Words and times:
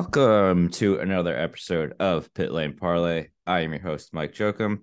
Welcome 0.00 0.70
to 0.70 0.98
another 0.98 1.36
episode 1.36 1.92
of 2.00 2.32
Pit 2.32 2.52
Lane 2.52 2.74
Parlay. 2.74 3.28
I 3.46 3.60
am 3.60 3.72
your 3.72 3.82
host, 3.82 4.14
Mike 4.14 4.32
Jokum. 4.32 4.78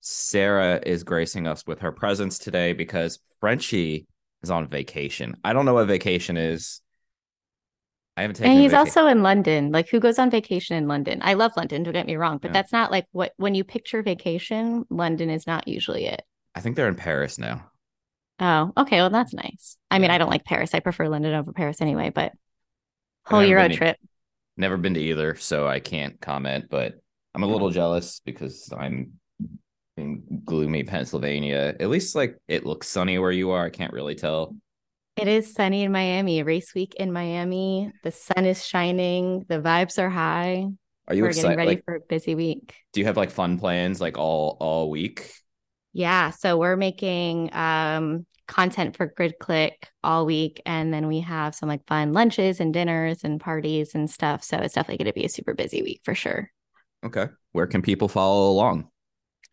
Sarah 0.00 0.80
is 0.86 1.02
gracing 1.02 1.48
us 1.48 1.66
with 1.66 1.80
her 1.80 1.90
presence 1.90 2.38
today 2.38 2.72
because 2.72 3.18
Frenchie 3.40 4.06
is 4.44 4.50
on 4.50 4.68
vacation. 4.68 5.36
I 5.42 5.54
don't 5.54 5.64
know 5.64 5.74
what 5.74 5.88
vacation 5.88 6.36
is. 6.36 6.82
I 8.16 8.20
haven't 8.22 8.36
taken. 8.36 8.52
And 8.52 8.60
he's 8.60 8.72
also 8.72 9.08
in 9.08 9.24
London. 9.24 9.72
Like, 9.72 9.88
who 9.88 9.98
goes 9.98 10.20
on 10.20 10.30
vacation 10.30 10.76
in 10.76 10.86
London? 10.86 11.18
I 11.20 11.34
love 11.34 11.50
London. 11.56 11.82
Don't 11.82 11.92
get 11.92 12.06
me 12.06 12.14
wrong, 12.14 12.38
but 12.38 12.50
Yeah. 12.50 12.52
that's 12.52 12.72
not 12.72 12.92
like 12.92 13.06
what 13.10 13.32
when 13.38 13.56
you 13.56 13.64
picture 13.64 14.04
vacation. 14.04 14.84
London 14.88 15.30
is 15.30 15.48
not 15.48 15.66
usually 15.66 16.06
it. 16.06 16.22
I 16.54 16.60
think 16.60 16.76
they're 16.76 16.86
in 16.86 16.94
Paris 16.94 17.40
now. 17.40 17.72
Oh, 18.38 18.72
okay. 18.76 18.98
Well, 18.98 19.10
that's 19.10 19.34
nice. 19.34 19.76
I 19.90 19.98
mean, 19.98 20.12
I 20.12 20.18
don't 20.18 20.30
like 20.30 20.44
Paris. 20.44 20.74
I 20.74 20.78
prefer 20.78 21.08
London 21.08 21.34
over 21.34 21.52
Paris 21.52 21.80
anyway. 21.80 22.10
But 22.10 22.30
whole 23.24 23.44
Euro 23.44 23.66
been 23.66 23.76
trip. 23.76 23.96
Never 24.60 24.76
been 24.76 24.92
to 24.92 25.00
either, 25.00 25.36
so 25.36 25.66
I 25.66 25.80
can't 25.80 26.20
comment. 26.20 26.66
But 26.68 27.00
I'm 27.34 27.42
a 27.42 27.46
little 27.46 27.70
mm. 27.70 27.72
jealous 27.72 28.20
because 28.26 28.70
I'm 28.76 29.14
in 29.96 30.22
gloomy 30.44 30.84
Pennsylvania. 30.84 31.74
At 31.80 31.88
least 31.88 32.14
like 32.14 32.36
it 32.46 32.66
looks 32.66 32.86
sunny 32.86 33.18
where 33.18 33.32
you 33.32 33.52
are. 33.52 33.64
I 33.64 33.70
can't 33.70 33.94
really 33.94 34.14
tell. 34.14 34.54
It 35.16 35.28
is 35.28 35.54
sunny 35.54 35.82
in 35.82 35.92
Miami. 35.92 36.42
Race 36.42 36.74
week 36.74 36.94
in 36.96 37.10
Miami. 37.10 37.90
The 38.04 38.10
sun 38.12 38.44
is 38.44 38.62
shining. 38.62 39.46
The 39.48 39.60
vibes 39.60 39.98
are 39.98 40.10
high. 40.10 40.66
Are 41.08 41.14
you 41.14 41.22
We're 41.22 41.32
getting 41.32 41.56
ready 41.56 41.70
Like, 41.70 41.84
for 41.86 41.94
a 41.94 42.00
busy 42.00 42.34
week. 42.34 42.74
do 42.92 43.00
you 43.00 43.06
have 43.06 43.16
like 43.16 43.30
fun 43.30 43.58
plans 43.58 43.98
like 43.98 44.18
all 44.18 44.58
all 44.60 44.90
week? 44.90 45.32
Yeah, 45.92 46.30
so 46.30 46.58
we're 46.58 46.76
making 46.76 47.54
um 47.54 48.26
content 48.50 48.96
for 48.96 49.06
Grid 49.06 49.34
Click 49.38 49.88
all 50.02 50.26
week 50.26 50.60
and 50.66 50.92
then 50.92 51.06
we 51.06 51.20
have 51.20 51.54
some 51.54 51.68
like 51.68 51.86
fun 51.86 52.12
lunches 52.12 52.58
and 52.58 52.74
dinners 52.74 53.22
and 53.22 53.40
parties 53.40 53.94
and 53.94 54.10
stuff. 54.10 54.42
So 54.42 54.58
it's 54.58 54.74
definitely 54.74 55.04
going 55.04 55.12
to 55.12 55.18
be 55.18 55.24
a 55.24 55.28
super 55.28 55.54
busy 55.54 55.82
week 55.82 56.00
for 56.04 56.16
sure. 56.16 56.50
Okay. 57.06 57.28
Where 57.52 57.68
can 57.68 57.80
people 57.80 58.08
follow 58.08 58.50
along? 58.50 58.88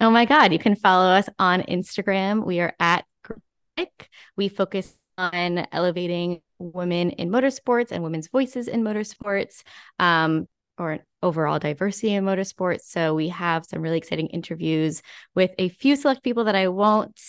Oh 0.02 0.10
my 0.10 0.26
god, 0.26 0.52
you 0.52 0.60
can 0.60 0.76
follow 0.76 1.10
us 1.12 1.30
on 1.38 1.62
Instagram. 1.62 2.46
We 2.46 2.60
are 2.60 2.74
at 2.80 3.06
Grid 3.24 3.42
Click. 3.76 4.10
We 4.36 4.50
focus 4.50 4.92
on 5.18 5.68
elevating 5.72 6.42
women 6.60 7.12
in 7.12 7.30
motorsports 7.30 7.92
and 7.92 8.04
women's 8.04 8.30
voices 8.30 8.68
in 8.68 8.84
motorsports. 8.84 9.62
Um 10.00 10.48
or 10.80 11.00
overall 11.24 11.60
diversity 11.60 12.14
in 12.14 12.24
motorsports. 12.24 12.82
So 12.82 13.16
we 13.16 13.30
have 13.30 13.66
some 13.66 13.82
really 13.82 13.98
exciting 13.98 14.28
interviews 14.28 15.02
with 15.36 15.52
a 15.58 15.70
few 15.70 15.96
select 15.96 16.24
people 16.24 16.46
that 16.46 16.56
I 16.56 16.68
won't 16.68 17.20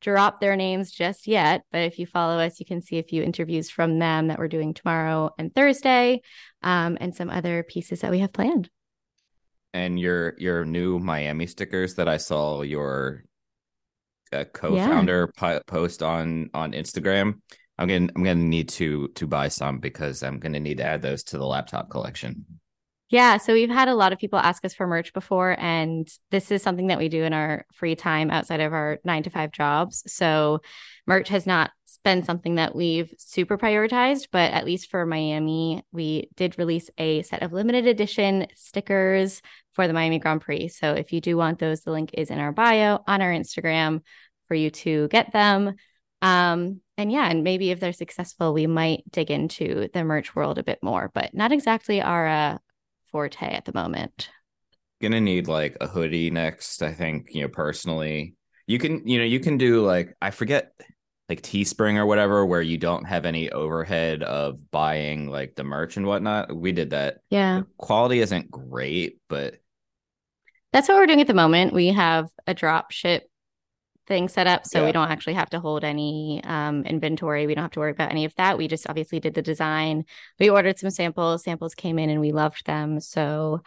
drop 0.00 0.38
their 0.38 0.54
names 0.54 0.92
just 0.92 1.26
yet. 1.26 1.62
But 1.72 1.82
if 1.82 1.98
you 1.98 2.06
follow 2.06 2.38
us, 2.38 2.60
you 2.60 2.66
can 2.66 2.82
see 2.82 2.98
a 2.98 3.02
few 3.02 3.22
interviews 3.22 3.70
from 3.70 3.98
them 3.98 4.28
that 4.28 4.38
we're 4.38 4.48
doing 4.48 4.74
tomorrow 4.74 5.30
and 5.38 5.54
Thursday, 5.54 6.20
um, 6.62 6.98
and 7.00 7.14
some 7.16 7.30
other 7.30 7.62
pieces 7.62 8.02
that 8.02 8.10
we 8.10 8.18
have 8.18 8.32
planned. 8.32 8.68
And 9.72 9.98
your 9.98 10.34
your 10.38 10.64
new 10.64 10.98
Miami 10.98 11.46
stickers 11.46 11.94
that 11.94 12.08
I 12.08 12.18
saw 12.18 12.62
your 12.62 13.24
uh, 14.32 14.44
co-founder 14.44 15.32
po- 15.36 15.62
post 15.66 16.02
on 16.02 16.50
on 16.54 16.72
Instagram. 16.72 17.40
I'm 17.78 17.88
gonna 17.88 18.08
I'm 18.14 18.22
gonna 18.22 18.34
need 18.36 18.68
to 18.70 19.08
to 19.08 19.26
buy 19.26 19.48
some 19.48 19.78
because 19.80 20.22
I'm 20.22 20.38
gonna 20.38 20.60
need 20.60 20.78
to 20.78 20.84
add 20.84 21.02
those 21.02 21.24
to 21.24 21.38
the 21.38 21.46
laptop 21.46 21.90
collection. 21.90 22.44
Yeah, 23.14 23.36
so 23.36 23.52
we've 23.52 23.70
had 23.70 23.86
a 23.86 23.94
lot 23.94 24.12
of 24.12 24.18
people 24.18 24.40
ask 24.40 24.64
us 24.64 24.74
for 24.74 24.88
merch 24.88 25.12
before, 25.12 25.54
and 25.60 26.08
this 26.32 26.50
is 26.50 26.64
something 26.64 26.88
that 26.88 26.98
we 26.98 27.08
do 27.08 27.22
in 27.22 27.32
our 27.32 27.64
free 27.72 27.94
time 27.94 28.28
outside 28.28 28.58
of 28.58 28.72
our 28.72 28.98
nine 29.04 29.22
to 29.22 29.30
five 29.30 29.52
jobs. 29.52 30.02
So, 30.12 30.62
merch 31.06 31.28
has 31.28 31.46
not 31.46 31.70
been 32.02 32.24
something 32.24 32.56
that 32.56 32.74
we've 32.74 33.14
super 33.16 33.56
prioritized, 33.56 34.30
but 34.32 34.50
at 34.50 34.64
least 34.64 34.90
for 34.90 35.06
Miami, 35.06 35.84
we 35.92 36.28
did 36.34 36.58
release 36.58 36.90
a 36.98 37.22
set 37.22 37.44
of 37.44 37.52
limited 37.52 37.86
edition 37.86 38.48
stickers 38.56 39.42
for 39.74 39.86
the 39.86 39.92
Miami 39.92 40.18
Grand 40.18 40.40
Prix. 40.40 40.66
So, 40.66 40.94
if 40.94 41.12
you 41.12 41.20
do 41.20 41.36
want 41.36 41.60
those, 41.60 41.82
the 41.82 41.92
link 41.92 42.10
is 42.14 42.32
in 42.32 42.40
our 42.40 42.50
bio 42.50 42.98
on 43.06 43.22
our 43.22 43.30
Instagram 43.30 44.00
for 44.48 44.56
you 44.56 44.70
to 44.70 45.06
get 45.06 45.32
them. 45.32 45.76
Um, 46.20 46.80
and 46.96 47.12
yeah, 47.12 47.30
and 47.30 47.44
maybe 47.44 47.70
if 47.70 47.78
they're 47.78 47.92
successful, 47.92 48.52
we 48.52 48.66
might 48.66 49.08
dig 49.12 49.30
into 49.30 49.88
the 49.94 50.02
merch 50.02 50.34
world 50.34 50.58
a 50.58 50.64
bit 50.64 50.80
more, 50.82 51.12
but 51.14 51.32
not 51.32 51.52
exactly 51.52 52.02
our 52.02 52.26
uh, 52.26 52.58
forte 53.14 53.46
at 53.46 53.64
the 53.64 53.72
moment. 53.72 54.28
Gonna 55.00 55.20
need 55.20 55.46
like 55.46 55.76
a 55.80 55.86
hoodie 55.86 56.30
next. 56.32 56.82
I 56.82 56.92
think 56.92 57.28
you 57.32 57.42
know 57.42 57.48
personally. 57.48 58.34
You 58.66 58.80
can 58.80 59.06
you 59.06 59.18
know 59.18 59.24
you 59.24 59.38
can 59.38 59.56
do 59.56 59.86
like 59.86 60.16
I 60.20 60.30
forget 60.32 60.72
like 61.28 61.42
Teespring 61.42 61.96
or 61.96 62.06
whatever 62.06 62.44
where 62.44 62.60
you 62.60 62.76
don't 62.76 63.04
have 63.04 63.24
any 63.24 63.50
overhead 63.50 64.24
of 64.24 64.70
buying 64.72 65.28
like 65.28 65.54
the 65.54 65.62
merch 65.64 65.96
and 65.96 66.06
whatnot. 66.06 66.54
We 66.54 66.72
did 66.72 66.90
that. 66.90 67.18
Yeah. 67.30 67.60
The 67.60 67.66
quality 67.78 68.18
isn't 68.20 68.50
great, 68.50 69.20
but 69.28 69.54
That's 70.72 70.88
what 70.88 70.96
we're 70.96 71.06
doing 71.06 71.20
at 71.20 71.26
the 71.26 71.34
moment. 71.34 71.72
We 71.72 71.88
have 71.88 72.28
a 72.46 72.54
drop 72.54 72.90
ship 72.90 73.24
thing 74.06 74.28
set 74.28 74.46
up 74.46 74.66
so 74.66 74.80
Yeah. 74.80 74.86
we 74.86 74.92
don't 74.92 75.10
actually 75.10 75.34
have 75.34 75.50
to 75.50 75.60
hold 75.60 75.84
any 75.84 76.42
um, 76.44 76.84
inventory. 76.84 77.46
We 77.46 77.54
don't 77.54 77.64
have 77.64 77.72
to 77.72 77.80
worry 77.80 77.90
about 77.90 78.10
any 78.10 78.24
of 78.24 78.34
that. 78.36 78.58
We 78.58 78.68
just 78.68 78.88
obviously 78.88 79.20
did 79.20 79.34
the 79.34 79.42
design. 79.42 80.04
We 80.38 80.50
ordered 80.50 80.78
some 80.78 80.90
samples. 80.90 81.44
Samples 81.44 81.74
came 81.74 81.98
in 81.98 82.10
and 82.10 82.20
we 82.20 82.32
loved 82.32 82.66
them. 82.66 83.00
So 83.00 83.62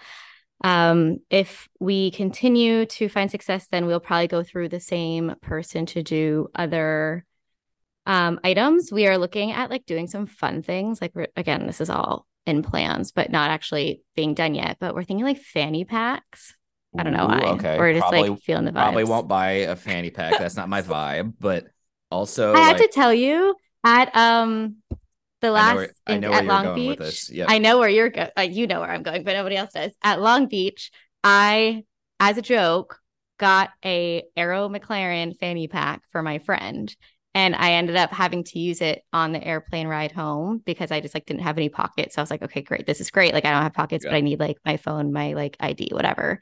um, 0.64 1.20
if 1.30 1.68
we 1.80 2.12
continue 2.12 2.86
to 2.86 3.10
find 3.10 3.30
success, 3.30 3.68
then 3.68 3.86
we'll 3.86 4.00
probably 4.00 4.28
go 4.28 4.44
through 4.44 4.70
the 4.70 4.80
same 4.80 5.36
person 5.42 5.86
to 5.88 6.04
do 6.04 6.48
other 6.56 7.26
um, 8.06 8.40
items. 8.44 8.92
We 8.92 9.08
are 9.08 9.18
looking 9.18 9.52
at 9.52 9.70
like 9.70 9.86
doing 9.86 10.08
some 10.08 10.26
fun 10.26 10.64
things. 10.64 11.02
Like 11.02 11.14
again, 11.36 11.68
this 11.68 11.82
is 11.82 11.90
all 11.90 12.26
in 12.46 12.64
plans, 12.64 13.12
but 13.12 13.30
not 13.30 13.52
actually 13.52 14.02
being 14.16 14.34
done 14.34 14.56
yet. 14.56 14.78
But 14.80 14.96
we're 14.96 15.04
thinking 15.04 15.26
like 15.26 15.40
fanny 15.40 15.84
packs. 15.84 16.56
I 16.98 17.04
don't 17.04 17.14
know 17.14 17.26
Ooh, 17.26 17.28
why. 17.28 17.42
Okay, 17.54 17.78
We're 17.78 17.94
just 17.94 18.02
probably 18.02 18.30
like 18.30 18.42
feeling 18.42 18.66
the 18.66 18.72
vibes. 18.72 18.76
probably 18.76 19.04
won't 19.04 19.28
buy 19.28 19.52
a 19.52 19.76
fanny 19.76 20.10
pack. 20.10 20.38
That's 20.40 20.56
not 20.56 20.70
my 20.70 20.82
vibe. 20.82 21.34
But 21.40 21.68
also, 22.12 22.54
I 22.54 22.62
have 22.62 22.78
to 22.78 22.88
tell 22.88 23.14
you 23.14 23.56
at 23.84 24.16
um 24.16 24.78
the 25.42 25.48
I 25.48 25.74
know 25.74 25.80
last 25.80 25.94
in- 26.08 26.24
at 26.24 26.46
Long 26.46 26.76
Beach. 26.76 27.30
Yep. 27.30 27.48
I 27.50 27.58
know 27.60 27.80
where 27.80 27.90
you're 27.90 28.10
going. 28.10 28.30
Like 28.36 28.54
you 28.54 28.68
know 28.68 28.80
where 28.80 28.90
I'm 28.90 29.04
going, 29.04 29.24
but 29.24 29.34
nobody 29.34 29.56
else 29.56 29.72
does. 29.74 29.92
At 30.04 30.22
Long 30.22 30.48
Beach, 30.48 30.92
I, 31.24 31.84
as 32.20 32.38
a 32.38 32.42
joke, 32.42 33.00
got 33.38 33.70
a 33.86 34.24
Arrow 34.36 34.68
McLaren 34.70 35.38
fanny 35.38 35.68
pack 35.68 36.02
for 36.12 36.24
my 36.24 36.40
friend. 36.40 36.96
And 37.36 37.56
I 37.56 37.74
ended 37.74 37.96
up 37.96 38.12
having 38.12 38.44
to 38.46 38.58
use 38.58 38.82
it 38.82 39.04
on 39.14 39.32
the 39.32 39.44
airplane 39.46 39.88
ride 39.88 40.12
home 40.12 40.60
because 40.66 40.90
I 40.92 41.02
just 41.02 41.14
like 41.14 41.28
didn't 41.28 41.44
have 41.44 41.58
any 41.58 41.70
pockets. 41.70 42.16
So 42.16 42.22
I 42.22 42.24
was 42.24 42.32
like, 42.32 42.42
okay, 42.42 42.64
great. 42.64 42.88
This 42.88 43.00
is 43.00 43.12
great. 43.12 43.32
Like 43.32 43.46
I 43.46 43.52
don't 43.52 43.62
have 43.62 43.76
pockets, 43.76 44.06
but 44.06 44.16
I 44.16 44.22
need 44.22 44.40
like 44.40 44.58
my 44.66 44.78
phone, 44.78 45.14
my 45.14 45.34
like 45.34 45.56
ID, 45.60 45.90
whatever. 45.92 46.40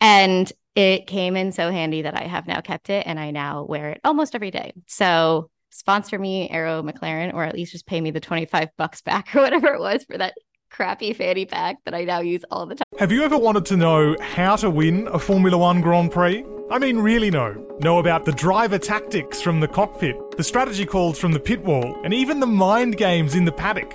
And 0.00 0.50
it 0.74 1.06
came 1.06 1.36
in 1.36 1.52
so 1.52 1.70
handy 1.70 2.02
that 2.02 2.16
I 2.16 2.24
have 2.24 2.46
now 2.46 2.60
kept 2.60 2.90
it 2.90 3.06
and 3.06 3.18
I 3.18 3.30
now 3.30 3.64
wear 3.64 3.90
it 3.90 4.00
almost 4.04 4.34
every 4.34 4.50
day. 4.50 4.72
So 4.86 5.50
sponsor 5.70 6.18
me, 6.18 6.48
Arrow 6.50 6.82
McLaren, 6.82 7.32
or 7.32 7.44
at 7.44 7.54
least 7.54 7.72
just 7.72 7.86
pay 7.86 8.00
me 8.00 8.10
the 8.10 8.20
25 8.20 8.68
bucks 8.76 9.00
back 9.02 9.28
or 9.34 9.40
whatever 9.40 9.68
it 9.68 9.80
was 9.80 10.04
for 10.04 10.18
that 10.18 10.34
crappy 10.70 11.14
fanny 11.14 11.46
pack 11.46 11.76
that 11.84 11.94
I 11.94 12.04
now 12.04 12.20
use 12.20 12.44
all 12.50 12.66
the 12.66 12.74
time. 12.74 12.84
Have 12.98 13.12
you 13.12 13.22
ever 13.22 13.38
wanted 13.38 13.64
to 13.66 13.76
know 13.76 14.16
how 14.20 14.56
to 14.56 14.68
win 14.68 15.08
a 15.08 15.18
Formula 15.18 15.56
One 15.56 15.80
Grand 15.80 16.12
Prix? 16.12 16.44
I 16.70 16.78
mean, 16.78 16.98
really 16.98 17.30
know. 17.30 17.64
Know 17.80 17.98
about 17.98 18.24
the 18.24 18.32
driver 18.32 18.78
tactics 18.78 19.40
from 19.40 19.60
the 19.60 19.68
cockpit, 19.68 20.16
the 20.36 20.42
strategy 20.42 20.84
calls 20.84 21.18
from 21.18 21.32
the 21.32 21.40
pit 21.40 21.64
wall, 21.64 21.96
and 22.04 22.12
even 22.12 22.40
the 22.40 22.46
mind 22.46 22.96
games 22.96 23.34
in 23.34 23.44
the 23.44 23.52
paddock. 23.52 23.94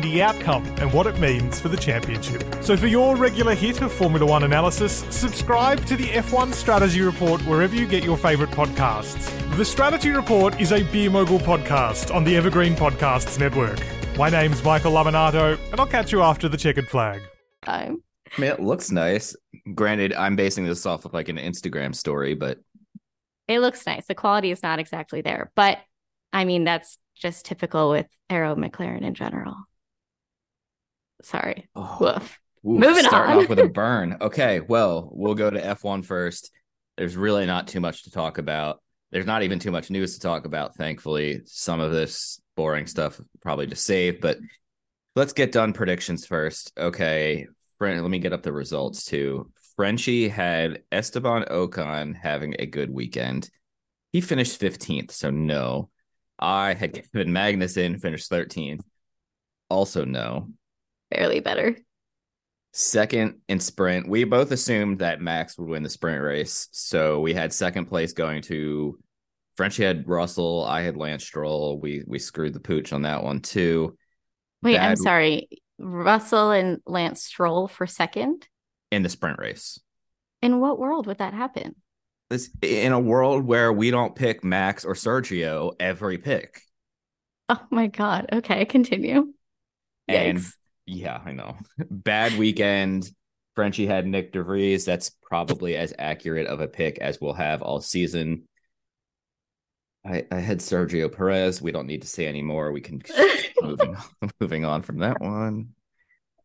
the 0.01 0.21
outcome 0.21 0.65
and 0.79 0.91
what 0.91 1.07
it 1.07 1.19
means 1.19 1.59
for 1.59 1.69
the 1.69 1.77
championship. 1.77 2.43
So 2.61 2.75
for 2.75 2.87
your 2.87 3.15
regular 3.15 3.55
hit 3.55 3.81
of 3.81 3.91
Formula 3.91 4.25
One 4.25 4.43
analysis, 4.43 5.05
subscribe 5.09 5.85
to 5.85 5.95
the 5.95 6.05
F1 6.05 6.53
Strategy 6.53 7.01
Report 7.01 7.41
wherever 7.43 7.75
you 7.75 7.87
get 7.87 8.03
your 8.03 8.17
favourite 8.17 8.53
podcasts. 8.53 9.29
The 9.57 9.65
Strategy 9.65 10.09
Report 10.09 10.59
is 10.59 10.71
a 10.71 10.83
Beer 10.83 11.09
Mogul 11.09 11.39
podcast 11.39 12.13
on 12.13 12.23
the 12.23 12.35
Evergreen 12.35 12.75
Podcasts 12.75 13.39
Network. 13.39 13.79
My 14.17 14.29
name's 14.29 14.63
Michael 14.63 14.91
Lamonato, 14.91 15.57
and 15.71 15.79
I'll 15.79 15.87
catch 15.87 16.11
you 16.11 16.21
after 16.21 16.49
the 16.49 16.57
checkered 16.57 16.89
flag. 16.89 17.21
Time. 17.63 18.03
I 18.37 18.41
mean, 18.41 18.51
it 18.51 18.59
looks 18.59 18.91
nice. 18.91 19.35
Granted, 19.75 20.13
I'm 20.13 20.35
basing 20.35 20.65
this 20.65 20.85
off 20.85 21.05
of 21.05 21.13
like 21.13 21.29
an 21.29 21.37
Instagram 21.37 21.93
story, 21.95 22.33
but 22.33 22.59
It 23.47 23.59
looks 23.59 23.85
nice. 23.85 24.05
The 24.07 24.15
quality 24.15 24.51
is 24.51 24.63
not 24.63 24.79
exactly 24.79 25.21
there, 25.21 25.51
but 25.55 25.79
I 26.33 26.45
mean, 26.45 26.63
that's 26.63 26.97
just 27.15 27.45
typical 27.45 27.89
with 27.89 28.07
Arrow 28.29 28.55
McLaren 28.55 29.01
in 29.01 29.13
general. 29.13 29.55
Sorry. 31.23 31.69
oh, 31.75 31.97
Woof. 31.99 32.39
Moving 32.63 33.03
starting 33.03 33.37
on. 33.37 33.43
off 33.43 33.49
with 33.49 33.59
a 33.59 33.67
burn. 33.73 34.17
Okay, 34.21 34.59
well, 34.59 35.09
we'll 35.11 35.35
go 35.35 35.49
to 35.49 35.59
F1 35.59 36.05
first. 36.05 36.51
There's 36.97 37.17
really 37.17 37.45
not 37.45 37.67
too 37.67 37.79
much 37.79 38.03
to 38.03 38.11
talk 38.11 38.37
about. 38.37 38.81
There's 39.11 39.25
not 39.25 39.43
even 39.43 39.59
too 39.59 39.71
much 39.71 39.89
news 39.89 40.13
to 40.13 40.19
talk 40.19 40.45
about, 40.45 40.75
thankfully. 40.75 41.41
Some 41.45 41.79
of 41.79 41.91
this 41.91 42.39
boring 42.55 42.85
stuff 42.85 43.19
probably 43.41 43.65
just 43.65 43.83
saved, 43.85 44.21
but 44.21 44.37
let's 45.15 45.33
get 45.33 45.51
done 45.51 45.73
predictions 45.73 46.25
first. 46.25 46.71
Okay, 46.77 47.47
let 47.79 48.01
me 48.03 48.19
get 48.19 48.33
up 48.33 48.43
the 48.43 48.53
results 48.53 49.05
too. 49.05 49.51
Frenchie 49.75 50.27
had 50.29 50.83
Esteban 50.91 51.45
Ocon 51.49 52.15
having 52.15 52.55
a 52.59 52.67
good 52.67 52.91
weekend. 52.91 53.49
He 54.13 54.21
finished 54.21 54.61
15th, 54.61 55.11
so 55.11 55.31
no. 55.31 55.89
I 56.37 56.73
had 56.75 56.93
Kevin 56.93 57.33
Magnussen 57.33 57.99
finished 57.99 58.29
13th. 58.29 58.81
Also 59.69 60.05
no. 60.05 60.49
Barely 61.11 61.39
better. 61.39 61.77
Second 62.73 63.41
in 63.49 63.59
sprint, 63.59 64.07
we 64.07 64.23
both 64.23 64.51
assumed 64.51 64.99
that 64.99 65.21
Max 65.21 65.57
would 65.57 65.67
win 65.67 65.83
the 65.83 65.89
sprint 65.89 66.23
race. 66.23 66.69
So 66.71 67.19
we 67.19 67.33
had 67.33 67.51
second 67.51 67.85
place 67.85 68.13
going 68.13 68.41
to 68.43 68.97
Frenchie 69.57 69.83
had 69.83 70.07
Russell, 70.07 70.63
I 70.65 70.81
had 70.81 70.95
Lance 70.95 71.25
Stroll. 71.25 71.79
We 71.79 72.03
we 72.07 72.17
screwed 72.17 72.53
the 72.53 72.61
pooch 72.61 72.93
on 72.93 73.01
that 73.01 73.23
one 73.23 73.41
too. 73.41 73.97
Wait, 74.63 74.79
I'm 74.79 74.95
sorry. 74.95 75.49
Russell 75.77 76.51
and 76.51 76.79
Lance 76.85 77.23
Stroll 77.23 77.67
for 77.67 77.85
second? 77.85 78.47
in 78.91 79.03
the 79.03 79.09
sprint 79.09 79.39
race. 79.39 79.79
In 80.41 80.59
what 80.59 80.77
world 80.77 81.07
would 81.07 81.19
that 81.19 81.33
happen? 81.33 81.75
This 82.29 82.49
in 82.61 82.91
a 82.91 82.99
world 82.99 83.45
where 83.45 83.73
we 83.73 83.91
don't 83.91 84.15
pick 84.15 84.43
Max 84.43 84.85
or 84.85 84.93
Sergio 84.93 85.73
every 85.79 86.17
pick. 86.17 86.61
Oh 87.49 87.61
my 87.69 87.87
God. 87.87 88.29
Okay, 88.31 88.65
continue. 88.65 89.33
And 90.07 90.39
Yikes. 90.39 90.53
Yeah, 90.85 91.19
I 91.23 91.31
know. 91.33 91.57
Bad 91.89 92.37
weekend. 92.37 93.09
Frenchie 93.55 93.85
had 93.85 94.05
Nyck 94.05 94.31
de 94.31 94.43
Vries. 94.43 94.85
That's 94.85 95.11
probably 95.21 95.75
as 95.75 95.93
accurate 95.99 96.47
of 96.47 96.61
a 96.61 96.67
pick 96.67 96.99
as 96.99 97.19
we'll 97.19 97.33
have 97.33 97.61
all 97.61 97.81
season. 97.81 98.47
I, 100.05 100.25
I 100.31 100.39
had 100.39 100.59
Sergio 100.59 101.11
Perez. 101.15 101.61
We 101.61 101.71
don't 101.71 101.87
need 101.87 102.01
to 102.01 102.07
say 102.07 102.25
any 102.25 102.41
more. 102.41 102.71
We 102.71 102.81
can 102.81 103.01
moving 103.61 103.95
on, 103.95 104.31
moving 104.39 104.65
on 104.65 104.81
from 104.81 104.99
that 104.99 105.21
one. 105.21 105.69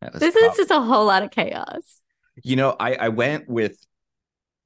That 0.01 0.15
this 0.15 0.37
is 0.37 0.57
just 0.57 0.71
a 0.71 0.81
whole 0.81 1.07
lot 1.07 1.23
of 1.23 1.31
chaos. 1.31 2.03
You 2.43 2.57
know, 2.57 2.77
I 2.79 2.95
I 2.95 3.09
went 3.09 3.49
with, 3.49 3.79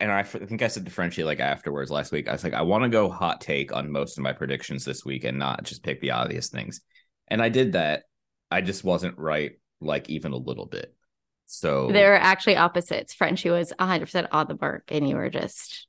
and 0.01 0.11
I 0.11 0.21
f- 0.21 0.33
think 0.33 0.63
I 0.63 0.69
said 0.69 0.87
to 0.87 0.91
Frenchie 0.91 1.23
like 1.23 1.39
afterwards 1.39 1.91
last 1.91 2.11
week. 2.11 2.29
I 2.29 2.33
was 2.33 2.43
like, 2.43 2.55
I 2.55 2.63
want 2.63 2.83
to 2.83 2.89
go 2.89 3.09
hot 3.09 3.41
take 3.41 3.73
on 3.73 3.93
most 3.93 4.19
of 4.19 4.25
my 4.25 4.33
predictions 4.33 4.85
this 4.85 5.05
week 5.05 5.23
and 5.25 5.39
not 5.39 5.63
just 5.63 5.85
pick 5.85 6.01
the 6.01 6.11
obvious 6.11 6.49
things. 6.49 6.81
And 7.29 7.41
I 7.41 7.49
did 7.49 7.73
that. 7.73 8.05
I 8.51 8.61
just 8.61 8.83
wasn't 8.83 9.17
right, 9.17 9.53
like 9.81 10.09
even 10.11 10.33
a 10.33 10.37
little 10.37 10.67
bit. 10.67 10.95
So 11.47 11.91
They're 11.91 12.17
actually 12.19 12.57
opposites. 12.57 13.13
Frenchie 13.13 13.51
was 13.51 13.73
100% 13.79 14.29
on 14.31 14.47
the 14.47 14.57
mark, 14.61 14.85
and 14.89 15.09
you 15.09 15.17
were 15.17 15.31
just 15.31 15.89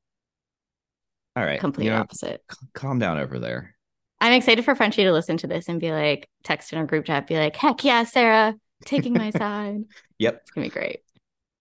all 1.35 1.45
right, 1.45 1.59
complete 1.59 1.85
you 1.85 1.91
know, 1.91 1.97
opposite. 1.97 2.41
c- 2.51 2.67
calm 2.73 2.99
down 2.99 3.17
over 3.17 3.39
there. 3.39 3.75
I'm 4.19 4.33
excited 4.33 4.65
for 4.65 4.75
Frenchie 4.75 5.03
to 5.03 5.11
listen 5.11 5.37
to 5.37 5.47
this 5.47 5.67
and 5.69 5.79
be 5.79 5.91
like, 5.91 6.27
text 6.43 6.73
in 6.73 6.79
our 6.79 6.85
group 6.85 7.05
chat, 7.05 7.27
be 7.27 7.37
like, 7.37 7.55
heck 7.55 7.83
yeah, 7.83 8.03
Sarah, 8.03 8.55
taking 8.85 9.13
my 9.13 9.29
side. 9.31 9.83
Yep. 10.19 10.41
It's 10.41 10.51
going 10.51 10.69
to 10.69 10.73
be 10.75 10.79
great. 10.79 10.99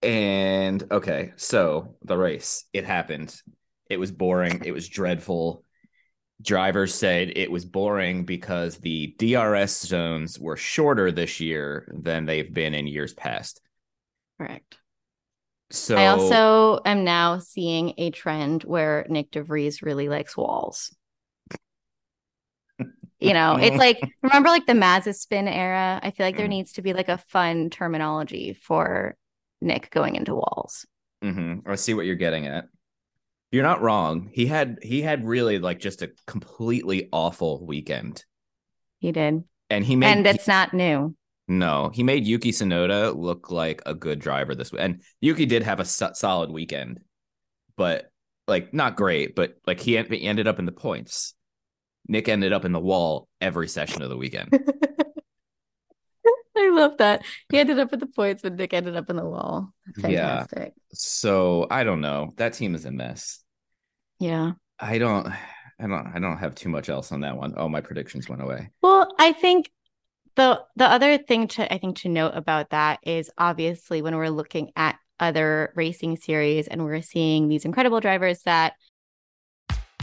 And 0.02 0.82
okay, 0.90 1.32
so 1.36 1.96
the 2.02 2.16
race, 2.16 2.64
it 2.72 2.84
happened. 2.84 3.34
It 3.88 3.98
was 3.98 4.12
boring. 4.12 4.62
It 4.64 4.72
was 4.72 4.88
dreadful. 4.88 5.64
Drivers 6.42 6.94
said 6.94 7.32
it 7.36 7.50
was 7.50 7.64
boring 7.64 8.24
because 8.24 8.78
the 8.78 9.14
DRS 9.18 9.86
zones 9.86 10.38
were 10.38 10.56
shorter 10.56 11.12
this 11.12 11.40
year 11.40 11.92
than 11.94 12.24
they've 12.26 12.52
been 12.52 12.74
in 12.74 12.86
years 12.86 13.12
past. 13.12 13.60
Correct. 14.38 14.78
So 15.70 15.96
I 15.96 16.06
also 16.06 16.80
am 16.84 17.04
now 17.04 17.38
seeing 17.38 17.94
a 17.98 18.10
trend 18.10 18.64
where 18.64 19.06
Nyck 19.08 19.30
de 19.30 19.42
Vries 19.42 19.82
really 19.82 20.08
likes 20.08 20.36
walls. 20.36 20.94
You 23.20 23.34
know, 23.34 23.56
it's 23.56 23.76
like 23.76 24.00
remember 24.22 24.48
like 24.48 24.64
the 24.64 24.72
Mazespin 24.72 25.46
era. 25.46 26.00
I 26.02 26.10
feel 26.10 26.24
like 26.26 26.38
there 26.38 26.46
Mm. 26.46 26.50
needs 26.50 26.72
to 26.72 26.82
be 26.82 26.94
like 26.94 27.10
a 27.10 27.18
fun 27.18 27.68
terminology 27.68 28.54
for 28.54 29.14
Nick 29.60 29.90
going 29.90 30.16
into 30.16 30.34
walls. 30.34 30.86
Mhm. 31.22 31.68
I 31.68 31.74
see 31.74 31.92
what 31.92 32.06
you're 32.06 32.14
getting 32.16 32.46
at. 32.46 32.68
You're 33.50 33.64
not 33.64 33.82
wrong. 33.82 34.30
He 34.32 34.46
had 34.46 34.78
he 34.82 35.02
had 35.02 35.26
really 35.26 35.58
like 35.58 35.80
just 35.80 36.02
a 36.02 36.10
completely 36.26 37.08
awful 37.12 37.66
weekend, 37.66 38.24
He 39.00 39.12
did, 39.12 39.42
and 39.68 39.84
he 39.84 39.96
made 39.96 40.12
and 40.12 40.26
it's 40.26 40.46
not 40.46 40.72
new. 40.72 41.16
No, 41.48 41.90
he 41.92 42.04
made 42.04 42.26
Yuki 42.28 42.52
Tsunoda 42.52 43.16
look 43.16 43.50
like 43.50 43.82
a 43.84 43.94
good 43.94 44.20
driver 44.20 44.54
this 44.54 44.70
week. 44.70 44.80
And 44.82 45.02
Yuki 45.20 45.46
did 45.46 45.64
have 45.64 45.80
a 45.80 45.84
so- 45.84 46.12
solid 46.14 46.50
weekend, 46.50 47.00
but 47.76 48.08
like 48.46 48.72
not 48.72 48.94
great, 48.94 49.34
but 49.34 49.56
like 49.66 49.80
he, 49.80 49.98
en- 49.98 50.06
he 50.10 50.22
ended 50.22 50.46
up 50.46 50.60
in 50.60 50.64
the 50.64 50.70
points. 50.72 51.34
Nick 52.06 52.28
ended 52.28 52.52
up 52.52 52.64
in 52.64 52.70
the 52.72 52.78
wall 52.80 53.28
every 53.40 53.66
session 53.66 54.02
of 54.02 54.10
the 54.10 54.16
weekend. 54.16 54.50
I 56.56 56.70
love 56.70 56.98
that. 56.98 57.24
He 57.50 57.58
ended 57.58 57.78
up 57.78 57.90
with 57.90 58.00
the 58.00 58.06
points, 58.06 58.42
but 58.42 58.54
Nick 58.54 58.74
ended 58.74 58.96
up 58.96 59.08
in 59.10 59.16
the 59.16 59.24
wall. 59.24 59.72
Yeah. 59.96 60.44
Fantastic. 60.46 60.74
so 60.92 61.66
I 61.70 61.84
don't 61.84 62.00
know. 62.00 62.32
That 62.36 62.54
team 62.54 62.74
is 62.74 62.84
a 62.84 62.90
mess. 62.90 63.42
Yeah. 64.18 64.52
I 64.78 64.98
don't 64.98 65.26
I 65.26 65.86
don't 65.86 66.06
I 66.14 66.18
don't 66.18 66.38
have 66.38 66.54
too 66.54 66.68
much 66.68 66.88
else 66.88 67.12
on 67.12 67.20
that 67.20 67.36
one. 67.36 67.54
Oh, 67.56 67.68
my 67.68 67.80
predictions 67.80 68.28
went 68.28 68.42
away. 68.42 68.70
Well, 68.82 69.12
I 69.18 69.32
think 69.32 69.70
the 70.36 70.62
the 70.76 70.86
other 70.86 71.18
thing 71.18 71.48
to 71.48 71.72
I 71.72 71.78
think 71.78 71.98
to 71.98 72.08
note 72.08 72.32
about 72.34 72.70
that 72.70 73.00
is 73.02 73.30
obviously 73.38 74.02
when 74.02 74.16
we're 74.16 74.28
looking 74.28 74.72
at 74.76 74.96
other 75.18 75.72
racing 75.76 76.16
series 76.16 76.66
and 76.66 76.84
we're 76.84 77.02
seeing 77.02 77.48
these 77.48 77.64
incredible 77.64 78.00
drivers 78.00 78.42
that 78.42 78.74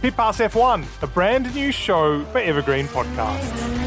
Pit 0.00 0.16
Pass 0.16 0.38
F1, 0.38 1.02
a 1.02 1.06
brand 1.08 1.52
new 1.54 1.72
show 1.72 2.24
for 2.26 2.38
Evergreen 2.38 2.86
Podcasts. 2.86 3.78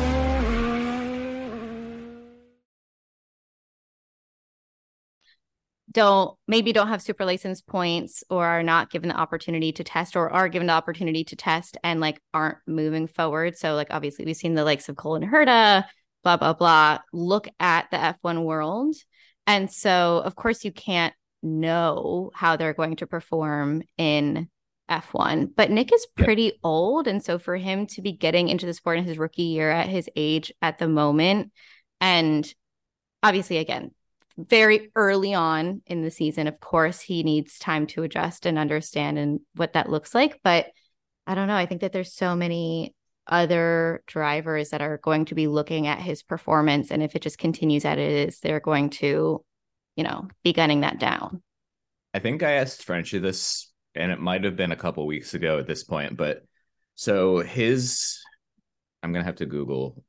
don't 5.92 6.38
maybe 6.48 6.72
don't 6.72 6.88
have 6.88 7.02
super 7.02 7.26
license 7.26 7.62
points 7.62 8.24
or 8.30 8.46
are 8.46 8.64
not 8.64 8.90
given 8.90 9.10
the 9.10 9.16
opportunity 9.16 9.72
to 9.74 9.84
test 9.84 10.16
or 10.16 10.30
are 10.30 10.48
given 10.48 10.68
the 10.68 10.74
opportunity 10.74 11.24
to 11.24 11.36
test 11.36 11.78
and 11.84 12.00
like 12.00 12.22
aren't 12.34 12.58
moving 12.66 13.08
forward. 13.08 13.58
So 13.58 13.76
like 13.76 13.88
obviously 13.92 14.26
we've 14.26 14.38
seen 14.38 14.54
the 14.54 14.64
likes 14.64 14.90
of 14.90 14.96
Colton 14.96 15.30
Herta, 15.30 15.84
blah 16.24 16.38
blah 16.38 16.54
blah. 16.54 17.00
Look 17.12 17.48
at 17.60 17.92
the 17.92 17.98
F1 17.98 18.44
world. 18.44 18.96
And 19.48 19.72
so 19.72 20.22
of 20.24 20.36
course 20.36 20.64
you 20.64 20.72
can't 20.72 21.14
know 21.44 22.32
how 22.34 22.56
they're 22.56 22.74
going 22.74 22.98
to 22.98 23.08
perform 23.08 23.84
in 23.98 24.50
F1. 24.92 25.56
But 25.56 25.72
Nick 25.72 25.94
is 25.94 26.06
Yep. 26.18 26.26
pretty 26.26 26.54
old 26.64 27.08
and 27.08 27.24
so 27.24 27.40
for 27.40 27.56
him 27.56 27.88
to 27.88 28.02
be 28.02 28.12
getting 28.12 28.50
into 28.50 28.66
the 28.66 28.74
sport 28.74 28.98
in 28.98 29.06
his 29.06 29.18
rookie 29.18 29.44
year 29.44 29.72
at 29.72 29.88
his 29.88 30.10
age 30.16 30.52
at 30.62 30.78
the 30.78 30.88
moment 30.88 31.52
and 32.00 32.54
obviously 33.24 33.58
again 33.58 33.92
very 34.38 34.92
early 34.96 35.34
on 35.34 35.82
in 35.86 36.02
the 36.02 36.12
season. 36.12 36.48
Of 36.48 36.60
course, 36.60 37.02
he 37.02 37.24
needs 37.24 37.60
time 37.60 37.88
to 37.88 38.04
adjust 38.04 38.46
and 38.46 38.58
understand 38.58 39.18
and 39.18 39.42
what 39.56 39.74
that 39.74 39.90
looks 39.90 40.16
like. 40.16 40.40
But 40.44 40.68
I 41.28 41.36
don't 41.36 41.48
know. 41.48 41.56
I 41.56 41.66
think 41.66 41.82
that 41.82 41.92
there's 41.92 42.14
so 42.14 42.36
many 42.36 42.96
other 43.28 44.04
drivers 44.08 44.70
that 44.70 44.82
are 44.82 44.98
going 44.98 45.26
to 45.26 45.36
be 45.36 45.48
looking 45.48 45.88
at 45.88 46.00
his 46.00 46.24
performance. 46.24 46.92
And 46.92 47.04
if 47.04 47.16
it 47.16 47.22
just 47.22 47.38
continues 47.38 47.86
as 47.86 47.94
it 47.94 48.00
is, 48.00 48.40
they're 48.40 48.60
going 48.60 48.90
to, 48.92 49.44
you 49.96 50.04
know, 50.04 50.28
be 50.44 50.54
gunning 50.54 50.82
that 50.82 51.00
down. 51.00 51.42
I 52.14 52.20
think 52.20 52.44
I 52.44 52.54
asked 52.54 52.84
Frenchie 52.84 53.20
this, 53.20 53.71
and 53.96 54.12
it 54.12 54.20
might 54.20 54.44
have 54.44 54.56
been 54.56 54.72
a 54.72 54.76
couple 54.78 55.06
weeks 55.06 55.34
ago 55.34 55.60
at 55.60 55.68
this 55.68 55.84
point, 55.84 56.18
but 56.18 56.44
So 56.96 57.40
his, 57.40 58.20
I'm 59.04 59.12
gonna 59.14 59.26
have 59.26 59.36
to 59.38 59.46
Google 59.46 60.04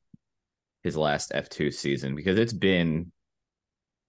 his 0.83 0.97
last 0.97 1.33
F2 1.33 1.73
season 1.73 2.15
because 2.15 2.39
it's 2.39 2.53
been 2.53 3.13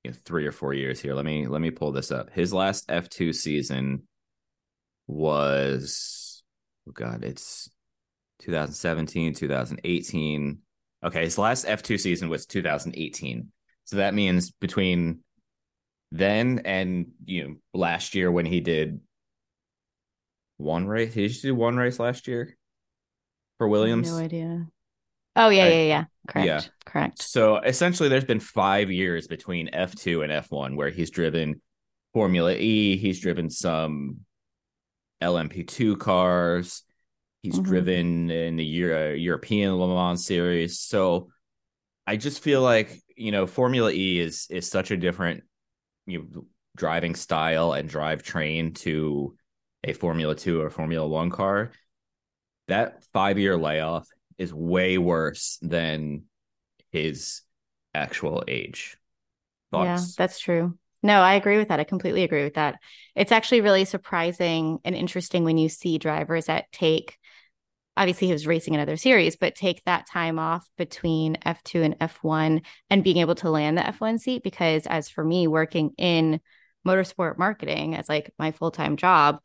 you 0.04 0.12
know, 0.12 0.18
three 0.26 0.46
or 0.46 0.52
four 0.52 0.74
years 0.74 1.00
here. 1.00 1.14
Let 1.14 1.26
me 1.26 1.48
let 1.48 1.62
me 1.62 1.72
pull 1.72 1.92
this 1.92 2.12
up. 2.12 2.32
His 2.34 2.54
last 2.54 2.88
F2 2.90 3.34
season 3.34 4.04
was 5.08 6.44
oh 6.88 6.92
god, 6.92 7.24
it's 7.24 7.70
2017, 8.40 9.34
2018. 9.34 10.60
Okay, 11.04 11.24
his 11.24 11.38
last 11.38 11.66
F2 11.66 12.00
season 12.00 12.30
was 12.30 12.46
2018. 12.46 13.52
So 13.86 13.98
that 13.98 14.14
means 14.14 14.52
between 14.52 15.20
then 16.12 16.62
and 16.66 17.08
you 17.26 17.44
know 17.48 17.56
last 17.74 18.16
year 18.16 18.32
when 18.32 18.46
he 18.46 18.62
did 18.62 19.00
one 20.58 20.88
race, 20.88 21.14
he 21.14 21.28
just 21.28 21.42
do 21.42 21.56
one 21.56 21.76
race 21.78 22.00
last 22.00 22.28
year 22.28 22.56
for 23.58 23.68
Williams. 23.68 24.12
No 24.12 24.18
idea. 24.18 24.68
Oh 25.36 25.50
yeah, 25.50 25.66
I- 25.66 25.70
yeah, 25.70 25.84
yeah. 25.84 26.06
Correct. 26.28 26.48
yeah. 26.48 26.62
Correct. 26.86 27.22
So 27.22 27.58
essentially, 27.58 28.08
there's 28.10 28.24
been 28.26 28.40
five 28.40 28.92
years 28.92 29.28
between 29.28 29.70
F2 29.74 30.24
and 30.24 30.32
F1 30.32 30.76
where 30.76 30.90
he's 30.90 31.10
driven 31.10 31.62
Formula 32.14 32.54
E. 32.54 32.98
He's 32.98 33.20
driven 33.20 33.50
some 33.50 34.20
LMP2 35.22 35.98
cars. 35.98 36.84
He's 37.42 37.60
Mhm. 37.60 37.64
driven 37.64 38.32
in 38.32 38.56
the 38.56 38.66
Euro- 38.66 39.14
European 39.14 39.76
Le 39.76 39.88
Mans 39.88 40.26
series. 40.26 40.80
So 40.80 41.30
I 42.08 42.16
just 42.18 42.42
feel 42.44 42.62
like 42.62 43.02
you 43.16 43.32
know 43.32 43.48
Formula 43.48 43.92
E 43.92 44.20
is 44.20 44.48
is 44.50 44.70
such 44.70 44.92
a 44.92 44.98
different 44.98 45.44
you 46.06 46.20
know, 46.20 46.46
driving 46.76 47.16
style 47.16 47.72
and 47.74 47.88
drive 47.88 48.24
train 48.24 48.74
to 48.74 49.36
a 49.84 49.94
Formula 49.94 50.36
Two 50.36 50.62
or 50.62 50.70
Formula 50.70 51.08
One 51.08 51.30
car. 51.30 51.72
That 52.68 53.04
five 53.14 53.38
year 53.38 53.58
layoff 53.58 54.08
is 54.38 54.54
way 54.54 54.98
worse 54.98 55.58
than 55.62 56.24
his 56.92 57.42
actual 57.94 58.44
age. 58.48 58.98
Yeah, 59.74 60.00
that's 60.18 60.40
true. 60.40 60.78
No, 61.02 61.20
I 61.20 61.34
agree 61.34 61.58
with 61.58 61.68
that. 61.68 61.80
I 61.80 61.84
completely 61.84 62.24
agree 62.24 62.44
with 62.44 62.54
that. 62.54 62.80
It's 63.16 63.32
actually 63.32 63.62
really 63.62 63.86
surprising 63.86 64.80
and 64.86 64.96
interesting 64.96 65.44
when 65.44 65.58
you 65.58 65.68
see 65.68 65.98
drivers 65.98 66.46
that 66.46 66.72
take, 66.72 67.18
obviously, 67.98 68.28
he 68.28 68.34
was 68.34 68.48
racing 68.48 68.74
in 68.74 68.80
other 68.80 68.96
series, 68.96 69.36
but 69.36 69.56
take 69.56 69.84
that 69.84 70.08
time 70.08 70.40
off 70.40 70.66
between 70.78 71.38
F2 71.46 71.84
and 71.84 71.98
F1 72.00 72.62
and 72.90 73.04
being 73.04 73.18
able 73.18 73.36
to 73.36 73.50
land 73.50 73.78
the 73.78 73.86
F1 73.86 74.20
seat. 74.20 74.44
Because 74.44 74.88
as 74.88 75.10
for 75.10 75.24
me, 75.26 75.48
working 75.48 75.92
in 75.98 76.40
motorsport 76.88 77.38
marketing 77.38 77.96
as 77.96 78.08
like 78.08 78.32
my 78.40 78.52
full 78.52 78.72
time 78.72 78.96
job, 78.96 79.40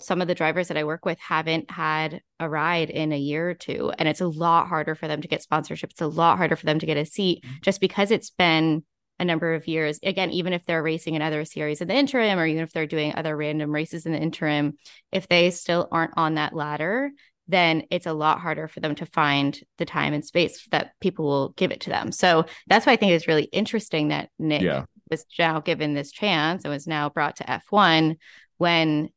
some 0.00 0.20
of 0.20 0.28
the 0.28 0.34
drivers 0.34 0.68
that 0.68 0.76
I 0.76 0.84
work 0.84 1.04
with 1.04 1.18
haven't 1.18 1.70
had 1.70 2.20
a 2.38 2.48
ride 2.48 2.90
in 2.90 3.12
a 3.12 3.18
year 3.18 3.50
or 3.50 3.54
two. 3.54 3.92
And 3.98 4.08
it's 4.08 4.20
a 4.20 4.28
lot 4.28 4.68
harder 4.68 4.94
for 4.94 5.08
them 5.08 5.22
to 5.22 5.28
get 5.28 5.42
sponsorship. 5.42 5.90
It's 5.90 6.00
a 6.00 6.06
lot 6.06 6.36
harder 6.36 6.56
for 6.56 6.66
them 6.66 6.78
to 6.78 6.86
get 6.86 6.96
a 6.96 7.06
seat 7.06 7.42
mm-hmm. 7.44 7.56
just 7.62 7.80
because 7.80 8.10
it's 8.10 8.30
been 8.30 8.84
a 9.18 9.24
number 9.24 9.54
of 9.54 9.68
years. 9.68 9.98
Again, 10.02 10.30
even 10.30 10.52
if 10.52 10.64
they're 10.64 10.82
racing 10.82 11.14
in 11.14 11.22
other 11.22 11.44
series 11.44 11.80
in 11.80 11.88
the 11.88 11.94
interim, 11.94 12.38
or 12.38 12.46
even 12.46 12.62
if 12.62 12.72
they're 12.72 12.86
doing 12.86 13.14
other 13.14 13.36
random 13.36 13.70
races 13.70 14.06
in 14.06 14.12
the 14.12 14.18
interim, 14.18 14.78
if 15.12 15.28
they 15.28 15.50
still 15.50 15.88
aren't 15.92 16.16
on 16.16 16.34
that 16.34 16.54
ladder, 16.54 17.10
then 17.46 17.82
it's 17.90 18.06
a 18.06 18.12
lot 18.12 18.40
harder 18.40 18.68
for 18.68 18.80
them 18.80 18.94
to 18.94 19.06
find 19.06 19.60
the 19.78 19.84
time 19.84 20.14
and 20.14 20.24
space 20.24 20.66
that 20.70 20.92
people 21.00 21.24
will 21.24 21.48
give 21.50 21.70
it 21.70 21.80
to 21.82 21.90
them. 21.90 22.12
So 22.12 22.46
that's 22.68 22.86
why 22.86 22.92
I 22.92 22.96
think 22.96 23.12
it's 23.12 23.28
really 23.28 23.44
interesting 23.44 24.08
that 24.08 24.30
Nick 24.38 24.62
Yeah. 24.62 24.84
was 25.10 25.26
now 25.38 25.60
given 25.60 25.94
this 25.94 26.12
chance 26.12 26.64
and 26.64 26.72
was 26.72 26.86
now 26.86 27.10
brought 27.10 27.36
to 27.36 27.50
F1 27.50 28.16
when 28.58 29.10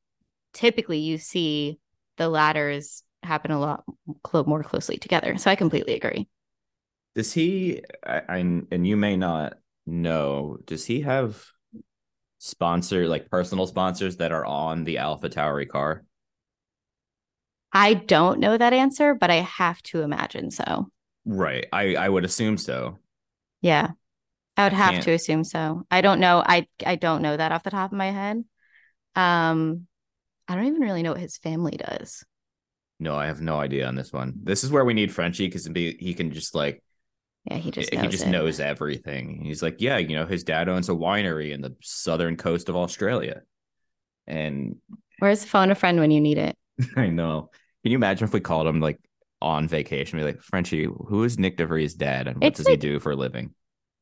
typically 0.53 1.00
you 1.00 1.17
see 1.17 1.79
the 2.17 2.29
ladders 2.29 3.03
happen 3.24 3.51
a 3.51 3.60
lot 3.60 3.83
clo- 4.24 4.43
more 4.45 4.63
closely 4.63 4.98
together. 4.98 5.38
So 5.38 5.50
I 5.51 5.55
completely 5.55 5.95
agree. 5.95 6.27
Does 7.15 7.33
he? 7.33 7.81
I, 8.05 8.22
I 8.29 8.38
and 8.38 8.88
you 8.88 8.98
may 8.98 9.15
not 9.17 9.53
know. 9.86 10.57
Does 10.65 10.86
he 10.86 11.01
have 11.01 11.43
sponsor 12.39 13.07
like 13.07 13.29
personal 13.29 13.67
sponsors 13.67 14.17
that 14.17 14.31
are 14.31 14.45
on 14.45 14.83
the 14.83 14.98
Alpha 14.98 15.29
Tauri 15.29 15.67
car? 15.67 16.03
I 17.72 17.93
don't 17.95 18.39
know 18.39 18.57
that 18.57 18.74
answer, 18.74 19.13
but 19.15 19.31
I 19.31 19.36
have 19.36 19.81
to 19.83 20.01
imagine 20.01 20.51
so. 20.51 20.89
Right. 21.25 21.65
I 21.72 21.95
I 21.95 22.10
would 22.10 22.25
assume 22.25 22.57
so. 22.57 23.00
Yeah. 23.62 23.91
I 24.57 24.65
would 24.65 24.74
I 24.74 24.77
have 24.77 24.91
can't- 24.93 25.03
to 25.05 25.12
assume 25.13 25.43
so. 25.43 25.86
I 25.89 26.01
don't 26.01 26.19
know. 26.19 26.43
I 26.45 26.67
I 26.86 26.95
don't 26.95 27.22
know 27.22 27.36
that 27.36 27.51
off 27.51 27.63
the 27.63 27.72
top 27.72 27.91
of 27.91 27.98
my 27.98 28.12
head. 28.12 28.43
Um 29.15 29.88
I 30.48 30.56
don't 30.56 30.66
even 30.68 30.82
really 30.82 31.04
know 31.04 31.12
what 31.12 31.22
his 31.22 31.38
family 31.38 31.78
does. 31.78 32.24
No, 33.00 33.16
I 33.16 33.26
have 33.26 33.42
no 33.42 33.60
idea 33.60 33.88
on 33.88 33.96
this 33.96 34.14
one. 34.14 34.34
This 34.44 34.64
is 34.64 34.72
where 34.72 34.86
we 34.86 34.94
need 34.94 35.14
Frenchie 35.14 35.48
because 35.48 35.66
he 35.66 36.14
can 36.14 36.32
just 36.32 36.56
like 36.56 36.82
Yeah, 37.46 37.58
he 37.58 37.72
just 37.72 37.94
he 37.94 38.08
just 38.08 38.26
it. 38.26 38.28
knows 38.28 38.60
everything. 38.60 39.42
He's 39.44 39.62
like, 39.64 39.78
yeah, 39.82 39.98
you 39.98 40.16
know, 40.16 40.26
his 40.26 40.44
dad 40.44 40.70
owns 40.70 40.90
a 40.90 40.94
winery 40.94 41.52
in 41.52 41.62
the 41.62 41.76
southern 41.82 42.38
coast 42.38 42.70
of 42.70 42.76
Australia, 42.76 43.42
and 44.28 44.78
Where's 45.20 45.42
the 45.42 45.48
phone 45.48 45.72
a 45.72 45.76
friend 45.76 46.00
when 46.00 46.12
you 46.12 46.22
need 46.22 46.38
it? 46.38 46.56
I 46.96 47.08
know. 47.08 47.50
Can 47.84 47.92
you 47.92 47.98
imagine 47.98 48.26
if 48.28 48.34
we 48.34 48.40
called 48.40 48.68
him 48.68 48.80
like 48.80 49.00
on 49.42 49.68
vacation? 49.68 50.20
Be 50.20 50.26
like, 50.26 50.42
Frenchie, 50.42 50.86
who 50.86 51.24
is 51.24 51.38
Nyck 51.38 51.58
de 51.58 51.66
Vries' 51.66 51.96
dad, 51.96 52.28
and 52.28 52.42
what 52.42 52.54
It's 52.54 52.58
does 52.58 52.68
he 52.68 52.78
do 52.78 53.00
for 53.00 53.12
a 53.12 53.16
living? 53.16 53.54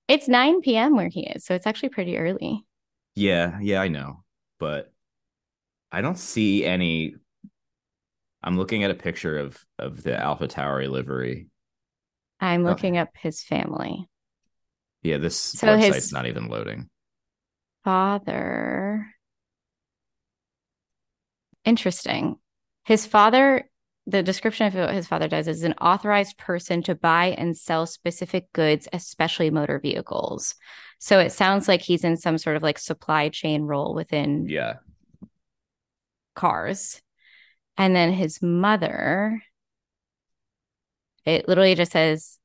It's 0.10 0.28
9 0.28 0.76
p.m. 0.76 0.98
where 0.98 1.08
he 1.08 1.28
is, 1.28 1.46
so 1.46 1.56
it's 1.56 1.66
actually 1.66 1.90
pretty 1.90 2.18
early. 2.18 2.66
Yeah, 3.16 3.60
yeah, 3.62 3.82
I 3.82 3.88
know, 3.88 4.24
but 4.60 4.94
I 5.92 6.02
don't 6.02 6.18
see 6.18 6.66
any. 6.66 7.16
I'm 8.44 8.58
looking 8.58 8.84
at 8.84 8.92
a 8.92 8.96
picture 8.96 9.38
of 9.38 9.58
of 9.78 10.04
the 10.04 10.18
Alpha 10.20 10.48
Tauri 10.48 10.90
livery. 10.90 11.48
I'm 12.40 12.66
Oh. 12.66 12.70
looking 12.70 12.98
up 12.98 13.10
his 13.18 13.44
family. 13.44 14.08
Yeah, 15.04 15.18
this 15.18 15.38
So 15.38 15.68
website's 15.68 15.96
his- 15.96 16.14
not 16.14 16.28
even 16.28 16.48
loading. 16.48 16.90
Father. 17.84 19.08
Interesting. 21.66 22.38
His 22.86 23.06
father, 23.06 23.70
the 24.08 24.24
description 24.24 24.68
of 24.68 24.74
what 24.74 24.94
his 24.94 25.08
father 25.08 25.28
does 25.28 25.48
is 25.48 25.64
an 25.64 25.74
authorized 25.74 26.38
person 26.38 26.82
to 26.84 26.96
buy 26.96 27.28
and 27.38 27.56
sell 27.56 27.86
specific 27.86 28.52
goods, 28.54 28.88
especially 28.94 29.50
motor 29.52 29.80
vehicles. 29.80 30.56
So 31.00 31.20
it 31.20 31.32
sounds 31.32 31.68
like 31.68 31.82
he's 31.82 32.04
in 32.04 32.18
some 32.18 32.38
sort 32.38 32.56
of 32.56 32.64
like 32.64 32.80
supply 32.80 33.30
chain 33.30 33.64
role 33.64 33.94
within 33.94 34.48
Yeah, 34.48 34.78
cars. 36.36 37.02
And 37.78 37.96
then 37.96 38.12
his 38.12 38.42
mother, 38.42 39.42
it 41.26 41.48
literally 41.48 41.76
just 41.76 41.92
says 41.92 42.38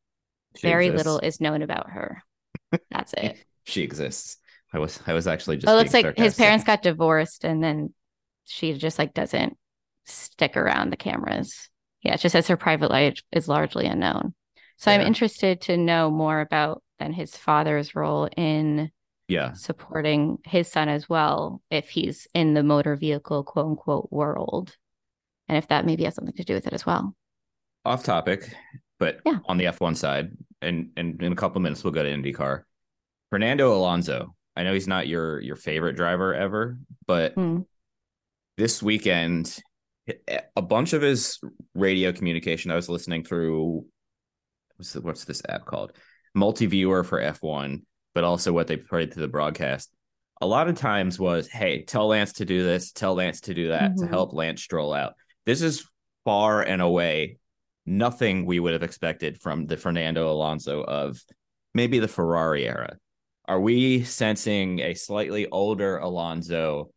she 0.57 0.67
very 0.67 0.87
exists. 0.87 1.07
little 1.07 1.19
is 1.21 1.41
known 1.41 1.63
about 1.63 1.91
her. 1.91 2.23
That's 2.91 3.13
it. 3.17 3.45
She 3.65 3.83
exists. 3.83 4.39
I 4.73 4.79
was 4.79 5.01
I 5.07 5.13
was 5.13 5.27
actually 5.27 5.57
just. 5.59 5.73
It 5.73 5.77
looks 5.77 5.95
like 5.95 6.17
his 6.17 6.35
parents 6.35 6.65
got 6.65 6.83
divorced 6.83 7.45
and 7.45 7.63
then 7.63 7.93
she 8.45 8.73
just 8.75 8.99
like 8.99 9.15
doesn't 9.15 9.57
stick 10.05 10.57
around 10.57 10.91
the 10.91 10.97
cameras. 10.97 11.69
Yeah, 12.03 12.15
it 12.15 12.21
just 12.21 12.33
says 12.33 12.47
her 12.49 12.57
private 12.57 12.91
life 12.91 13.21
is 13.33 13.49
largely 13.49 13.87
unknown. 13.87 14.35
So 14.77 14.91
I'm 14.91 15.01
interested 15.01 15.63
to 15.63 15.77
know 15.77 16.11
more 16.11 16.41
about 16.41 16.83
then 16.99 17.13
his 17.13 17.37
father's 17.37 17.95
role 17.95 18.29
in 18.37 18.91
Yeah, 19.29 19.53
supporting 19.55 20.39
his 20.45 20.69
son 20.69 20.89
as 20.89 21.09
well, 21.09 21.61
if 21.71 21.89
he's 21.89 22.29
in 22.35 22.55
the 22.55 22.63
motor 22.63 22.95
vehicle 22.97 23.43
quote 23.43 23.67
unquote 23.67 24.09
world. 24.13 24.77
And 25.49 25.57
if 25.59 25.69
that 25.69 25.85
maybe 25.87 26.05
has 26.05 26.15
something 26.15 26.35
to 26.35 26.45
do 26.45 26.55
with 26.55 26.67
it 26.67 26.73
as 26.73 26.85
well. 26.87 27.15
off 27.85 28.03
topic, 28.03 28.53
but 28.99 29.21
Yeah. 29.25 29.39
on 29.47 29.59
the 29.59 29.67
F1 29.67 29.95
side, 29.97 30.31
and 30.61 30.91
and 30.97 31.23
in 31.23 31.33
a 31.33 31.37
couple 31.37 31.61
minutes 31.61 31.85
we'll 31.85 31.93
go 31.93 32.03
to 32.03 32.09
IndyCar. 32.11 32.63
Fernando 33.31 33.77
Alonso. 33.77 34.35
I 34.57 34.63
know 34.65 34.73
he's 34.75 34.89
not 34.89 35.07
your 35.07 35.41
your 35.41 35.57
favorite 35.57 35.95
driver 35.97 36.35
ever, 36.35 36.79
but 37.07 37.35
Hmm. 37.35 37.61
this 38.57 38.83
weekend, 38.83 39.59
a 40.57 40.63
bunch 40.63 40.93
of 40.95 41.03
his 41.03 41.41
radio 41.75 42.13
communication. 42.13 42.71
I 42.71 42.77
was 42.77 42.89
listening 42.89 43.23
through 43.25 43.87
what's 44.77 44.93
the, 44.93 45.01
what's 45.01 45.25
this 45.25 45.43
app 45.49 45.65
called? 45.67 45.93
Multi-viewer 46.35 47.03
for 47.05 47.21
F1, 47.21 47.83
but 48.17 48.25
also 48.25 48.51
what 48.51 48.67
they 48.67 48.79
played 48.79 49.13
through 49.13 49.21
the 49.21 49.29
broadcast. 49.29 49.93
A 50.41 50.47
lot 50.47 50.69
of 50.69 50.79
times 50.79 51.21
was, 51.21 51.49
hey, 51.49 51.83
tell 51.83 52.09
Lance 52.09 52.33
to 52.35 52.47
do 52.47 52.65
this, 52.65 52.91
tell 52.91 53.15
Lance 53.15 53.43
to 53.43 53.53
do 53.53 53.69
that 53.69 53.95
to 53.99 54.05
Mhm. 54.05 54.09
help 54.09 54.33
Lance 54.33 54.63
stroll 54.63 54.95
out. 54.95 55.17
This 55.45 55.61
is 55.61 55.87
far 56.25 56.63
and 56.63 56.81
away 56.81 57.37
nothing 57.85 58.47
we 58.47 58.59
would 58.59 58.73
have 58.73 58.83
expected 58.83 59.39
from 59.39 59.67
the 59.67 59.77
Fernando 59.77 60.33
Alonso 60.33 60.83
of 60.83 61.23
maybe 61.75 61.99
the 61.99 62.09
Ferrari 62.09 62.67
era. 62.67 62.97
Are 63.45 63.61
we 63.61 64.03
sensing 64.03 64.79
a 64.81 64.95
slightly 64.95 65.47
older 65.49 65.99
Alonso 65.99 66.93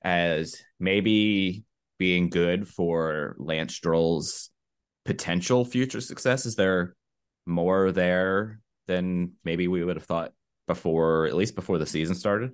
as 0.00 0.56
maybe 0.80 1.64
being 1.98 2.30
good 2.30 2.66
for 2.66 3.36
Lance 3.38 3.74
Stroll's 3.74 4.50
potential 5.04 5.66
future 5.66 6.00
success? 6.00 6.46
Is 6.46 6.54
there 6.54 6.96
more 7.44 7.92
there 7.92 8.58
than 8.86 9.32
maybe 9.44 9.68
we 9.68 9.84
would 9.84 9.96
have 9.96 10.06
thought 10.06 10.32
before, 10.66 11.26
at 11.26 11.34
least 11.34 11.54
before 11.54 11.78
the 11.78 11.86
season 11.86 12.14
started? 12.14 12.52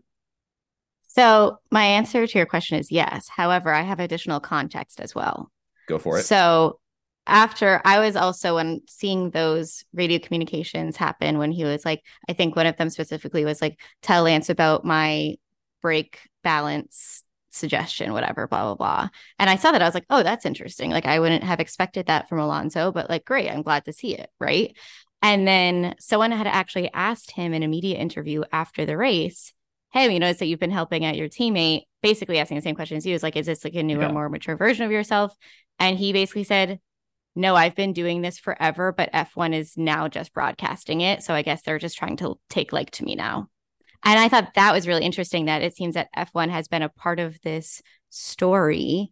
So 1.07 1.59
my 1.71 1.85
answer 1.85 2.27
to 2.27 2.39
your 2.39 2.47
question 2.47 2.79
is 2.79 2.93
yes. 2.93 3.29
However, 3.29 3.73
I 3.73 3.83
have 3.83 3.99
additional 4.01 4.41
context 4.41 5.01
as 5.01 5.15
well. 5.15 5.51
Go 5.89 5.99
for 5.99 6.19
it. 6.19 6.25
So 6.25 6.79
after 7.27 7.81
I 7.85 7.99
was 7.99 8.17
also 8.17 8.55
when 8.55 8.81
seeing 8.89 9.31
those 9.31 9.85
radio 9.93 10.19
communications 10.19 10.97
happen 10.97 11.39
when 11.39 11.53
he 11.53 11.65
was 11.65 11.85
like, 11.85 12.03
I 12.29 12.33
think 12.33 12.57
one 12.57 12.67
of 12.67 12.77
them 12.77 12.91
specifically 12.91 13.45
was 13.45 13.61
like, 13.61 13.81
tell 14.03 14.25
Lance 14.25 14.49
about 14.49 14.85
my 14.85 15.37
brake 15.83 16.21
balance 16.43 17.23
suggestion, 17.51 18.13
whatever, 18.13 18.47
blah, 18.47 18.63
blah, 18.63 18.75
blah. 18.75 19.09
And 19.39 19.51
I 19.51 19.57
saw 19.57 19.73
that 19.73 19.83
I 19.83 19.87
was 19.87 19.95
like, 19.95 20.07
oh, 20.11 20.23
that's 20.23 20.47
interesting. 20.47 20.91
Like 20.91 21.07
I 21.07 21.21
wouldn't 21.21 21.45
have 21.45 21.61
expected 21.61 22.07
that 22.07 22.29
from 22.29 22.39
Alonso, 22.39 22.93
but 22.93 23.11
like, 23.11 23.25
great, 23.25 23.51
I'm 23.51 23.63
glad 23.63 23.85
to 23.87 23.93
see 23.93 24.15
it. 24.17 24.31
Right. 24.39 24.77
And 25.21 25.47
then 25.47 25.95
someone 25.99 26.31
had 26.31 26.47
actually 26.47 26.91
asked 26.93 27.33
him 27.33 27.53
in 27.53 27.63
a 27.63 27.69
media 27.69 27.99
interview 27.99 28.43
after 28.53 28.87
the 28.87 28.97
race, 28.97 29.53
Hey, 29.91 30.07
we 30.09 30.19
noticed 30.19 30.41
that 30.41 30.47
you've 30.47 30.61
been 30.61 30.71
helping 30.71 31.05
out 31.05 31.17
your 31.17 31.29
teammate, 31.29 31.85
basically 32.03 32.39
asking 32.39 32.59
the 32.59 32.63
same 32.63 32.75
question 32.75 32.99
as 32.99 33.07
you 33.07 33.15
was 33.15 33.23
like, 33.23 33.37
is 33.37 33.47
this 33.47 33.65
like 33.65 33.75
a 33.75 33.83
newer, 33.83 34.03
yeah. 34.03 34.13
more 34.13 34.29
mature 34.29 34.57
version 34.57 34.85
of 34.85 34.93
yourself? 34.93 35.35
And 35.79 35.99
he 35.99 36.13
basically 36.13 36.45
said, 36.45 36.79
no, 37.35 37.55
I've 37.55 37.75
been 37.75 37.93
doing 37.93 38.21
this 38.21 38.39
forever, 38.39 38.93
but 38.93 39.13
F1 39.13 39.55
is 39.55 39.77
now 39.77 40.09
just 40.09 40.35
broadcasting 40.35 41.01
it. 41.01 41.23
So 41.23 41.35
I 41.35 41.43
guess 41.43 41.63
they're 41.63 41.79
just 41.79 41.97
trying 41.97 42.17
to 42.19 42.39
take 42.51 42.73
like 42.73 42.91
to 42.93 43.05
me 43.05 43.15
now. 43.15 43.49
And 44.03 44.19
I 44.19 44.29
thought 44.29 44.55
that 44.55 44.73
was 44.73 44.89
really 44.89 45.05
interesting 45.05 45.47
that 45.47 45.63
it 45.63 45.77
seems 45.77 45.95
that 45.95 46.09
F1 46.17 46.51
has 46.51 46.69
been 46.69 46.83
a 46.83 46.89
part 46.89 47.21
of 47.21 47.41
this 47.43 47.81
story 48.11 49.11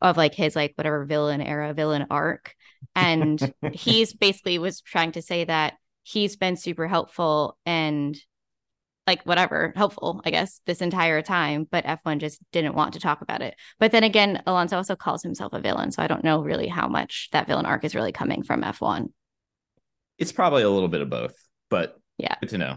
of 0.00 0.16
like 0.16 0.34
his 0.34 0.56
like 0.56 0.72
whatever 0.76 1.04
villain 1.04 1.40
era, 1.40 1.72
villain 1.72 2.06
arc. 2.10 2.54
And 2.94 3.52
he's 3.72 4.14
basically 4.14 4.58
was 4.58 4.80
trying 4.80 5.12
to 5.12 5.22
say 5.22 5.44
that 5.44 5.74
he's 6.02 6.36
been 6.36 6.56
super 6.56 6.88
helpful 6.88 7.56
and 7.64 8.16
like 9.06 9.22
whatever, 9.24 9.72
helpful, 9.74 10.20
I 10.24 10.30
guess, 10.30 10.60
this 10.66 10.80
entire 10.80 11.20
time, 11.22 11.66
but 11.68 11.84
F1 11.84 12.18
just 12.18 12.40
didn't 12.52 12.74
want 12.74 12.94
to 12.94 13.00
talk 13.00 13.22
about 13.22 13.42
it. 13.42 13.54
But 13.78 13.92
then 13.92 14.04
again, 14.04 14.42
Alonso 14.46 14.76
also 14.76 14.94
calls 14.94 15.22
himself 15.22 15.52
a 15.52 15.60
villain. 15.60 15.90
So 15.90 16.02
I 16.02 16.06
don't 16.06 16.22
know 16.22 16.42
really 16.42 16.68
how 16.68 16.86
much 16.86 17.28
that 17.32 17.46
villain 17.46 17.66
arc 17.66 17.84
is 17.84 17.94
really 17.94 18.12
coming 18.12 18.42
from 18.42 18.62
F1. 18.62 19.08
It's 20.18 20.32
probably 20.32 20.62
a 20.62 20.70
little 20.70 20.88
bit 20.88 21.00
of 21.00 21.10
both, 21.10 21.34
but 21.70 21.98
yeah, 22.18 22.36
good 22.40 22.50
to 22.50 22.58
know. 22.58 22.76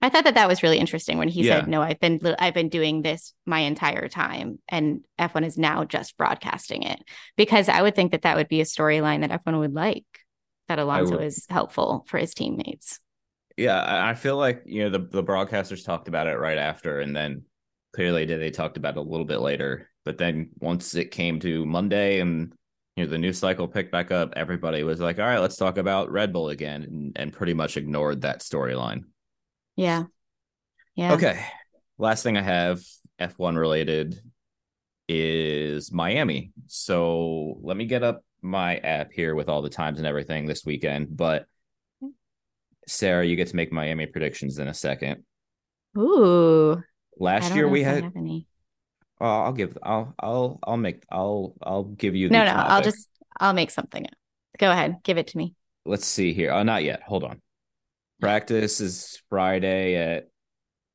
I 0.00 0.10
thought 0.10 0.24
that 0.24 0.34
that 0.34 0.48
was 0.48 0.62
really 0.62 0.78
interesting 0.78 1.18
when 1.18 1.28
he 1.28 1.42
yeah. 1.42 1.60
said, 1.60 1.68
"No, 1.68 1.82
I've 1.82 1.98
been 1.98 2.20
I've 2.38 2.54
been 2.54 2.68
doing 2.68 3.02
this 3.02 3.34
my 3.46 3.60
entire 3.60 4.08
time, 4.08 4.60
and 4.68 5.04
F1 5.18 5.44
is 5.44 5.58
now 5.58 5.84
just 5.84 6.16
broadcasting 6.16 6.84
it." 6.84 7.02
Because 7.36 7.68
I 7.68 7.82
would 7.82 7.96
think 7.96 8.12
that 8.12 8.22
that 8.22 8.36
would 8.36 8.48
be 8.48 8.60
a 8.60 8.64
storyline 8.64 9.26
that 9.26 9.44
F1 9.44 9.58
would 9.58 9.74
like. 9.74 10.06
That 10.68 10.78
Alonso 10.78 11.18
is 11.18 11.46
helpful 11.48 12.04
for 12.08 12.18
his 12.18 12.34
teammates. 12.34 13.00
Yeah, 13.56 13.82
I 14.06 14.14
feel 14.14 14.36
like 14.36 14.62
you 14.66 14.84
know 14.84 14.90
the 14.90 15.00
the 15.00 15.24
broadcasters 15.24 15.84
talked 15.84 16.06
about 16.06 16.28
it 16.28 16.38
right 16.38 16.58
after, 16.58 17.00
and 17.00 17.16
then 17.16 17.42
clearly 17.92 18.24
they 18.24 18.50
talked 18.50 18.76
about 18.76 18.96
it 18.96 19.00
a 19.00 19.02
little 19.02 19.26
bit 19.26 19.40
later. 19.40 19.90
But 20.04 20.18
then 20.18 20.50
once 20.60 20.94
it 20.94 21.10
came 21.10 21.40
to 21.40 21.66
Monday 21.66 22.20
and 22.20 22.52
you 22.94 23.04
know 23.04 23.10
the 23.10 23.18
news 23.18 23.38
cycle 23.38 23.66
picked 23.66 23.90
back 23.90 24.12
up, 24.12 24.34
everybody 24.36 24.84
was 24.84 25.00
like, 25.00 25.18
"All 25.18 25.26
right, 25.26 25.40
let's 25.40 25.56
talk 25.56 25.76
about 25.76 26.12
Red 26.12 26.32
Bull 26.32 26.50
again," 26.50 26.84
and, 26.84 27.12
and 27.16 27.32
pretty 27.32 27.54
much 27.54 27.76
ignored 27.76 28.20
that 28.20 28.40
storyline. 28.40 29.04
Yeah. 29.78 30.06
Yeah. 30.96 31.12
Okay. 31.12 31.40
Last 31.98 32.24
thing 32.24 32.36
I 32.36 32.42
have 32.42 32.82
F1 33.20 33.56
related 33.56 34.20
is 35.08 35.92
Miami. 35.92 36.50
So 36.66 37.58
let 37.62 37.76
me 37.76 37.86
get 37.86 38.02
up 38.02 38.24
my 38.42 38.78
app 38.78 39.12
here 39.12 39.36
with 39.36 39.48
all 39.48 39.62
the 39.62 39.70
times 39.70 39.98
and 39.98 40.06
everything 40.06 40.46
this 40.46 40.64
weekend. 40.66 41.16
But 41.16 41.46
Sarah, 42.88 43.24
you 43.24 43.36
get 43.36 43.48
to 43.48 43.56
make 43.56 43.70
Miami 43.70 44.06
predictions 44.06 44.58
in 44.58 44.66
a 44.66 44.74
second. 44.74 45.22
Ooh. 45.96 46.82
Last 47.16 47.54
year 47.54 47.68
we 47.68 47.84
had. 47.84 48.12
Oh, 49.20 49.26
I'll 49.26 49.52
give. 49.52 49.78
I'll. 49.80 50.12
I'll. 50.18 50.58
I'll 50.64 50.76
make. 50.76 51.04
I'll. 51.08 51.54
I'll 51.62 51.84
give 51.84 52.16
you. 52.16 52.30
no, 52.30 52.44
no. 52.44 52.50
Topic. 52.50 52.70
I'll 52.70 52.82
just. 52.82 53.08
I'll 53.38 53.52
make 53.52 53.70
something. 53.70 54.06
Go 54.58 54.72
ahead. 54.72 54.96
Give 55.04 55.18
it 55.18 55.28
to 55.28 55.38
me. 55.38 55.54
Let's 55.84 56.06
see 56.06 56.32
here. 56.32 56.50
Oh, 56.50 56.64
not 56.64 56.82
yet. 56.82 57.02
Hold 57.02 57.22
on. 57.22 57.40
Practice 58.20 58.80
is 58.80 59.20
Friday 59.28 59.94
at. 59.96 60.28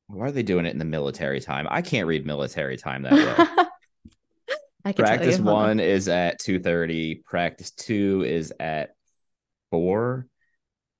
Why 0.08 0.26
are 0.26 0.32
they 0.32 0.42
doing 0.42 0.66
it 0.66 0.72
in 0.72 0.78
the 0.78 0.84
military 0.84 1.40
time? 1.40 1.66
I 1.70 1.80
can't 1.80 2.06
read 2.06 2.26
military 2.26 2.76
time 2.76 3.02
that 3.02 3.12
way. 3.12 3.64
I 4.84 4.92
can 4.92 5.04
Practice 5.04 5.38
one 5.38 5.80
is 5.80 6.08
at 6.08 6.38
two 6.38 6.58
thirty. 6.58 7.14
Practice 7.14 7.70
two 7.70 8.22
is 8.26 8.52
at 8.60 8.90
four 9.70 10.26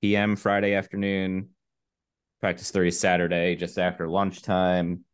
p.m. 0.01 0.37
Friday 0.37 0.75
afternoon. 0.75 1.51
Practice 2.41 2.71
three 2.71 2.89
is 2.89 2.99
Saturday 2.99 3.57
just 3.57 3.79
after 3.79 4.09
lunchtime. 4.09 5.05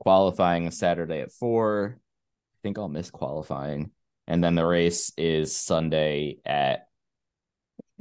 Qualifying 0.00 0.66
is 0.66 0.78
Saturday 0.78 1.20
at 1.20 1.32
four. 1.32 1.98
I 1.98 2.58
think 2.62 2.78
I'll 2.78 2.88
miss 2.88 3.10
qualifying, 3.10 3.92
and 4.26 4.44
then 4.44 4.54
the 4.54 4.66
race 4.66 5.10
is 5.16 5.56
Sunday 5.56 6.38
at 6.44 6.87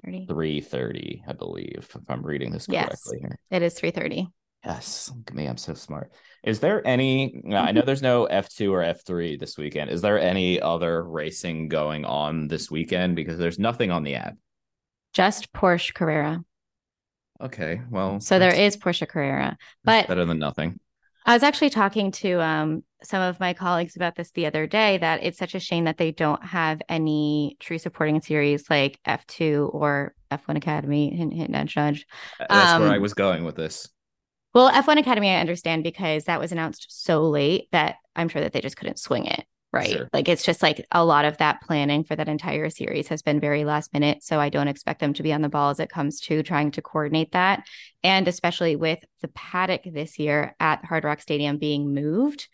3 0.03 0.61
30, 0.61 1.23
I 1.27 1.33
believe, 1.33 1.89
if 1.95 2.09
I'm 2.09 2.25
reading 2.25 2.51
this 2.51 2.67
correctly 2.67 3.19
yes, 3.21 3.21
here. 3.21 3.39
It 3.51 3.61
is 3.61 3.73
3 3.73 3.91
30. 3.91 4.27
Yes, 4.65 5.11
me, 5.33 5.45
I'm 5.45 5.57
so 5.57 5.73
smart. 5.73 6.11
Is 6.43 6.59
there 6.59 6.85
any? 6.85 7.41
I 7.45 7.71
know 7.71 7.79
mm-hmm. 7.79 7.85
there's 7.85 8.01
no 8.01 8.27
F2 8.29 8.71
or 8.71 8.81
F3 8.81 9.39
this 9.39 9.57
weekend. 9.57 9.89
Is 9.91 10.01
there 10.01 10.19
any 10.19 10.59
other 10.59 11.03
racing 11.03 11.69
going 11.69 12.05
on 12.05 12.47
this 12.47 12.69
weekend? 12.69 13.15
Because 13.15 13.37
there's 13.37 13.59
nothing 13.59 13.91
on 13.91 14.03
the 14.03 14.15
app. 14.15 14.35
Just 15.13 15.53
Porsche 15.53 15.93
Carrera. 15.93 16.43
Okay, 17.39 17.81
well, 17.89 18.19
so 18.19 18.39
there 18.39 18.53
is 18.53 18.77
Porsche 18.77 19.07
Carrera, 19.07 19.57
but 19.83 20.07
better 20.07 20.25
than 20.25 20.39
nothing. 20.39 20.79
I 21.27 21.33
was 21.33 21.43
actually 21.43 21.71
talking 21.71 22.11
to 22.11 22.41
um, 22.41 22.83
some 23.03 23.21
of 23.21 23.37
my 23.37 23.53
colleagues 23.53 23.97
about 23.97 24.15
this 24.15 24.31
the 24.31 24.45
other 24.45 24.65
day 24.65 24.97
that 24.99 25.23
it's 25.23 25.37
such 25.37 25.55
a 25.55 25.59
shame 25.59 25.83
that 25.83 25.97
they 25.97 26.11
don't 26.11 26.41
have 26.41 26.81
any 26.87 27.57
true 27.59 27.77
supporting 27.77 28.21
series 28.21 28.69
like 28.69 28.97
F2 29.05 29.73
or 29.75 30.15
F1 30.31 30.55
Academy. 30.55 31.13
Hint, 31.13 31.33
hint, 31.33 31.49
nudge, 31.49 31.75
nudge. 31.75 32.07
That's 32.39 32.71
um, 32.71 32.83
where 32.83 32.91
I 32.91 32.95
um, 32.95 33.01
was 33.01 33.13
going 33.13 33.43
with 33.43 33.57
this. 33.57 33.89
Well, 34.53 34.71
F1 34.71 34.99
Academy, 34.99 35.29
I 35.29 35.41
understand 35.41 35.83
because 35.83 36.23
that 36.23 36.39
was 36.39 36.53
announced 36.53 36.87
so 36.89 37.23
late 37.23 37.67
that 37.73 37.97
I'm 38.15 38.29
sure 38.29 38.41
that 38.41 38.53
they 38.53 38.61
just 38.61 38.77
couldn't 38.77 38.97
swing 38.97 39.25
it 39.25 39.43
right. 39.77 39.89
sure. 39.89 40.09
like 40.13 40.27
it's 40.27 40.45
just 40.45 40.61
like 40.61 40.85
a 40.91 41.03
lot 41.03 41.25
of 41.25 41.37
that 41.37 41.61
planning 41.61 42.03
for 42.03 42.15
that 42.15 42.27
entire 42.27 42.69
series 42.69 43.07
has 43.07 43.21
been 43.21 43.39
very 43.39 43.63
last 43.65 43.93
minute 43.93 44.23
so 44.23 44.39
i 44.39 44.49
don't 44.49 44.67
expect 44.67 44.99
them 44.99 45.13
to 45.13 45.23
be 45.23 45.33
on 45.33 45.41
the 45.41 45.49
ball 45.49 45.69
as 45.69 45.79
it 45.79 45.89
comes 45.89 46.19
to 46.19 46.43
trying 46.43 46.71
to 46.71 46.81
coordinate 46.81 47.31
that. 47.31 47.67
And 48.03 48.27
especially 48.27 48.75
with 48.75 48.99
the 49.21 49.27
paddock 49.29 49.81
this 49.85 50.19
year 50.19 50.55
at 50.59 50.85
hard 50.85 51.03
rock 51.03 51.21
stadium 51.21 51.57
being 51.57 51.93
moved 51.93 52.47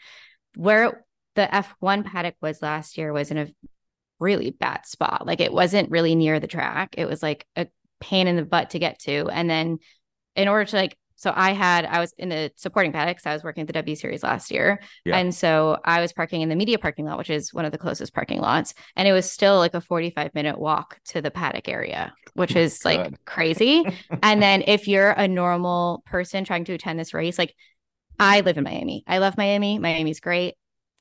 where 0.55 1.05
the 1.35 1.47
f1 1.51 2.05
paddock 2.05 2.35
was 2.41 2.61
last 2.61 2.97
year 2.97 3.11
was 3.11 3.31
in 3.31 3.37
a 3.37 3.47
really 4.19 4.51
bad 4.51 4.85
spot. 4.85 5.25
Like 5.25 5.41
it 5.41 5.51
wasn't 5.51 5.91
really 5.91 6.15
near 6.15 6.39
the 6.39 6.47
track. 6.47 6.95
It 6.97 7.05
was 7.05 7.21
like 7.21 7.45
a 7.55 7.67
pain 7.99 8.27
in 8.27 8.35
the 8.35 8.45
butt 8.45 8.71
to 8.71 8.79
get 8.79 8.99
to. 8.99 9.27
And 9.29 9.49
then 9.49 9.79
in 10.35 10.47
order 10.47 10.65
to 10.65 10.75
like 10.75 10.97
so 11.23 11.31
I 11.33 11.53
had 11.53 11.85
I 11.85 12.01
was 12.01 12.13
in 12.17 12.27
the 12.27 12.51
supporting 12.57 12.91
paddocks. 12.91 13.25
I 13.25 13.31
was 13.31 13.45
working 13.45 13.61
at 13.61 13.67
the 13.67 13.73
W 13.73 13.95
series 13.95 14.23
last 14.23 14.51
year. 14.51 14.81
Yeah. 15.05 15.15
And 15.15 15.33
so 15.33 15.77
I 15.85 16.01
was 16.01 16.11
parking 16.11 16.41
in 16.41 16.49
the 16.49 16.55
media 16.57 16.77
parking 16.77 17.05
lot, 17.05 17.17
which 17.17 17.29
is 17.29 17.53
one 17.53 17.63
of 17.63 17.71
the 17.71 17.77
closest 17.77 18.13
parking 18.13 18.41
lots. 18.41 18.73
And 18.97 19.07
it 19.07 19.13
was 19.13 19.31
still 19.31 19.57
like 19.57 19.73
a 19.73 19.79
45 19.79 20.35
minute 20.35 20.59
walk 20.59 20.99
to 21.05 21.21
the 21.21 21.31
paddock 21.31 21.69
area, 21.69 22.13
which 22.33 22.57
is 22.57 22.83
like 22.83 23.23
crazy. 23.23 23.85
and 24.21 24.43
then 24.43 24.65
if 24.67 24.85
you're 24.89 25.11
a 25.11 25.29
normal 25.29 26.03
person 26.05 26.43
trying 26.43 26.65
to 26.65 26.73
attend 26.73 26.99
this 26.99 27.13
race, 27.13 27.39
like 27.39 27.55
I 28.19 28.41
live 28.41 28.57
in 28.57 28.65
Miami. 28.65 29.05
I 29.07 29.19
love 29.19 29.37
Miami. 29.37 29.79
Miami's 29.79 30.19
great. 30.19 30.55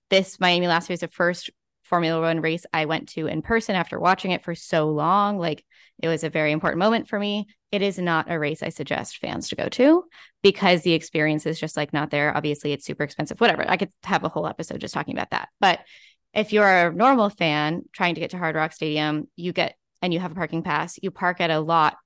This 0.08 0.38
Miami 0.38 0.68
last 0.68 0.88
year 0.88 0.94
is 0.94 1.00
the 1.00 1.08
first 1.08 1.50
Formula 1.82 2.20
One 2.20 2.40
race 2.40 2.64
I 2.72 2.84
went 2.84 3.08
to 3.10 3.26
in 3.26 3.42
person 3.42 3.74
after 3.74 3.98
watching 3.98 4.30
it 4.30 4.44
for 4.44 4.54
so 4.54 4.88
long. 4.90 5.38
Like 5.38 5.64
it 6.00 6.08
was 6.08 6.24
a 6.24 6.30
very 6.30 6.52
important 6.52 6.78
moment 6.78 7.08
for 7.08 7.18
me. 7.18 7.46
It 7.70 7.82
is 7.82 7.98
not 7.98 8.30
a 8.30 8.38
race 8.38 8.62
I 8.62 8.68
suggest 8.68 9.18
fans 9.18 9.48
to 9.48 9.56
go 9.56 9.68
to 9.70 10.04
because 10.42 10.82
the 10.82 10.92
experience 10.92 11.46
is 11.46 11.58
just 11.58 11.76
like 11.76 11.92
not 11.92 12.10
there. 12.10 12.36
Obviously, 12.36 12.72
it's 12.72 12.84
super 12.84 13.02
expensive, 13.02 13.40
whatever. 13.40 13.64
I 13.68 13.76
could 13.76 13.90
have 14.04 14.24
a 14.24 14.28
whole 14.28 14.46
episode 14.46 14.80
just 14.80 14.94
talking 14.94 15.14
about 15.14 15.30
that. 15.30 15.48
But 15.60 15.80
if 16.34 16.52
you're 16.52 16.86
a 16.86 16.92
normal 16.92 17.30
fan 17.30 17.82
trying 17.92 18.14
to 18.14 18.20
get 18.20 18.30
to 18.30 18.38
Hard 18.38 18.56
Rock 18.56 18.72
Stadium, 18.72 19.28
you 19.36 19.52
get 19.52 19.76
and 20.00 20.12
you 20.12 20.20
have 20.20 20.32
a 20.32 20.34
parking 20.34 20.62
pass, 20.62 20.98
you 21.02 21.10
park 21.10 21.40
at 21.40 21.50
a 21.50 21.60
lot 21.60 21.96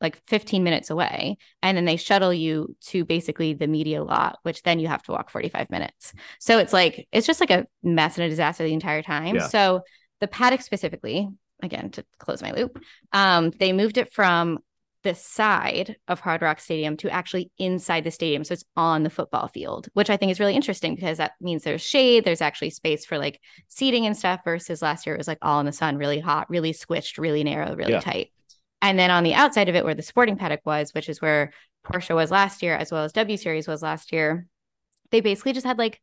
like 0.00 0.20
15 0.26 0.64
minutes 0.64 0.90
away 0.90 1.36
and 1.62 1.76
then 1.76 1.84
they 1.84 1.96
shuttle 1.96 2.32
you 2.32 2.74
to 2.80 3.04
basically 3.04 3.52
the 3.52 3.66
media 3.66 4.02
lot 4.02 4.38
which 4.42 4.62
then 4.62 4.78
you 4.78 4.88
have 4.88 5.02
to 5.02 5.12
walk 5.12 5.30
45 5.30 5.70
minutes 5.70 6.12
so 6.38 6.58
it's 6.58 6.72
like 6.72 7.06
it's 7.12 7.26
just 7.26 7.40
like 7.40 7.50
a 7.50 7.66
mess 7.82 8.16
and 8.16 8.24
a 8.24 8.28
disaster 8.28 8.64
the 8.64 8.72
entire 8.72 9.02
time 9.02 9.36
yeah. 9.36 9.46
so 9.46 9.82
the 10.20 10.28
paddock 10.28 10.62
specifically 10.62 11.28
again 11.62 11.90
to 11.90 12.04
close 12.18 12.42
my 12.42 12.52
loop 12.52 12.82
um, 13.12 13.50
they 13.58 13.72
moved 13.72 13.98
it 13.98 14.12
from 14.12 14.58
the 15.02 15.14
side 15.14 15.96
of 16.08 16.20
Hard 16.20 16.42
Rock 16.42 16.60
Stadium 16.60 16.96
to 16.98 17.10
actually 17.10 17.50
inside 17.58 18.04
the 18.04 18.10
stadium. 18.10 18.44
So 18.44 18.52
it's 18.52 18.64
on 18.76 19.02
the 19.02 19.10
football 19.10 19.48
field, 19.48 19.88
which 19.94 20.10
I 20.10 20.16
think 20.16 20.30
is 20.30 20.40
really 20.40 20.54
interesting 20.54 20.94
because 20.94 21.18
that 21.18 21.32
means 21.40 21.62
there's 21.62 21.80
shade, 21.80 22.24
there's 22.24 22.42
actually 22.42 22.70
space 22.70 23.06
for 23.06 23.18
like 23.18 23.40
seating 23.68 24.06
and 24.06 24.16
stuff 24.16 24.40
versus 24.44 24.82
last 24.82 25.06
year 25.06 25.14
it 25.14 25.18
was 25.18 25.28
like 25.28 25.38
all 25.40 25.60
in 25.60 25.66
the 25.66 25.72
sun, 25.72 25.96
really 25.96 26.20
hot, 26.20 26.50
really 26.50 26.72
squished, 26.72 27.18
really 27.18 27.42
narrow, 27.42 27.74
really 27.74 27.92
yeah. 27.92 28.00
tight. 28.00 28.30
And 28.82 28.98
then 28.98 29.10
on 29.10 29.24
the 29.24 29.34
outside 29.34 29.68
of 29.68 29.74
it, 29.74 29.84
where 29.84 29.94
the 29.94 30.02
sporting 30.02 30.36
paddock 30.36 30.60
was, 30.64 30.94
which 30.94 31.08
is 31.08 31.20
where 31.20 31.52
Porsche 31.84 32.14
was 32.14 32.30
last 32.30 32.62
year, 32.62 32.74
as 32.74 32.90
well 32.90 33.04
as 33.04 33.12
W 33.12 33.36
Series 33.36 33.68
was 33.68 33.82
last 33.82 34.12
year, 34.12 34.46
they 35.10 35.20
basically 35.20 35.52
just 35.52 35.66
had 35.66 35.78
like 35.78 36.00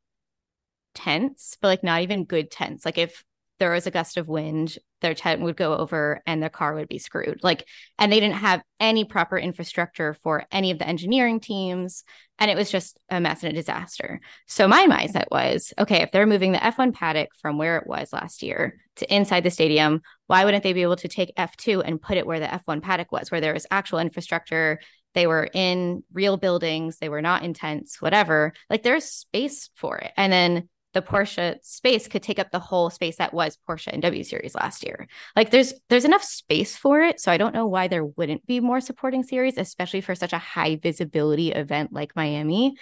tents, 0.93 1.57
but 1.61 1.67
like 1.67 1.83
not 1.83 2.01
even 2.01 2.25
good 2.25 2.51
tents. 2.51 2.85
Like 2.85 2.97
if 2.97 3.23
there 3.59 3.71
was 3.71 3.87
a 3.87 3.91
gust 3.91 4.17
of 4.17 4.27
wind, 4.27 4.77
their 5.01 5.13
tent 5.13 5.41
would 5.41 5.57
go 5.57 5.75
over 5.75 6.21
and 6.25 6.41
their 6.41 6.49
car 6.49 6.75
would 6.75 6.87
be 6.87 6.99
screwed. 6.99 7.39
Like, 7.43 7.65
and 7.97 8.11
they 8.11 8.19
didn't 8.19 8.37
have 8.37 8.61
any 8.79 9.03
proper 9.03 9.37
infrastructure 9.37 10.15
for 10.21 10.45
any 10.51 10.71
of 10.71 10.79
the 10.79 10.87
engineering 10.87 11.39
teams. 11.39 12.03
And 12.39 12.51
it 12.51 12.57
was 12.57 12.69
just 12.69 12.99
a 13.09 13.19
mess 13.19 13.43
and 13.43 13.51
a 13.51 13.55
disaster. 13.55 14.21
So 14.47 14.67
my 14.67 14.85
mindset 14.87 15.25
was 15.31 15.73
okay, 15.79 16.01
if 16.01 16.11
they're 16.11 16.27
moving 16.27 16.51
the 16.51 16.59
F1 16.59 16.93
paddock 16.93 17.29
from 17.41 17.57
where 17.57 17.77
it 17.77 17.87
was 17.87 18.13
last 18.13 18.43
year 18.43 18.79
to 18.97 19.13
inside 19.13 19.43
the 19.43 19.49
stadium, 19.49 20.01
why 20.27 20.45
wouldn't 20.45 20.63
they 20.63 20.73
be 20.73 20.83
able 20.83 20.97
to 20.97 21.07
take 21.07 21.35
F2 21.35 21.81
and 21.83 22.01
put 22.01 22.17
it 22.17 22.27
where 22.27 22.39
the 22.39 22.47
F1 22.47 22.81
paddock 22.81 23.11
was, 23.11 23.31
where 23.31 23.41
there 23.41 23.53
was 23.53 23.65
actual 23.71 23.99
infrastructure? 23.99 24.79
They 25.13 25.25
were 25.25 25.49
in 25.51 26.03
real 26.13 26.37
buildings, 26.37 26.97
they 26.99 27.09
were 27.09 27.23
not 27.23 27.43
in 27.43 27.55
tents, 27.55 27.99
whatever. 28.01 28.53
Like 28.69 28.83
there's 28.83 29.05
space 29.05 29.71
for 29.73 29.97
it. 29.97 30.11
And 30.15 30.31
then 30.31 30.69
the 30.93 31.01
Porsche 31.01 31.57
space 31.63 32.07
could 32.07 32.23
take 32.23 32.39
up 32.39 32.51
the 32.51 32.59
whole 32.59 32.89
space 32.89 33.17
that 33.17 33.33
was 33.33 33.57
Porsche 33.67 33.87
and 33.91 34.01
W 34.01 34.23
series 34.23 34.55
last 34.55 34.85
year. 34.85 35.07
Like 35.35 35.51
there's 35.51 35.73
there's 35.89 36.05
enough 36.05 36.23
space 36.23 36.75
for 36.75 37.01
it, 37.01 37.19
so 37.19 37.31
I 37.31 37.37
don't 37.37 37.53
know 37.53 37.67
why 37.67 37.87
there 37.87 38.05
wouldn't 38.05 38.45
be 38.45 38.59
more 38.59 38.81
supporting 38.81 39.23
series, 39.23 39.57
especially 39.57 40.01
for 40.01 40.15
such 40.15 40.33
a 40.33 40.37
high 40.37 40.77
visibility 40.77 41.51
event 41.51 41.93
like 41.93 42.15
Miami. 42.15 42.75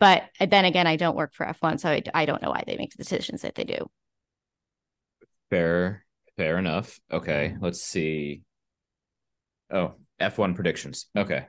But 0.00 0.24
then 0.40 0.64
again, 0.64 0.86
I 0.86 0.96
don't 0.96 1.16
work 1.16 1.34
for 1.34 1.44
F1, 1.44 1.80
so 1.80 1.90
I, 1.90 2.02
I 2.14 2.24
don't 2.24 2.40
know 2.40 2.50
why 2.50 2.62
they 2.66 2.76
make 2.76 2.92
the 2.92 3.02
decisions 3.02 3.42
that 3.42 3.56
they 3.56 3.64
do. 3.64 3.90
Fair, 5.50 6.04
fair 6.36 6.58
enough. 6.58 7.00
Okay, 7.10 7.56
let's 7.60 7.82
see. 7.82 8.42
Oh, 9.70 9.94
F1 10.20 10.54
predictions. 10.54 11.06
Okay. 11.16 11.46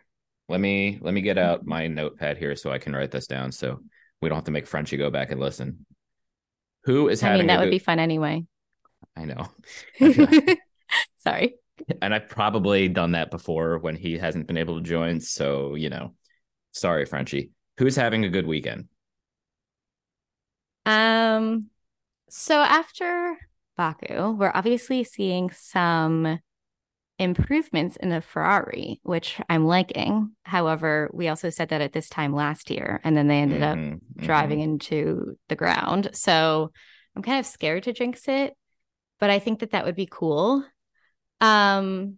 Let 0.47 0.59
me 0.59 0.97
let 1.01 1.13
me 1.13 1.21
get 1.21 1.37
out 1.37 1.65
my 1.65 1.87
notepad 1.87 2.37
here 2.37 2.55
so 2.55 2.71
I 2.71 2.79
can 2.79 2.93
write 2.93 3.11
this 3.11 3.27
down 3.27 3.51
so 3.51 3.79
we 4.19 4.29
don't 4.29 4.37
have 4.37 4.45
to 4.45 4.51
make 4.51 4.67
Frenchie 4.67 4.97
go 4.97 5.11
back 5.11 5.31
and 5.31 5.39
listen. 5.39 5.85
Who 6.83 7.09
is 7.09 7.21
having? 7.21 7.35
I 7.35 7.39
mean, 7.39 7.47
that 7.47 7.59
would 7.59 7.71
be 7.71 7.79
fun 7.79 7.99
anyway. 7.99 8.45
I 9.15 9.25
know. 9.25 9.49
Sorry. 11.17 11.55
And 12.01 12.13
I've 12.13 12.29
probably 12.29 12.87
done 12.87 13.13
that 13.13 13.31
before 13.31 13.77
when 13.79 13.95
he 13.95 14.17
hasn't 14.17 14.47
been 14.47 14.57
able 14.57 14.77
to 14.77 14.83
join. 14.83 15.19
So 15.19 15.75
you 15.75 15.89
know, 15.89 16.13
sorry, 16.71 17.05
Frenchie. 17.05 17.51
Who's 17.77 17.95
having 17.95 18.25
a 18.25 18.29
good 18.29 18.47
weekend? 18.47 18.87
Um. 20.85 21.67
So 22.29 22.55
after 22.55 23.37
Baku, 23.77 24.31
we're 24.31 24.51
obviously 24.53 25.03
seeing 25.03 25.51
some 25.51 26.39
improvements 27.19 27.97
in 27.97 28.09
the 28.09 28.21
Ferrari, 28.21 29.01
which 29.03 29.39
I'm 29.49 29.65
liking. 29.65 30.31
However, 30.43 31.09
we 31.13 31.27
also 31.27 31.49
said 31.49 31.69
that 31.69 31.81
at 31.81 31.93
this 31.93 32.09
time 32.09 32.33
last 32.33 32.71
year, 32.71 33.01
and 33.03 33.15
then 33.15 33.27
they 33.27 33.39
ended 33.39 33.61
mm-hmm, 33.61 33.93
up 33.93 34.25
driving 34.25 34.59
mm-hmm. 34.59 34.71
into 34.71 35.37
the 35.49 35.55
ground. 35.55 36.09
So 36.13 36.71
I'm 37.15 37.21
kind 37.21 37.39
of 37.39 37.45
scared 37.45 37.83
to 37.83 37.93
jinx 37.93 38.27
it, 38.27 38.55
but 39.19 39.29
I 39.29 39.39
think 39.39 39.59
that 39.59 39.71
that 39.71 39.85
would 39.85 39.95
be 39.95 40.07
cool. 40.09 40.63
Um, 41.41 42.17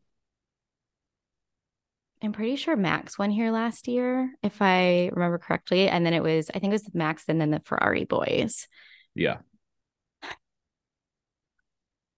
I'm 2.23 2.33
pretty 2.33 2.55
sure 2.55 2.75
Max 2.75 3.17
won 3.17 3.31
here 3.31 3.49
last 3.49 3.87
year, 3.87 4.31
if 4.43 4.61
I 4.61 5.09
remember 5.11 5.39
correctly. 5.39 5.89
And 5.89 6.05
then 6.05 6.13
it 6.13 6.21
was, 6.21 6.51
I 6.53 6.59
think 6.59 6.71
it 6.71 6.75
was 6.75 6.93
Max 6.93 7.23
and 7.27 7.41
then 7.41 7.49
the 7.49 7.61
Ferrari 7.65 8.05
boys. 8.05 8.67
Yeah. 9.15 9.37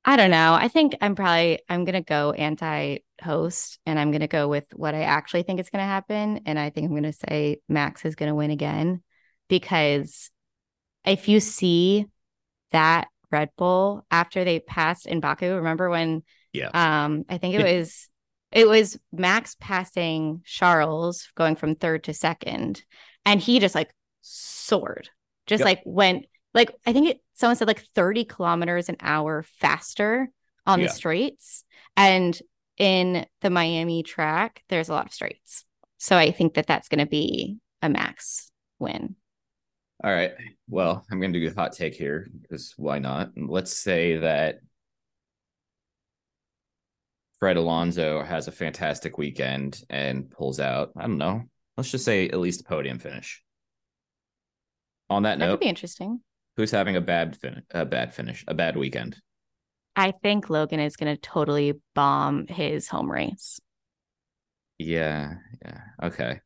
I 0.06 0.18
don't 0.18 0.32
know. 0.32 0.54
I 0.54 0.68
think 0.68 0.96
I'm 1.02 1.16
probably 1.16 1.62
I'm 1.70 1.86
gonna 1.86 2.02
go 2.02 2.32
anti-host, 2.34 3.80
and 3.86 3.98
I'm 3.98 4.12
gonna 4.12 4.28
go 4.28 4.48
with 4.48 4.66
what 4.74 4.96
I 4.96 5.04
actually 5.04 5.44
think 5.44 5.60
is 5.60 5.70
gonna 5.70 5.86
happen, 5.86 6.42
and 6.46 6.60
I 6.60 6.70
think 6.70 6.90
I'm 6.90 6.96
gonna 6.96 7.14
say 7.14 7.62
Max 7.70 8.04
is 8.04 8.16
gonna 8.16 8.36
win 8.36 8.52
again 8.52 9.02
because 9.48 10.30
if 11.06 11.28
you 11.28 11.40
see 11.40 12.06
that 12.72 13.08
Red 13.32 13.50
Bull 13.58 14.06
after 14.12 14.44
they 14.44 14.60
passed 14.60 15.06
in 15.06 15.20
Baku, 15.20 15.56
remember 15.56 15.90
when? 15.90 16.24
Yeah. 16.52 16.70
Um, 16.74 17.26
I 17.30 17.38
think 17.38 17.56
it 17.56 17.78
was 17.78 18.10
it 18.52 18.68
was 18.68 19.00
Max 19.12 19.56
passing 19.60 20.42
Charles 20.46 21.30
going 21.36 21.56
from 21.56 21.76
third 21.76 22.04
to 22.06 22.14
second, 22.14 22.84
and 23.26 23.40
he 23.40 23.60
just 23.60 23.74
like 23.74 23.94
soared, 24.22 25.10
just 25.48 25.62
yep. 25.62 25.66
like 25.66 25.82
went 25.86 26.26
like 26.54 26.74
I 26.86 26.94
think 26.94 27.10
it 27.10 27.22
someone 27.34 27.56
said 27.56 27.68
like 27.68 27.86
30 27.96 28.26
kilometers 28.26 28.90
an 28.90 28.98
hour 29.02 29.44
faster 29.60 30.30
on 30.66 30.80
yeah. 30.80 30.88
the 30.88 30.94
straights. 30.94 31.64
And 31.96 32.40
in 32.78 33.26
the 33.42 33.50
Miami 33.50 34.04
track, 34.04 34.64
there's 34.70 34.90
a 34.90 34.94
lot 34.94 35.06
of 35.06 35.14
straights. 35.14 35.66
So 35.98 36.18
I 36.18 36.32
think 36.32 36.56
that 36.56 36.68
that's 36.68 36.90
going 36.90 37.00
to 37.00 37.06
be 37.06 37.58
a 37.82 37.90
max 37.90 38.52
win. 38.80 39.16
All 40.04 40.12
right. 40.12 40.32
Well, 40.68 41.06
I'm 41.10 41.20
going 41.20 41.34
to 41.34 41.40
do 41.40 41.48
a 41.48 41.54
hot 41.54 41.74
take 41.74 41.96
here 41.96 42.28
because 42.42 42.74
why 42.78 43.00
not? 43.00 43.32
Let's 43.38 43.78
say 43.78 44.18
that 44.18 44.60
Fred 47.40 47.58
Alonso 47.58 48.22
has 48.24 48.48
a 48.48 48.52
fantastic 48.52 49.18
weekend 49.18 49.82
and 49.90 50.30
pulls 50.30 50.60
out, 50.60 50.92
I 50.98 51.04
don't 51.04 51.18
know, 51.18 51.44
let's 51.78 51.92
just 51.92 52.06
say 52.06 52.28
at 52.28 52.40
least 52.40 52.62
a 52.62 52.64
podium 52.64 53.00
finish. 53.00 53.42
On 55.10 55.24
that, 55.24 55.32
that 55.32 55.40
note, 55.40 55.46
that 55.46 55.52
could 55.54 55.60
be 55.62 55.70
interesting. 55.70 56.22
Who's 56.58 56.72
having 56.72 56.96
a 56.96 57.02
bad 57.02 57.36
fin- 57.38 57.64
a 57.72 57.86
bad 57.86 58.14
finish, 58.14 58.44
a 58.48 58.54
bad 58.54 58.78
weekend? 58.78 59.18
I 59.96 60.12
think 60.12 60.50
Logan 60.50 60.80
is 60.80 60.96
going 60.96 61.14
to 61.16 61.22
totally 61.22 61.80
bomb 61.94 62.48
his 62.48 62.88
home 62.88 63.12
race. 63.12 63.60
Yeah, 64.78 65.36
yeah. 65.64 65.82
Okay. 66.04 66.42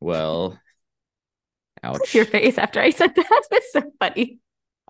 Well, 0.00 0.58
ouch. 1.82 2.14
Your 2.14 2.24
face 2.24 2.58
after 2.58 2.80
I 2.80 2.90
said 2.90 3.14
that 3.14 3.26
was 3.50 3.62
so 3.72 3.82
funny. 3.98 4.40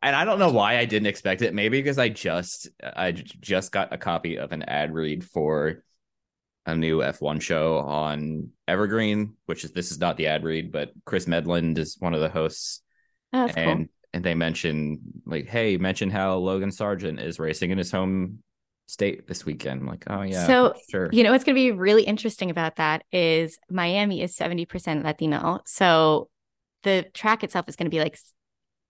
And 0.03 0.15
I 0.15 0.25
don't 0.25 0.39
know 0.39 0.53
why 0.53 0.79
I 0.79 0.85
didn't 0.85 1.07
expect 1.07 1.43
it. 1.43 1.55
Maybe 1.55 1.79
because 1.81 1.99
I 1.99 2.09
just 2.09 2.69
I 2.83 3.13
just 3.13 3.73
got 3.73 3.93
a 3.93 3.99
copy 3.99 4.37
of 4.37 4.53
an 4.53 4.63
ad 4.63 4.93
read 4.93 5.25
for 5.25 5.83
a 6.67 6.77
new 6.77 6.99
F1 6.99 7.41
show 7.41 7.79
on 7.79 8.51
Evergreen, 8.69 9.35
which 9.47 9.65
is 9.65 9.73
this 9.73 9.91
is 9.91 9.99
not 9.99 10.17
the 10.17 10.27
ad 10.27 10.45
read, 10.45 10.71
but 10.71 10.91
Chris 11.05 11.27
Medland 11.27 11.79
is 11.79 11.97
one 11.99 12.15
of 12.15 12.21
the 12.21 12.29
hosts. 12.29 12.83
Oh, 13.33 13.47
and 13.57 13.87
cool 13.87 13.96
and 14.17 14.25
they 14.25 14.35
mention 14.35 14.99
like, 15.27 15.47
hey, 15.47 15.77
mention 15.77 16.11
how 16.11 16.37
Logan 16.37 16.71
Sargeant 16.71 17.23
is 17.23 17.39
racing 17.39 17.71
in 17.71 17.79
his 17.79 17.93
home 17.93 18.39
state 18.89 19.27
this 19.29 19.45
weekend. 19.45 19.83
I'm 19.83 19.87
like, 19.87 20.05
oh 20.09 20.23
yeah, 20.23 20.47
so 20.47 20.75
sure. 20.91 21.09
You 21.13 21.23
know 21.23 21.33
what's 21.33 21.45
going 21.45 21.55
to 21.55 21.61
be 21.61 21.73
really 21.73 22.05
interesting 22.05 22.51
about 22.51 22.77
that 22.77 23.05
is 23.13 23.59
Miami 23.71 24.23
is 24.23 24.35
seventy 24.35 24.65
percent 24.65 25.05
Latino, 25.05 25.61
so 25.67 26.29
the 26.83 27.05
track 27.13 27.45
itself 27.45 27.69
is 27.69 27.77
going 27.77 27.87
to 27.87 27.91
be 27.91 28.01
like 28.01 28.19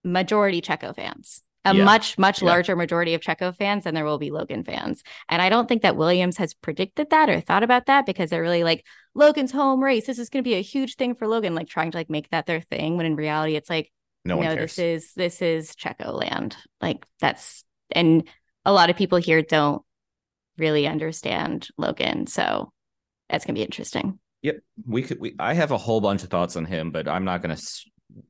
majority 0.03 0.61
Checo 0.61 0.95
fans. 0.95 1.43
A 1.65 1.75
yeah. 1.75 1.83
much, 1.83 2.17
much 2.17 2.41
yeah. 2.41 2.47
larger 2.47 2.75
majority 2.77 3.13
of 3.13 3.19
Checo 3.19 3.53
fans 3.53 3.83
than 3.83 3.93
there 3.93 4.05
will 4.05 4.19
be 4.19 4.31
Logan 4.31 4.63
fans. 4.63 5.03
And 5.27 5.41
I 5.41 5.49
don't 5.49 5.67
think 5.67 5.81
that 5.81 5.97
Williams 5.97 6.37
has 6.37 6.53
predicted 6.53 7.09
that 7.09 7.29
or 7.29 7.41
thought 7.41 7.63
about 7.63 7.87
that 7.87 8.05
because 8.05 8.29
they're 8.29 8.41
really 8.41 8.63
like, 8.63 8.85
Logan's 9.15 9.51
home 9.51 9.83
race. 9.83 10.05
This 10.05 10.19
is 10.19 10.29
going 10.29 10.41
to 10.41 10.47
be 10.47 10.53
a 10.53 10.61
huge 10.61 10.95
thing 10.95 11.13
for 11.13 11.27
Logan, 11.27 11.55
like 11.55 11.67
trying 11.67 11.91
to 11.91 11.97
like 11.97 12.09
make 12.09 12.29
that 12.29 12.45
their 12.45 12.61
thing. 12.61 12.95
When 12.95 13.05
in 13.05 13.17
reality, 13.17 13.55
it's 13.57 13.69
like, 13.69 13.91
no 14.27 14.41
cares. 14.41 14.75
this 14.75 14.79
is 14.79 15.13
this 15.13 15.41
is 15.41 15.71
Checo 15.71 16.13
land. 16.13 16.55
Like 16.81 17.05
that's 17.19 17.63
and 17.91 18.27
a 18.65 18.73
lot 18.73 18.89
of 18.89 18.97
people 18.97 19.17
here 19.17 19.41
don't 19.41 19.81
really 20.57 20.87
understand 20.87 21.67
Logan. 21.77 22.27
So 22.27 22.71
that's 23.29 23.45
gonna 23.45 23.55
be 23.55 23.63
interesting. 23.63 24.19
Yep, 24.43 24.59
we 24.85 25.01
could. 25.01 25.19
We 25.19 25.35
I 25.39 25.53
have 25.53 25.71
a 25.71 25.77
whole 25.77 26.01
bunch 26.01 26.23
of 26.23 26.29
thoughts 26.29 26.55
on 26.55 26.65
him, 26.65 26.91
but 26.91 27.07
I'm 27.07 27.25
not 27.25 27.41
gonna. 27.41 27.57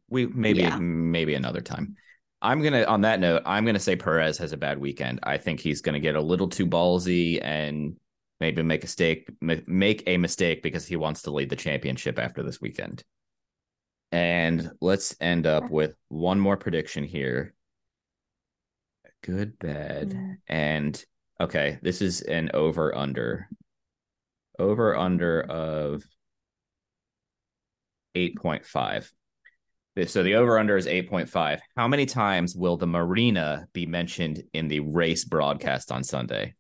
We 0.10 0.26
maybe 0.28 0.62
yeah. 0.62 0.78
maybe 0.80 1.34
another 1.34 1.62
time. 1.62 1.96
I'm 2.42 2.62
gonna 2.62 2.84
on 2.84 3.02
that 3.02 3.20
note. 3.20 3.44
I'm 3.46 3.66
gonna 3.66 3.80
say 3.80 3.96
Perez 3.96 4.38
has 4.38 4.54
a 4.54 4.58
bad 4.58 4.80
weekend. 4.80 5.20
I 5.24 5.38
think 5.38 5.60
he's 5.60 5.82
gonna 5.82 6.00
get 6.00 6.16
a 6.16 6.22
little 6.22 6.48
too 6.48 6.66
ballsy 6.66 7.40
and 7.44 7.98
maybe 8.40 8.62
make 8.64 8.84
a 8.84 8.86
mistake 8.86 9.30
make 9.42 10.04
a 10.06 10.18
mistake 10.18 10.62
because 10.62 10.86
he 10.86 10.96
wants 10.96 11.24
to 11.24 11.32
lead 11.32 11.50
the 11.50 11.56
championship 11.56 12.20
after 12.20 12.44
this 12.44 12.62
weekend. 12.62 13.04
And 14.12 14.72
let's 14.80 15.16
end 15.20 15.46
up 15.46 15.70
with 15.70 15.94
one 16.08 16.40
more 16.40 16.58
prediction 16.58 17.04
here. 17.04 17.54
Good, 19.24 19.60
bad, 19.60 20.10
mm. 20.12 20.38
and 20.48 21.06
okay. 21.42 21.80
This 21.82 22.02
is 22.02 22.22
an 22.22 22.52
over 22.54 22.96
under. 22.96 23.50
Over 24.58 24.96
under 24.96 25.42
of 25.42 26.04
8.5. 28.16 29.12
So 30.06 30.24
the 30.24 30.36
over 30.36 30.60
under 30.60 30.78
is 30.78 30.86
8.5. 30.86 31.60
How 31.76 31.88
many 31.88 32.06
times 32.06 32.56
will 32.56 32.78
the 32.78 32.88
marina 32.88 33.68
be 33.74 33.86
mentioned 33.86 34.44
in 34.54 34.68
the 34.68 34.80
race 34.80 35.26
broadcast 35.26 35.92
on 35.92 36.04
Sunday? 36.04 36.54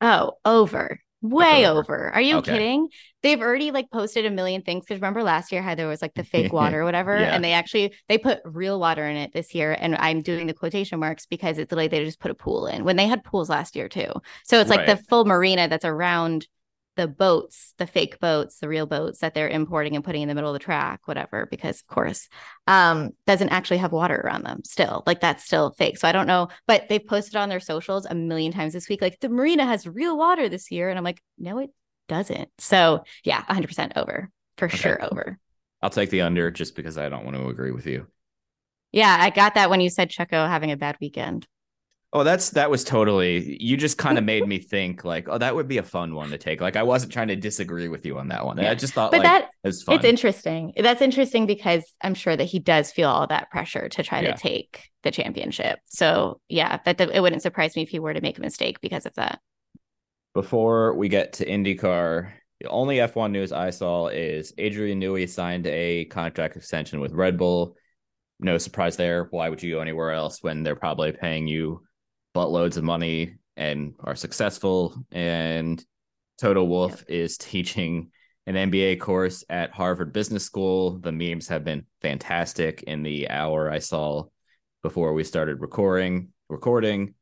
Oh, 0.00 0.32
over. 0.44 1.00
Way 1.22 1.66
over. 1.66 1.78
over. 1.78 2.14
Are 2.14 2.20
you 2.20 2.36
okay. 2.36 2.52
kidding? 2.52 2.88
They've 3.22 3.40
already 3.40 3.70
like 3.70 3.90
posted 3.90 4.26
a 4.26 4.30
million 4.30 4.62
things 4.62 4.84
because 4.84 5.00
remember 5.00 5.22
last 5.22 5.50
year 5.50 5.62
how 5.62 5.74
there 5.74 5.88
was 5.88 6.02
like 6.02 6.14
the 6.14 6.24
fake 6.24 6.52
water 6.52 6.82
or 6.82 6.84
whatever, 6.84 7.18
yeah. 7.18 7.34
and 7.34 7.42
they 7.42 7.52
actually 7.52 7.94
they 8.08 8.18
put 8.18 8.40
real 8.44 8.78
water 8.78 9.06
in 9.06 9.16
it 9.16 9.32
this 9.32 9.54
year, 9.54 9.76
and 9.78 9.96
I'm 9.96 10.22
doing 10.22 10.46
the 10.46 10.54
quotation 10.54 11.00
marks 11.00 11.26
because 11.26 11.58
it's 11.58 11.72
like 11.72 11.90
they 11.90 12.04
just 12.04 12.20
put 12.20 12.30
a 12.30 12.34
pool 12.34 12.66
in 12.66 12.84
when 12.84 12.96
they 12.96 13.06
had 13.06 13.24
pools 13.24 13.48
last 13.48 13.74
year 13.76 13.88
too. 13.88 14.12
So 14.44 14.60
it's 14.60 14.70
like 14.70 14.86
right. 14.86 14.96
the 14.96 15.02
full 15.08 15.24
marina 15.24 15.68
that's 15.68 15.84
around 15.84 16.46
the 16.96 17.06
boats, 17.06 17.74
the 17.78 17.86
fake 17.86 18.18
boats, 18.18 18.58
the 18.58 18.68
real 18.68 18.86
boats 18.86 19.20
that 19.20 19.34
they're 19.34 19.48
importing 19.48 19.94
and 19.94 20.04
putting 20.04 20.22
in 20.22 20.28
the 20.28 20.34
middle 20.34 20.50
of 20.50 20.54
the 20.54 20.64
track, 20.64 21.02
whatever, 21.06 21.46
because 21.50 21.80
of 21.80 21.86
course, 21.86 22.28
um, 22.66 23.10
doesn't 23.26 23.50
actually 23.50 23.76
have 23.78 23.92
water 23.92 24.16
around 24.16 24.44
them 24.44 24.62
still. 24.64 25.02
Like 25.06 25.20
that's 25.20 25.44
still 25.44 25.70
fake. 25.72 25.98
So 25.98 26.08
I 26.08 26.12
don't 26.12 26.26
know, 26.26 26.48
but 26.66 26.88
they've 26.88 27.06
posted 27.06 27.36
on 27.36 27.48
their 27.48 27.60
socials 27.60 28.06
a 28.06 28.14
million 28.14 28.52
times 28.52 28.72
this 28.72 28.88
week, 28.88 29.02
like 29.02 29.20
the 29.20 29.28
marina 29.28 29.64
has 29.64 29.86
real 29.86 30.16
water 30.16 30.48
this 30.48 30.70
year. 30.70 30.88
And 30.88 30.98
I'm 30.98 31.04
like, 31.04 31.22
no, 31.38 31.58
it 31.58 31.70
doesn't. 32.08 32.48
So 32.58 33.04
yeah, 33.24 33.42
100% 33.44 33.92
over 33.96 34.30
for 34.56 34.66
okay. 34.66 34.76
sure 34.76 35.04
over. 35.04 35.38
I'll 35.82 35.90
take 35.90 36.10
the 36.10 36.22
under 36.22 36.50
just 36.50 36.74
because 36.74 36.98
I 36.98 37.08
don't 37.08 37.24
want 37.24 37.36
to 37.36 37.48
agree 37.48 37.70
with 37.70 37.86
you. 37.86 38.06
Yeah, 38.92 39.16
I 39.18 39.30
got 39.30 39.54
that 39.54 39.68
when 39.68 39.80
you 39.80 39.90
said 39.90 40.10
Checo 40.10 40.48
having 40.48 40.70
a 40.70 40.76
bad 40.76 40.96
weekend. 41.00 41.46
Oh, 42.12 42.24
that's 42.24 42.50
that 42.50 42.70
was 42.70 42.84
totally. 42.84 43.56
You 43.60 43.76
just 43.76 43.98
kind 44.04 44.16
of 44.18 44.24
made 44.24 44.46
me 44.46 44.58
think 44.58 45.04
like, 45.04 45.28
oh, 45.28 45.38
that 45.38 45.54
would 45.54 45.68
be 45.68 45.78
a 45.78 45.82
fun 45.82 46.14
one 46.14 46.30
to 46.30 46.38
take. 46.38 46.60
Like, 46.60 46.76
I 46.76 46.82
wasn't 46.82 47.12
trying 47.12 47.28
to 47.28 47.36
disagree 47.36 47.88
with 47.88 48.06
you 48.06 48.18
on 48.18 48.28
that 48.28 48.44
one. 48.44 48.58
Yeah. 48.58 48.70
I 48.70 48.74
just 48.74 48.94
thought, 48.94 49.10
but 49.10 49.20
like, 49.20 49.24
that 49.24 49.50
was 49.64 49.82
fun. 49.82 49.96
It's 49.96 50.04
interesting. 50.04 50.72
That's 50.76 51.02
interesting 51.02 51.46
because 51.46 51.84
I'm 52.02 52.14
sure 52.14 52.36
that 52.36 52.44
he 52.44 52.58
does 52.58 52.92
feel 52.92 53.08
all 53.08 53.26
that 53.26 53.50
pressure 53.50 53.88
to 53.88 54.02
try 54.02 54.20
yeah. 54.20 54.32
to 54.32 54.38
take 54.38 54.90
the 55.02 55.10
championship. 55.10 55.78
So 55.86 56.40
yeah, 56.48 56.78
that 56.84 57.00
it 57.00 57.20
wouldn't 57.20 57.42
surprise 57.42 57.76
me 57.76 57.82
if 57.82 57.88
he 57.88 57.98
were 57.98 58.14
to 58.14 58.20
make 58.20 58.38
a 58.38 58.42
mistake 58.42 58.80
because 58.80 59.06
of 59.06 59.14
that. 59.14 59.40
Before 60.32 60.94
we 60.94 61.08
get 61.08 61.34
to 61.34 61.46
IndyCar, 61.46 62.30
the 62.60 62.68
only 62.68 62.96
F1 62.96 63.30
news 63.30 63.52
I 63.52 63.70
saw 63.70 64.08
is 64.08 64.52
Adrian 64.58 65.00
Newey 65.00 65.28
signed 65.28 65.66
a 65.66 66.06
contract 66.06 66.56
extension 66.56 67.00
with 67.00 67.12
Red 67.12 67.36
Bull. 67.36 67.76
No 68.38 68.58
surprise 68.58 68.96
there. 68.96 69.28
Why 69.30 69.48
would 69.48 69.62
you 69.62 69.74
go 69.74 69.80
anywhere 69.80 70.12
else 70.12 70.42
when 70.42 70.62
they're 70.62 70.76
probably 70.76 71.12
paying 71.12 71.46
you 71.46 71.85
buttloads 72.36 72.76
of 72.76 72.84
money 72.84 73.36
and 73.56 73.94
are 74.00 74.14
successful. 74.14 74.94
And 75.10 75.82
Toto 76.38 76.64
Wolff 76.64 77.04
is 77.08 77.38
teaching 77.38 78.10
an 78.46 78.54
MBA 78.54 79.00
course 79.00 79.42
at 79.48 79.72
Harvard 79.72 80.12
Business 80.12 80.44
School. 80.44 80.98
The 80.98 81.12
memes 81.12 81.48
have 81.48 81.64
been 81.64 81.86
fantastic 82.02 82.82
in 82.82 83.02
the 83.02 83.30
hour 83.30 83.70
I 83.70 83.78
saw 83.78 84.24
before 84.82 85.14
we 85.14 85.24
started 85.24 85.60
recording 85.60 86.28
recording. 86.48 87.14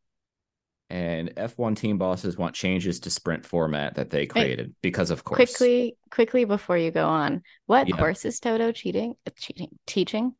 And 0.91 1.35
F1 1.35 1.77
team 1.77 1.97
bosses 1.97 2.37
want 2.37 2.55
changes 2.55 3.01
to 3.01 3.11
sprint 3.11 3.47
format 3.47 3.95
that 3.95 4.11
they 4.11 4.27
created 4.27 4.67
hey, 4.67 4.73
because 4.83 5.11
of 5.11 5.25
course. 5.25 5.37
Quickly, 5.39 5.97
quickly 6.11 6.45
before 6.45 6.77
you 6.77 6.91
go 6.91 7.09
on, 7.09 7.43
what 7.67 7.89
yeah. 7.89 7.97
course 7.97 8.25
is 8.25 8.39
Toto 8.39 8.71
cheating? 8.71 9.15
Cheating, 9.37 9.71
teaching? 9.87 10.35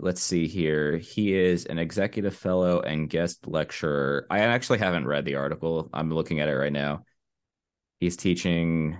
Let's 0.00 0.22
see 0.22 0.46
here. 0.46 0.98
He 0.98 1.34
is 1.34 1.66
an 1.66 1.78
executive 1.78 2.34
fellow 2.34 2.80
and 2.80 3.08
guest 3.08 3.46
lecturer. 3.46 4.26
I 4.30 4.40
actually 4.40 4.78
haven't 4.78 5.06
read 5.06 5.24
the 5.24 5.36
article. 5.36 5.90
I'm 5.92 6.12
looking 6.12 6.40
at 6.40 6.48
it 6.48 6.56
right 6.56 6.72
now. 6.72 7.04
He's 7.98 8.16
teaching. 8.16 8.98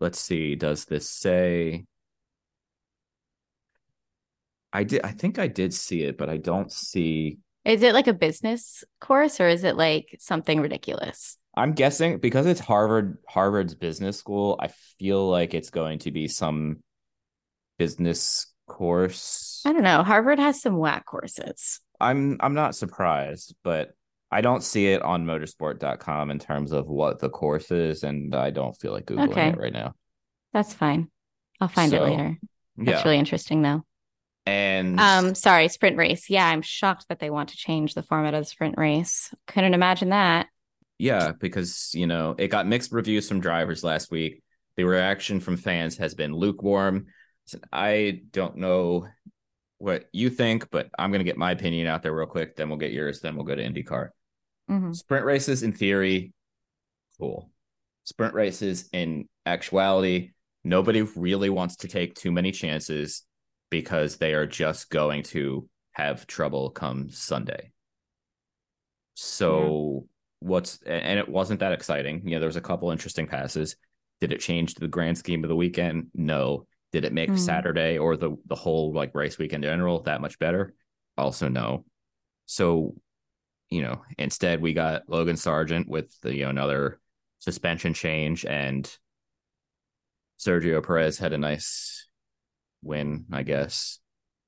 Let's 0.00 0.20
see. 0.20 0.54
Does 0.54 0.84
this 0.84 1.08
say? 1.08 1.84
I 4.72 4.84
did. 4.84 5.02
I 5.04 5.12
think 5.12 5.38
I 5.38 5.48
did 5.48 5.72
see 5.74 6.02
it, 6.02 6.18
but 6.18 6.28
I 6.28 6.36
don't 6.36 6.70
see. 6.70 7.38
Is 7.64 7.82
it 7.82 7.94
like 7.94 8.06
a 8.06 8.14
business 8.14 8.84
course 9.00 9.40
or 9.40 9.48
is 9.48 9.64
it 9.64 9.76
like 9.76 10.16
something 10.20 10.60
ridiculous? 10.60 11.38
I'm 11.56 11.72
guessing 11.72 12.18
because 12.18 12.46
it's 12.46 12.60
Harvard 12.60 13.18
Harvard's 13.26 13.74
business 13.74 14.18
school. 14.18 14.56
I 14.60 14.68
feel 14.98 15.28
like 15.28 15.54
it's 15.54 15.70
going 15.70 16.00
to 16.00 16.10
be 16.10 16.28
some 16.28 16.82
business 17.78 18.46
course. 18.66 19.62
I 19.64 19.72
don't 19.72 19.82
know. 19.82 20.02
Harvard 20.02 20.38
has 20.38 20.60
some 20.60 20.76
whack 20.76 21.06
courses. 21.06 21.80
I'm 22.00 22.36
I'm 22.40 22.54
not 22.54 22.74
surprised, 22.74 23.54
but 23.62 23.92
I 24.30 24.40
don't 24.40 24.62
see 24.62 24.88
it 24.88 25.02
on 25.02 25.24
motorsport.com 25.24 26.30
in 26.30 26.38
terms 26.38 26.72
of 26.72 26.88
what 26.88 27.20
the 27.20 27.30
course 27.30 27.70
is, 27.70 28.02
and 28.02 28.34
I 28.34 28.50
don't 28.50 28.76
feel 28.76 28.92
like 28.92 29.06
Googling 29.06 29.30
okay. 29.30 29.48
it 29.48 29.58
right 29.58 29.72
now. 29.72 29.94
That's 30.52 30.74
fine. 30.74 31.10
I'll 31.60 31.68
find 31.68 31.90
so, 31.90 31.98
it 31.98 32.10
later. 32.10 32.38
That's 32.76 32.88
yeah. 32.88 33.02
really 33.04 33.18
interesting 33.18 33.62
though. 33.62 33.82
And 34.44 35.00
um 35.00 35.34
sorry, 35.34 35.68
sprint 35.68 35.96
race. 35.96 36.30
Yeah, 36.30 36.46
I'm 36.46 36.62
shocked 36.62 37.06
that 37.08 37.18
they 37.18 37.30
want 37.30 37.50
to 37.50 37.56
change 37.56 37.94
the 37.94 38.02
format 38.02 38.34
of 38.34 38.42
the 38.42 38.46
sprint 38.46 38.76
race. 38.78 39.34
Couldn't 39.46 39.74
imagine 39.74 40.10
that. 40.10 40.48
Yeah, 40.98 41.32
because 41.38 41.90
you 41.94 42.06
know, 42.06 42.34
it 42.38 42.48
got 42.48 42.66
mixed 42.66 42.92
reviews 42.92 43.28
from 43.28 43.40
drivers 43.40 43.82
last 43.82 44.10
week. 44.10 44.42
The 44.76 44.84
reaction 44.84 45.40
from 45.40 45.56
fans 45.56 45.96
has 45.98 46.14
been 46.14 46.34
lukewarm. 46.34 47.06
I 47.72 48.22
don't 48.32 48.56
know 48.56 49.08
what 49.78 50.06
you 50.12 50.30
think, 50.30 50.70
but 50.70 50.88
I'm 50.98 51.10
going 51.10 51.20
to 51.20 51.24
get 51.24 51.36
my 51.36 51.50
opinion 51.52 51.86
out 51.86 52.02
there 52.02 52.14
real 52.14 52.26
quick. 52.26 52.56
Then 52.56 52.68
we'll 52.68 52.78
get 52.78 52.92
yours. 52.92 53.20
Then 53.20 53.36
we'll 53.36 53.44
go 53.44 53.54
to 53.54 53.62
IndyCar. 53.62 54.10
Mm-hmm. 54.70 54.92
Sprint 54.92 55.24
races, 55.24 55.62
in 55.62 55.72
theory, 55.72 56.32
cool. 57.18 57.50
Sprint 58.04 58.34
races, 58.34 58.88
in 58.92 59.28
actuality, 59.44 60.30
nobody 60.64 61.02
really 61.02 61.50
wants 61.50 61.76
to 61.76 61.88
take 61.88 62.14
too 62.14 62.32
many 62.32 62.52
chances 62.52 63.22
because 63.70 64.16
they 64.16 64.34
are 64.34 64.46
just 64.46 64.90
going 64.90 65.22
to 65.24 65.68
have 65.92 66.26
trouble 66.26 66.70
come 66.70 67.10
Sunday. 67.10 67.72
So, 69.14 70.06
yeah. 70.42 70.48
what's 70.48 70.78
and 70.86 71.18
it 71.18 71.28
wasn't 71.28 71.60
that 71.60 71.72
exciting. 71.72 72.22
You 72.24 72.32
know, 72.32 72.40
there 72.40 72.48
was 72.48 72.56
a 72.56 72.60
couple 72.60 72.90
interesting 72.90 73.26
passes. 73.26 73.76
Did 74.20 74.32
it 74.32 74.40
change 74.40 74.74
the 74.74 74.88
grand 74.88 75.18
scheme 75.18 75.44
of 75.44 75.48
the 75.48 75.56
weekend? 75.56 76.08
No. 76.14 76.66
Did 76.92 77.04
it 77.04 77.12
make 77.12 77.30
mm. 77.30 77.38
Saturday 77.38 77.98
or 77.98 78.16
the 78.16 78.36
the 78.46 78.54
whole 78.54 78.92
like 78.92 79.14
race 79.14 79.38
week 79.38 79.52
in 79.52 79.62
general 79.62 80.02
that 80.02 80.20
much 80.20 80.38
better? 80.38 80.74
Also 81.16 81.48
no. 81.48 81.84
So, 82.46 82.94
you 83.70 83.82
know, 83.82 84.02
instead 84.18 84.60
we 84.60 84.72
got 84.72 85.02
Logan 85.08 85.36
Sargeant 85.36 85.88
with 85.88 86.18
the 86.20 86.34
you 86.34 86.44
know 86.44 86.50
another 86.50 87.00
suspension 87.38 87.92
change 87.92 88.44
and 88.44 88.90
Sergio 90.38 90.84
Perez 90.84 91.18
had 91.18 91.32
a 91.32 91.38
nice 91.38 92.08
win, 92.82 93.26
I 93.32 93.42
guess. 93.42 93.98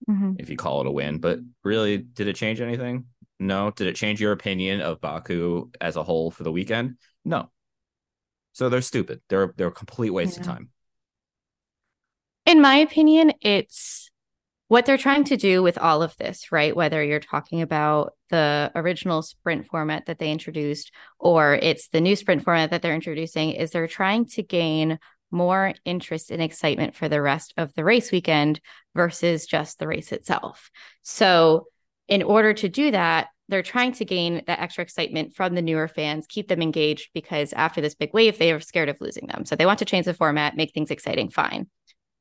Mm-hmm. 0.09 0.35
If 0.39 0.49
you 0.49 0.57
call 0.57 0.81
it 0.81 0.87
a 0.87 0.93
win, 0.93 1.19
but 1.19 1.41
really, 1.65 1.99
did 1.99 2.29
it 2.29 2.37
change 2.37 2.61
anything? 2.61 3.07
No. 3.41 3.73
Did 3.73 3.89
it 3.89 3.97
change 3.97 4.21
your 4.21 4.33
opinion 4.33 4.81
of 4.81 5.01
Baku 5.01 5.71
as 5.81 5.97
a 5.97 6.05
whole 6.05 6.31
for 6.31 6.45
the 6.45 6.53
weekend? 6.53 6.99
No. 7.25 7.51
So 8.53 8.69
they're 8.69 8.81
stupid. 8.81 9.21
They're 9.29 9.53
they're 9.57 9.69
a 9.69 9.73
complete 9.73 10.11
waste 10.11 10.37
yeah. 10.37 10.41
of 10.41 10.47
time 10.47 10.71
in 12.49 12.63
my 12.63 12.77
opinion, 12.77 13.31
it's 13.43 14.11
what 14.69 14.87
they're 14.87 14.97
trying 14.97 15.25
to 15.25 15.37
do 15.37 15.63
with 15.63 15.77
all 15.77 16.03
of 16.03 16.17
this, 16.17 16.51
right? 16.51 16.75
Whether 16.75 17.05
you're 17.05 17.21
talking 17.21 17.61
about 17.61 18.15
the 18.31 18.73
original 18.75 19.21
sprint 19.21 19.67
format 19.67 20.07
that 20.07 20.19
they 20.19 20.33
introduced 20.33 20.91
or 21.19 21.57
it's 21.57 21.89
the 21.89 22.01
new 22.01 22.17
sprint 22.17 22.45
format 22.45 22.71
that 22.71 22.81
they're 22.81 22.95
introducing, 22.95 23.51
is 23.51 23.71
they're 23.71 23.87
trying 23.87 24.25
to 24.29 24.43
gain 24.43 24.99
more 25.31 25.75
interest 25.85 26.31
and 26.31 26.41
excitement 26.41 26.97
for 26.97 27.07
the 27.07 27.21
rest 27.21 27.53
of 27.59 27.75
the 27.75 27.85
race 27.85 28.11
weekend 28.11 28.61
versus 28.95 29.47
just 29.47 29.79
the 29.79 29.87
race 29.87 30.11
itself. 30.11 30.71
So, 31.03 31.67
in 32.09 32.23
order 32.23 32.55
to 32.55 32.69
do 32.71 32.93
that, 32.93 33.29
they're 33.51 33.63
trying 33.63 33.93
to 33.93 34.07
gain 34.07 34.43
that 34.47 34.61
extra 34.61 34.81
excitement 34.81 35.35
from 35.35 35.55
the 35.55 35.61
newer 35.61 35.87
fans, 35.87 36.27
keep 36.27 36.49
them 36.49 36.63
engaged 36.63 37.11
because 37.13 37.53
after 37.53 37.83
this 37.83 37.95
big 37.95 38.15
wave, 38.15 38.39
they 38.39 38.53
are 38.53 38.61
scared 38.61 38.89
of 38.89 38.97
losing 39.01 39.27
them. 39.27 39.45
So 39.45 39.55
they 39.55 39.67
want 39.67 39.81
to 39.81 39.85
change 39.85 40.07
the 40.07 40.15
format, 40.15 40.57
make 40.57 40.73
things 40.73 40.91
exciting, 40.91 41.29
fine 41.29 41.69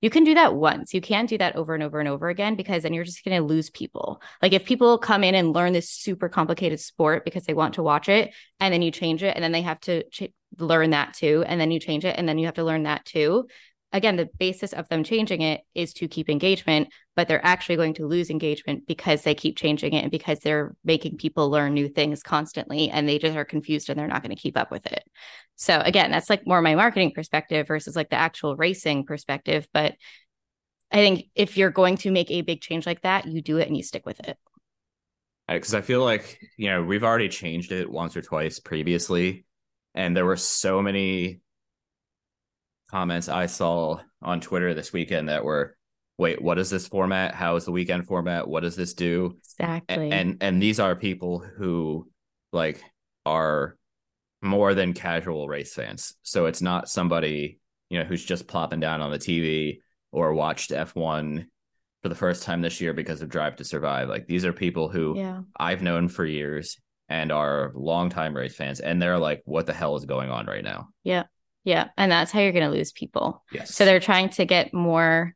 you 0.02 0.10
can 0.10 0.24
do 0.24 0.36
that 0.36 0.56
once. 0.56 0.94
You 0.94 1.02
can't 1.02 1.30
do 1.30 1.38
that 1.40 1.56
over 1.56 1.74
and 1.74 1.84
over 1.84 2.00
and 2.00 2.08
over 2.08 2.30
again 2.30 2.56
because 2.56 2.84
then 2.84 2.94
you're 2.94 3.04
just 3.04 3.26
going 3.26 3.38
to 3.38 3.48
lose 3.48 3.70
people. 3.70 4.22
Like 4.42 4.54
if 4.54 4.66
people 4.66 4.98
come 4.98 5.24
in 5.24 5.34
and 5.34 5.54
learn 5.54 5.74
this 5.74 5.90
super 5.90 6.30
complicated 6.30 6.80
sport 6.80 7.26
because 7.26 7.46
they 7.46 7.56
want 7.56 7.76
to 7.76 7.84
watch 7.84 8.08
it 8.08 8.34
and 8.60 8.74
then 8.74 8.82
you 8.82 8.92
change 8.92 9.24
it 9.24 9.36
and 9.36 9.44
then 9.44 9.52
they 9.52 9.64
have 9.64 9.80
to 9.82 10.04
ch- 10.10 10.32
learn 10.60 10.92
that 10.92 11.14
too 11.14 11.44
and 11.48 11.60
then 11.60 11.72
you 11.72 11.80
change 11.80 12.06
it 12.06 12.16
and 12.18 12.30
then 12.30 12.38
you 12.38 12.46
have 12.46 12.56
to 12.56 12.64
learn 12.64 12.84
that 12.84 13.06
too 13.06 13.48
again, 13.94 14.18
the 14.18 14.30
basis 14.38 14.74
of 14.74 14.90
them 14.90 15.04
changing 15.04 15.42
it 15.42 15.62
is 15.74 15.94
to 15.94 16.08
keep 16.08 16.30
engagement, 16.30 16.90
but 17.16 17.28
they're 17.28 17.46
actually 17.46 17.78
going 17.78 17.94
to 17.96 18.08
lose 18.08 18.30
engagement 18.30 18.86
because 18.86 19.24
they 19.24 19.34
keep 19.34 19.58
changing 19.58 19.94
it 19.94 20.02
and 20.02 20.12
because 20.12 20.40
they're 20.40 20.76
making 20.84 21.18
people 21.18 21.50
learn 21.50 21.74
new 21.74 21.88
things 21.88 22.22
constantly 22.22 22.90
and 22.90 23.08
they 23.08 23.18
just 23.18 23.36
are 23.36 23.46
confused 23.46 23.90
and 23.90 23.98
they're 23.98 24.08
not 24.08 24.22
going 24.22 24.36
to 24.36 24.42
keep 24.42 24.58
up 24.58 24.72
with 24.72 24.86
it. 24.88 25.04
So 25.56 25.80
again, 25.80 26.12
that's 26.12 26.30
like 26.30 26.46
more 26.46 26.62
my 26.62 26.76
marketing 26.76 27.12
perspective 27.16 27.68
versus 27.68 27.96
like 27.96 28.10
the 28.10 28.18
actual 28.18 28.56
racing 28.56 29.06
perspective. 29.06 29.68
But 29.74 29.96
I 30.92 30.98
think 30.98 31.26
if 31.34 31.58
you're 31.58 31.72
going 31.72 31.98
to 31.98 32.12
make 32.12 32.30
a 32.30 32.42
big 32.42 32.62
change 32.62 32.86
like 32.86 33.02
that, 33.02 33.26
you 33.26 33.42
do 33.42 33.58
it 33.58 33.68
and 33.68 33.76
you 33.76 33.84
stick 33.84 34.06
with 34.06 34.20
it. 34.28 34.38
Because 35.48 35.74
I 35.74 35.82
feel 35.82 36.04
like, 36.04 36.40
you 36.58 36.70
know, 36.70 36.84
we've 36.84 37.06
already 37.06 37.30
changed 37.30 37.72
it 37.72 37.90
once 37.90 38.18
or 38.18 38.22
twice 38.22 38.60
previously. 38.60 39.46
And 39.96 40.16
there 40.16 40.26
were 40.26 40.36
so 40.36 40.82
many 40.82 41.40
comments 42.90 43.30
I 43.30 43.46
saw 43.46 44.00
on 44.22 44.42
Twitter 44.42 44.74
this 44.74 44.94
weekend 44.94 45.30
that 45.30 45.44
were, 45.44 45.76
wait, 46.18 46.42
what 46.42 46.58
is 46.58 46.70
this 46.70 46.88
format? 46.88 47.36
How 47.36 47.56
is 47.56 47.66
the 47.66 47.72
weekend 47.72 48.08
format? 48.08 48.48
What 48.48 48.62
does 48.62 48.76
this 48.76 48.94
do? 48.94 49.38
Exactly. 49.60 50.12
And 50.12 50.38
and, 50.42 50.62
these 50.62 50.80
are 50.80 50.96
people 50.96 51.40
who 51.40 52.10
like 52.52 52.82
are 53.26 53.78
more 54.42 54.74
than 54.74 54.94
casual 54.94 55.48
race 55.48 55.74
fans. 55.74 56.16
So 56.24 56.46
it's 56.46 56.62
not 56.62 56.90
somebody, 56.90 57.60
you 57.90 58.00
know, 58.00 58.06
who's 58.06 58.26
just 58.26 58.48
plopping 58.48 58.80
down 58.80 59.02
on 59.02 59.12
the 59.12 59.20
TV 59.20 59.80
or 60.12 60.34
watched 60.34 60.72
F1 60.72 61.46
for 62.04 62.10
the 62.10 62.16
first 62.16 62.44
time 62.44 62.62
this 62.62 62.80
year 62.80 62.94
because 62.94 63.22
of 63.22 63.30
Drive 63.30 63.58
to 63.58 63.64
Survive. 63.64 64.08
Like 64.10 64.28
these 64.28 64.46
are 64.46 64.54
people 64.54 64.90
who 64.90 65.18
yeah. 65.18 65.42
I've 65.60 65.82
known 65.82 66.08
for 66.08 66.26
years. 66.26 66.78
and 67.10 67.32
are 67.32 67.72
longtime 67.74 68.36
race 68.36 68.56
fans, 68.56 68.82
and 68.82 69.02
they're 69.02 69.18
like, 69.18 69.42
"What 69.46 69.66
the 69.66 69.74
hell 69.74 69.96
is 69.96 70.06
going 70.06 70.30
on 70.30 70.46
right 70.46 70.64
now?" 70.64 70.90
Yeah. 71.04 71.24
Yeah. 71.68 71.90
And 71.98 72.10
that's 72.10 72.32
how 72.32 72.40
you're 72.40 72.54
going 72.54 72.72
to 72.72 72.76
lose 72.76 72.94
people. 72.94 73.44
Yes. 73.52 73.76
So 73.76 73.84
they're 73.84 74.00
trying 74.00 74.30
to 74.30 74.46
get 74.46 74.74
more 74.74 75.36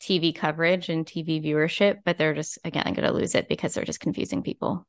TV 0.00 0.34
coverage 0.34 0.88
and 0.88 1.04
TV 1.04 1.44
viewership, 1.44 1.98
but 2.02 2.16
they're 2.16 2.32
just, 2.32 2.58
again, 2.64 2.94
going 2.94 3.06
to 3.06 3.12
lose 3.12 3.34
it 3.34 3.46
because 3.46 3.74
they're 3.74 3.84
just 3.84 4.00
confusing 4.00 4.42
people. 4.42 4.86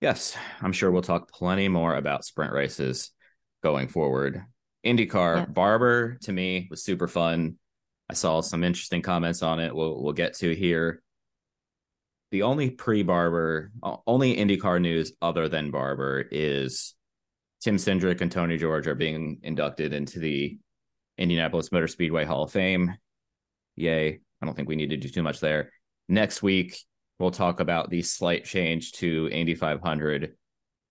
Yes, 0.00 0.36
I'm 0.62 0.72
sure 0.72 0.92
we'll 0.92 1.02
talk 1.02 1.28
plenty 1.28 1.66
more 1.66 1.96
about 1.96 2.24
sprint 2.24 2.52
races 2.52 3.10
going 3.64 3.88
forward. 3.88 4.44
IndyCar 4.86 5.36
Yeah. 5.38 5.46
Barber 5.46 6.18
to 6.22 6.32
me 6.32 6.68
was 6.70 6.84
super 6.84 7.08
fun. 7.08 7.58
I 8.08 8.14
saw 8.14 8.42
some 8.42 8.62
interesting 8.62 9.02
comments 9.02 9.42
on 9.42 9.58
it. 9.58 9.74
We'll 9.74 10.00
we'll 10.00 10.12
get 10.12 10.34
to 10.34 10.54
here. 10.54 11.02
The 12.30 12.42
only 12.42 12.70
pre-Barber, 12.70 13.72
only 14.06 14.36
IndyCar 14.36 14.80
news 14.80 15.12
other 15.20 15.48
than 15.48 15.72
Barber 15.72 16.24
is 16.30 16.94
Tim 17.64 17.78
Cindric 17.78 18.20
and 18.20 18.30
Tony 18.30 18.58
George 18.58 18.86
are 18.86 18.94
being 18.94 19.38
inducted 19.42 19.94
into 19.94 20.18
the 20.18 20.58
Indianapolis 21.16 21.72
Motor 21.72 21.88
Speedway 21.88 22.26
Hall 22.26 22.42
of 22.42 22.52
Fame. 22.52 22.94
Yay. 23.76 24.20
I 24.42 24.46
don't 24.46 24.54
think 24.54 24.68
we 24.68 24.76
need 24.76 24.90
to 24.90 24.98
do 24.98 25.08
too 25.08 25.22
much 25.22 25.40
there. 25.40 25.72
Next 26.06 26.42
week, 26.42 26.78
we'll 27.18 27.30
talk 27.30 27.60
about 27.60 27.88
the 27.88 28.02
slight 28.02 28.44
change 28.44 28.92
to 28.92 29.30
Indy 29.32 29.54
500 29.54 30.34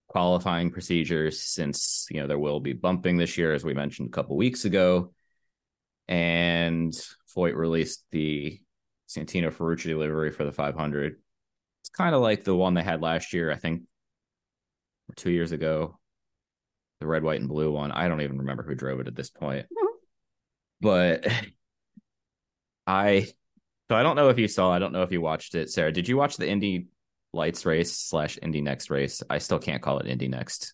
qualifying 0.08 0.72
procedures 0.72 1.44
since, 1.44 2.08
you 2.10 2.20
know, 2.20 2.26
there 2.26 2.40
will 2.40 2.60
be 2.60 2.74
bumping 2.74 3.18
this 3.18 3.38
year, 3.38 3.54
as 3.54 3.64
we 3.64 3.76
mentioned 3.76 4.08
a 4.08 4.12
couple 4.12 4.36
weeks 4.36 4.66
ago. 4.66 5.14
And 6.08 6.92
Foyt 7.38 7.56
released 7.56 8.04
the 8.10 8.60
Santino 9.08 9.54
Ferrucci 9.54 9.96
livery 9.96 10.32
for 10.32 10.44
the 10.44 10.52
500. 10.52 11.18
It's 11.82 11.90
kind 11.90 12.16
of 12.16 12.22
like 12.24 12.44
the 12.44 12.56
one 12.56 12.74
they 12.74 12.82
had 12.82 13.00
last 13.00 13.32
year, 13.32 13.52
I 13.52 13.58
think, 13.58 13.84
or 15.08 15.14
two 15.16 15.30
years 15.30 15.52
ago. 15.52 16.00
The 17.04 17.08
red, 17.08 17.22
white, 17.22 17.42
and 17.42 17.50
blue 17.50 17.70
one. 17.70 17.92
I 17.92 18.08
don't 18.08 18.22
even 18.22 18.38
remember 18.38 18.64
who 18.64 18.76
drove 18.76 19.02
it 19.02 19.08
at 19.08 19.16
this 19.16 19.30
point. 19.30 19.66
Mm-hmm. 19.66 19.88
But 20.80 21.28
I 22.88 23.28
so 23.90 23.98
I 23.98 24.04
don't 24.04 24.16
know 24.16 24.30
if 24.30 24.40
you 24.40 24.48
saw, 24.48 24.72
I 24.72 24.80
don't 24.80 24.94
know 24.94 25.02
if 25.02 25.12
you 25.12 25.20
watched 25.20 25.54
it, 25.54 25.70
Sarah. 25.70 25.92
Did 25.92 26.08
you 26.08 26.16
watch 26.16 26.38
the 26.38 26.48
Indy 26.48 26.88
Lights 27.34 27.66
race 27.66 27.92
slash 27.94 28.40
Indy 28.42 28.62
Next 28.62 28.90
race? 28.90 29.22
I 29.30 29.40
still 29.40 29.60
can't 29.60 29.82
call 29.82 30.00
it 30.00 30.08
Indy 30.08 30.30
Next. 30.30 30.74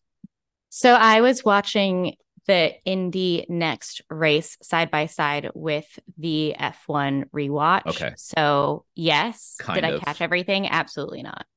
So 0.70 0.94
I 0.94 1.22
was 1.22 1.44
watching 1.44 2.16
the 2.46 2.74
Indy 2.86 3.48
Next 3.50 4.04
race 4.12 4.56
side 4.62 4.92
by 4.92 5.08
side 5.08 5.50
with 5.56 5.88
the 6.20 6.56
F1 6.60 7.26
rewatch. 7.36 7.88
Okay. 7.88 8.14
So, 8.18 8.86
yes. 8.94 9.56
Kind 9.60 9.82
Did 9.82 9.96
I 9.96 9.98
catch 9.98 10.22
everything? 10.22 10.68
Absolutely 10.68 11.24
not. 11.24 11.48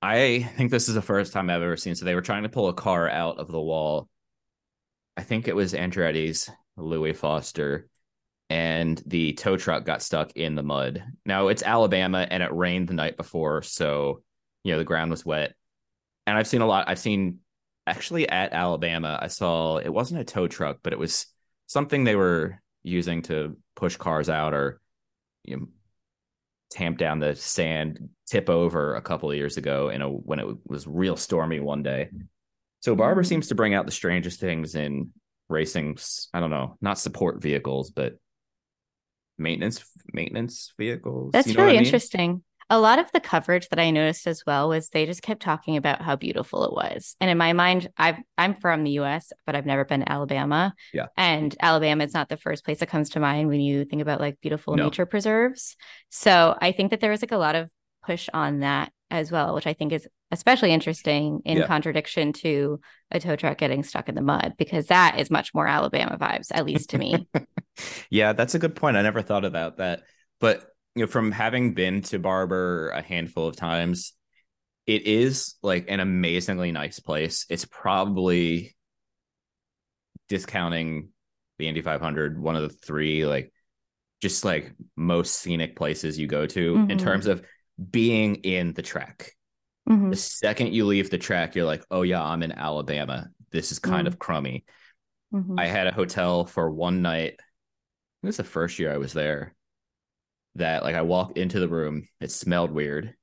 I 0.00 0.48
think 0.56 0.70
this 0.70 0.88
is 0.88 0.94
the 0.94 1.02
first 1.02 1.32
time 1.32 1.50
I've 1.50 1.62
ever 1.62 1.76
seen. 1.76 1.94
So 1.94 2.04
they 2.04 2.14
were 2.14 2.22
trying 2.22 2.44
to 2.44 2.48
pull 2.48 2.68
a 2.68 2.74
car 2.74 3.08
out 3.08 3.38
of 3.38 3.48
the 3.48 3.60
wall. 3.60 4.08
I 5.16 5.22
think 5.22 5.48
it 5.48 5.56
was 5.56 5.74
Andretti's 5.74 6.48
Louis 6.76 7.12
Foster, 7.12 7.88
and 8.48 9.02
the 9.06 9.32
tow 9.32 9.56
truck 9.56 9.84
got 9.84 10.02
stuck 10.02 10.32
in 10.36 10.54
the 10.54 10.62
mud. 10.62 11.02
Now 11.26 11.48
it's 11.48 11.64
Alabama 11.64 12.26
and 12.30 12.42
it 12.42 12.52
rained 12.52 12.88
the 12.88 12.94
night 12.94 13.16
before, 13.16 13.62
so 13.62 14.22
you 14.62 14.72
know 14.72 14.78
the 14.78 14.84
ground 14.84 15.10
was 15.10 15.26
wet. 15.26 15.54
And 16.26 16.38
I've 16.38 16.46
seen 16.46 16.60
a 16.60 16.66
lot. 16.66 16.88
I've 16.88 16.98
seen 16.98 17.40
actually 17.88 18.28
at 18.28 18.52
Alabama, 18.52 19.18
I 19.20 19.28
saw 19.28 19.78
it 19.78 19.92
wasn't 19.92 20.20
a 20.20 20.24
tow 20.24 20.46
truck, 20.46 20.78
but 20.82 20.92
it 20.92 20.98
was 20.98 21.26
something 21.66 22.04
they 22.04 22.16
were 22.16 22.60
using 22.82 23.22
to 23.22 23.56
push 23.74 23.96
cars 23.96 24.28
out 24.28 24.54
or 24.54 24.80
you 25.44 25.56
know, 25.56 25.68
tamp 26.70 26.98
down 26.98 27.18
the 27.18 27.34
sand, 27.34 28.10
tip 28.26 28.50
over 28.50 28.94
a 28.94 29.02
couple 29.02 29.30
of 29.30 29.36
years 29.36 29.56
ago 29.56 29.88
in 29.88 30.02
a 30.02 30.08
when 30.08 30.38
it 30.38 30.46
was 30.66 30.86
real 30.86 31.16
stormy 31.16 31.60
one 31.60 31.82
day. 31.82 32.10
So 32.80 32.94
Barber 32.94 33.22
mm-hmm. 33.22 33.28
seems 33.28 33.48
to 33.48 33.54
bring 33.54 33.74
out 33.74 33.86
the 33.86 33.92
strangest 33.92 34.40
things 34.40 34.74
in 34.74 35.10
racing. 35.48 35.98
I 36.32 36.40
don't 36.40 36.50
know, 36.50 36.76
not 36.80 36.98
support 36.98 37.42
vehicles, 37.42 37.90
but 37.90 38.16
maintenance 39.38 39.84
maintenance 40.12 40.72
vehicles. 40.78 41.32
That's 41.32 41.46
You 41.46 41.54
know 41.54 41.62
really 41.62 41.76
I 41.76 41.78
mean? 41.78 41.86
interesting. 41.86 42.42
A 42.70 42.78
lot 42.78 42.98
of 42.98 43.10
the 43.12 43.20
coverage 43.20 43.68
that 43.70 43.78
I 43.78 43.90
noticed 43.90 44.26
as 44.26 44.42
well 44.46 44.68
was 44.68 44.90
they 44.90 45.06
just 45.06 45.22
kept 45.22 45.40
talking 45.40 45.76
about 45.78 46.02
how 46.02 46.16
beautiful 46.16 46.64
it 46.64 46.72
was. 46.72 47.16
And 47.20 47.30
in 47.30 47.38
my 47.38 47.52
mind, 47.54 47.88
I've 47.96 48.18
I'm 48.36 48.54
from 48.56 48.82
the 48.82 48.90
US, 49.00 49.32
but 49.46 49.56
I've 49.56 49.64
never 49.66 49.84
been 49.86 50.00
to 50.00 50.12
Alabama. 50.12 50.74
Yeah. 50.92 51.06
And 51.16 51.54
Alabama 51.60 52.04
is 52.04 52.12
not 52.12 52.28
the 52.28 52.36
first 52.36 52.64
place 52.64 52.80
that 52.80 52.90
comes 52.90 53.10
to 53.10 53.20
mind 53.20 53.48
when 53.48 53.60
you 53.60 53.84
think 53.86 54.02
about 54.02 54.20
like 54.20 54.38
beautiful 54.42 54.76
No. 54.76 54.84
nature 54.84 55.06
preserves. 55.06 55.76
So 56.10 56.56
I 56.60 56.72
think 56.72 56.90
that 56.90 57.00
there 57.00 57.10
was 57.10 57.22
like 57.22 57.32
a 57.32 57.38
lot 57.38 57.54
of 57.54 57.70
push 58.04 58.28
on 58.34 58.60
that 58.60 58.92
as 59.10 59.32
well, 59.32 59.54
which 59.54 59.66
I 59.66 59.72
think 59.72 59.92
is 59.92 60.06
especially 60.30 60.70
interesting 60.72 61.40
in 61.46 61.56
Yeah. 61.56 61.66
contradiction 61.66 62.34
to 62.34 62.80
a 63.10 63.18
tow 63.18 63.34
truck 63.36 63.56
getting 63.56 63.82
stuck 63.82 64.10
in 64.10 64.14
the 64.14 64.20
mud, 64.20 64.52
because 64.58 64.88
that 64.88 65.18
is 65.18 65.30
much 65.30 65.54
more 65.54 65.66
Alabama 65.66 66.18
vibes, 66.20 66.48
at 66.50 66.66
least 66.66 66.90
to 66.90 66.98
me. 66.98 67.26
Yeah, 68.10 68.32
that's 68.32 68.56
a 68.56 68.58
good 68.58 68.74
point. 68.74 68.96
I 68.96 69.02
never 69.02 69.22
thought 69.22 69.44
about 69.44 69.76
that. 69.76 70.02
But 70.40 70.66
you 70.98 71.04
know, 71.04 71.10
from 71.10 71.30
having 71.30 71.74
been 71.74 72.02
to 72.02 72.18
Barber 72.18 72.90
a 72.90 73.02
handful 73.02 73.46
of 73.46 73.56
times, 73.56 74.12
it 74.86 75.06
is 75.06 75.54
like 75.62 75.86
an 75.88 76.00
amazingly 76.00 76.72
nice 76.72 76.98
place. 76.98 77.46
It's 77.48 77.64
probably 77.64 78.76
discounting 80.28 81.10
the 81.58 81.68
Indy 81.68 81.82
500, 81.82 82.40
one 82.40 82.56
of 82.56 82.62
the 82.62 82.68
three 82.68 83.24
like 83.26 83.52
just 84.20 84.44
like 84.44 84.72
most 84.96 85.34
scenic 85.34 85.76
places 85.76 86.18
you 86.18 86.26
go 86.26 86.46
to 86.46 86.74
in 86.74 86.88
Mhm. 86.88 86.98
terms 86.98 87.26
of 87.26 87.44
being 87.90 88.36
in 88.36 88.72
the 88.72 88.82
track. 88.82 89.32
Mhm. 89.88 90.10
The 90.10 90.16
second 90.16 90.74
you 90.74 90.84
leave 90.84 91.10
the 91.10 91.18
track, 91.18 91.54
you're 91.54 91.64
like, 91.64 91.84
"Oh 91.90 92.02
yeah, 92.02 92.22
I'm 92.22 92.42
in 92.42 92.50
Alabama. 92.52 93.30
This 93.50 93.70
is 93.70 93.78
kind 93.78 94.06
Mm. 94.06 94.08
of 94.08 94.18
crummy." 94.18 94.64
Mhm. 95.32 95.58
I 95.58 95.66
had 95.66 95.86
a 95.86 95.92
hotel 95.92 96.44
for 96.44 96.68
one 96.70 97.02
night. 97.02 97.34
It 98.22 98.26
was 98.26 98.38
the 98.38 98.44
first 98.44 98.80
year 98.80 98.92
I 98.92 98.98
was 98.98 99.12
there. 99.12 99.54
That 100.58 100.82
like 100.82 100.94
I 100.94 101.02
walked 101.02 101.38
into 101.38 101.60
the 101.60 101.68
room, 101.68 102.08
it 102.20 102.30
smelled 102.30 102.70
weird. 102.70 103.14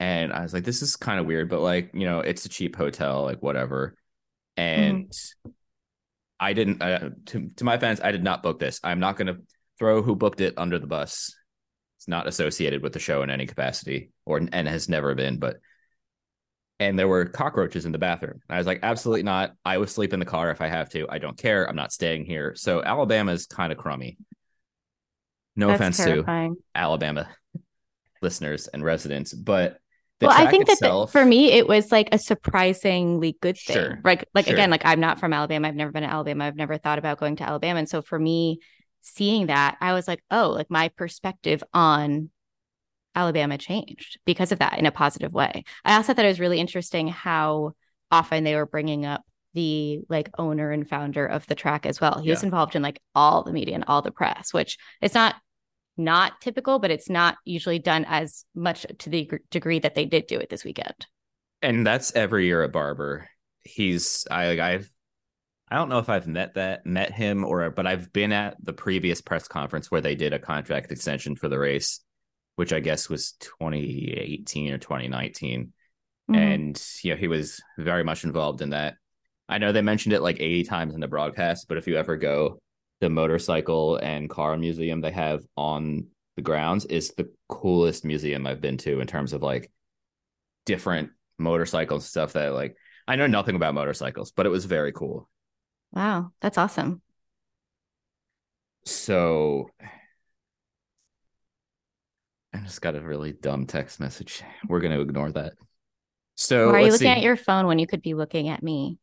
And 0.00 0.32
I 0.32 0.42
was 0.42 0.52
like, 0.52 0.64
this 0.64 0.82
is 0.82 0.96
kind 0.96 1.20
of 1.20 1.26
weird, 1.26 1.48
but 1.48 1.60
like, 1.60 1.90
you 1.94 2.04
know, 2.04 2.20
it's 2.20 2.44
a 2.44 2.48
cheap 2.48 2.76
hotel, 2.76 3.22
like 3.22 3.42
whatever. 3.42 3.94
And 4.56 5.12
I 6.40 6.52
didn't 6.52 6.82
uh, 6.82 7.10
to 7.26 7.50
to 7.56 7.64
my 7.64 7.78
fans, 7.78 8.00
I 8.00 8.12
did 8.12 8.24
not 8.24 8.42
book 8.42 8.58
this. 8.58 8.80
I'm 8.82 9.00
not 9.00 9.16
gonna 9.16 9.36
throw 9.78 10.02
who 10.02 10.16
booked 10.16 10.40
it 10.40 10.54
under 10.56 10.78
the 10.78 10.86
bus. 10.86 11.34
It's 11.98 12.08
not 12.08 12.26
associated 12.26 12.82
with 12.82 12.92
the 12.92 12.98
show 12.98 13.22
in 13.22 13.30
any 13.30 13.46
capacity, 13.46 14.10
or 14.26 14.38
and 14.38 14.68
has 14.68 14.88
never 14.88 15.14
been, 15.14 15.38
but 15.38 15.56
and 16.80 16.98
there 16.98 17.08
were 17.08 17.24
cockroaches 17.26 17.86
in 17.86 17.92
the 17.92 17.98
bathroom. 17.98 18.40
I 18.50 18.58
was 18.58 18.66
like, 18.66 18.80
absolutely 18.82 19.22
not. 19.22 19.52
I 19.64 19.78
will 19.78 19.86
sleep 19.86 20.12
in 20.12 20.18
the 20.18 20.26
car 20.26 20.50
if 20.50 20.60
I 20.60 20.68
have 20.68 20.90
to. 20.90 21.06
I 21.08 21.18
don't 21.18 21.38
care. 21.38 21.68
I'm 21.68 21.76
not 21.76 21.92
staying 21.92 22.24
here. 22.24 22.54
So 22.56 22.82
Alabama 22.82 23.32
is 23.32 23.46
kind 23.46 23.72
of 23.72 23.78
crummy. 23.78 24.18
No 25.56 25.68
That's 25.68 25.80
offense 25.80 25.96
terrifying. 25.98 26.56
to 26.56 26.62
Alabama 26.74 27.28
listeners 28.22 28.66
and 28.68 28.82
residents, 28.82 29.32
but 29.32 29.78
well, 30.20 30.30
I 30.32 30.50
think 30.50 30.66
that 30.68 30.78
the- 30.80 31.06
for 31.06 31.24
me, 31.24 31.52
it 31.52 31.68
was 31.68 31.92
like 31.92 32.08
a 32.12 32.18
surprisingly 32.18 33.36
good 33.42 33.58
thing. 33.58 33.74
Sure, 33.76 34.00
Like, 34.04 34.26
like 34.34 34.46
sure. 34.46 34.54
again, 34.54 34.70
like 34.70 34.86
I'm 34.86 35.00
not 35.00 35.20
from 35.20 35.32
Alabama. 35.34 35.68
I've 35.68 35.74
never 35.74 35.92
been 35.92 36.02
to 36.02 36.08
Alabama. 36.10 36.44
I've 36.46 36.56
never 36.56 36.78
thought 36.78 36.98
about 36.98 37.18
going 37.18 37.36
to 37.36 37.44
Alabama. 37.44 37.80
And 37.80 37.88
so 37.88 38.00
for 38.00 38.18
me, 38.18 38.60
seeing 39.02 39.46
that, 39.48 39.76
I 39.82 39.92
was 39.92 40.08
like, 40.08 40.22
oh, 40.30 40.50
like 40.50 40.70
my 40.70 40.88
perspective 40.88 41.62
on 41.74 42.30
Alabama 43.14 43.58
changed 43.58 44.18
because 44.24 44.50
of 44.50 44.60
that 44.60 44.78
in 44.78 44.86
a 44.86 44.90
positive 44.92 45.32
way. 45.34 45.64
I 45.84 45.96
also 45.96 46.14
thought 46.14 46.24
it 46.24 46.28
was 46.28 46.40
really 46.40 46.60
interesting 46.60 47.08
how 47.08 47.72
often 48.10 48.44
they 48.44 48.54
were 48.56 48.66
bringing 48.66 49.04
up 49.04 49.22
the 49.52 50.00
like 50.08 50.30
owner 50.38 50.70
and 50.70 50.88
founder 50.88 51.26
of 51.26 51.46
the 51.46 51.54
track 51.54 51.84
as 51.86 52.00
well. 52.00 52.18
He 52.18 52.30
was 52.30 52.42
involved 52.42 52.74
in 52.76 52.82
like 52.82 53.00
all 53.14 53.42
the 53.44 53.52
media 53.52 53.74
and 53.74 53.84
all 53.86 54.00
the 54.02 54.10
press, 54.10 54.54
which 54.54 54.78
it's 55.02 55.14
not 55.14 55.34
not 55.96 56.40
typical, 56.40 56.78
but 56.78 56.90
it's 56.90 57.08
not 57.10 57.36
usually 57.44 57.78
done 57.78 58.04
as 58.08 58.44
much 58.54 58.86
to 58.98 59.10
the 59.10 59.30
degree 59.50 59.78
that 59.78 59.94
they 59.94 60.04
did 60.04 60.26
do 60.26 60.38
it 60.38 60.48
this 60.50 60.64
weekend. 60.64 61.06
and 61.62 61.86
that's 61.86 62.14
every 62.14 62.46
year 62.46 62.62
at 62.62 62.72
Barber. 62.72 63.28
He's 63.62 64.26
I 64.30 64.60
I've 64.60 64.90
I 65.70 65.76
don't 65.76 65.88
know 65.88 65.98
if 65.98 66.08
I've 66.10 66.26
met 66.26 66.54
that 66.54 66.84
met 66.84 67.12
him 67.12 67.44
or 67.44 67.70
but 67.70 67.86
I've 67.86 68.12
been 68.12 68.32
at 68.32 68.56
the 68.62 68.72
previous 68.74 69.20
press 69.22 69.48
conference 69.48 69.90
where 69.90 70.02
they 70.02 70.14
did 70.14 70.32
a 70.34 70.38
contract 70.38 70.92
extension 70.92 71.36
for 71.36 71.48
the 71.48 71.58
race, 71.58 72.00
which 72.56 72.72
I 72.72 72.80
guess 72.80 73.08
was 73.08 73.32
2018 73.40 74.72
or 74.72 74.78
2019. 74.78 75.72
Mhm. 76.30 76.36
And 76.36 76.86
you 77.02 77.12
know, 77.12 77.16
he 77.16 77.28
was 77.28 77.60
very 77.78 78.04
much 78.04 78.24
involved 78.24 78.60
in 78.60 78.70
that. 78.70 78.96
I 79.48 79.58
know 79.58 79.72
they 79.72 79.82
mentioned 79.82 80.12
it 80.14 80.22
like 80.22 80.40
80 80.40 80.64
times 80.64 80.94
in 80.94 81.00
the 81.00 81.08
broadcast, 81.08 81.66
but 81.68 81.76
if 81.78 81.86
you 81.86 81.96
ever 81.96 82.16
go 82.16 82.60
the 83.04 83.10
motorcycle 83.10 83.96
and 83.96 84.30
car 84.30 84.56
museum 84.56 85.02
they 85.02 85.10
have 85.10 85.44
on 85.58 86.06
the 86.36 86.42
grounds 86.42 86.86
is 86.86 87.10
the 87.10 87.30
coolest 87.50 88.02
museum 88.02 88.46
I've 88.46 88.62
been 88.62 88.78
to 88.78 89.00
in 89.00 89.06
terms 89.06 89.34
of 89.34 89.42
like 89.42 89.70
different 90.64 91.10
motorcycles 91.38 92.06
stuff 92.06 92.32
that 92.32 92.54
like 92.54 92.78
I 93.06 93.16
know 93.16 93.26
nothing 93.26 93.56
about 93.56 93.74
motorcycles, 93.74 94.30
but 94.30 94.46
it 94.46 94.48
was 94.48 94.64
very 94.64 94.90
cool. 94.90 95.28
Wow, 95.92 96.32
that's 96.40 96.56
awesome. 96.56 97.02
So 98.86 99.68
I 102.54 102.58
just 102.60 102.80
got 102.80 102.96
a 102.96 103.02
really 103.02 103.32
dumb 103.32 103.66
text 103.66 104.00
message. 104.00 104.42
We're 104.66 104.80
going 104.80 104.94
to 104.94 105.02
ignore 105.02 105.30
that. 105.32 105.52
So 106.36 106.72
Why 106.72 106.78
are 106.78 106.80
you 106.80 106.86
looking 106.86 107.00
see. 107.00 107.08
at 107.08 107.20
your 107.20 107.36
phone 107.36 107.66
when 107.66 107.78
you 107.78 107.86
could 107.86 108.00
be 108.00 108.14
looking 108.14 108.48
at 108.48 108.62
me 108.62 108.98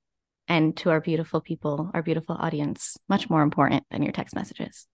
and 0.47 0.75
to 0.77 0.89
our 0.89 1.01
beautiful 1.01 1.41
people, 1.41 1.91
our 1.93 2.01
beautiful 2.01 2.35
audience? 2.39 2.97
Much 3.09 3.29
more 3.29 3.41
important 3.41 3.83
than 3.91 4.03
your 4.03 4.11
text 4.11 4.35
messages. 4.35 4.87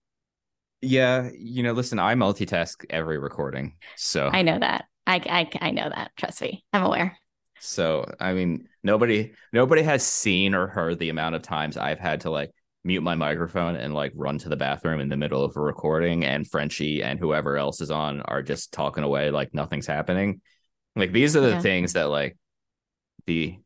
Yeah, 0.80 1.30
you 1.36 1.62
know, 1.62 1.72
listen, 1.72 1.98
I 1.98 2.14
multitask 2.14 2.84
every 2.88 3.18
recording. 3.18 3.74
So 3.96 4.28
I 4.28 4.42
know 4.42 4.58
that. 4.58 4.84
I, 5.06 5.16
I, 5.16 5.66
I 5.66 5.70
know 5.70 5.88
that. 5.88 6.12
Trust 6.16 6.40
me. 6.42 6.64
I'm 6.72 6.84
aware. 6.84 7.18
So 7.60 8.04
I 8.20 8.34
mean, 8.34 8.68
nobody 8.84 9.32
nobody 9.52 9.82
has 9.82 10.04
seen 10.06 10.54
or 10.54 10.68
heard 10.68 10.98
the 10.98 11.08
amount 11.08 11.34
of 11.34 11.42
times 11.42 11.76
I've 11.76 11.98
had 11.98 12.20
to 12.20 12.30
like 12.30 12.52
mute 12.84 13.02
my 13.02 13.16
microphone 13.16 13.74
and 13.74 13.92
like 13.92 14.12
run 14.14 14.38
to 14.38 14.48
the 14.48 14.56
bathroom 14.56 15.00
in 15.00 15.08
the 15.08 15.16
middle 15.16 15.44
of 15.44 15.56
a 15.56 15.60
recording 15.60 16.24
and 16.24 16.48
Frenchie 16.48 17.02
and 17.02 17.18
whoever 17.18 17.56
else 17.56 17.80
is 17.80 17.90
on 17.90 18.20
are 18.22 18.42
just 18.42 18.72
talking 18.72 19.02
away 19.02 19.30
like 19.30 19.52
nothing's 19.52 19.86
happening. 19.88 20.40
Like 20.94 21.12
these 21.12 21.36
are 21.36 21.40
the 21.40 21.50
Yeah. 21.50 21.60
things 21.60 21.94
that 21.94 22.04
like 22.08 22.36
the 23.26 23.58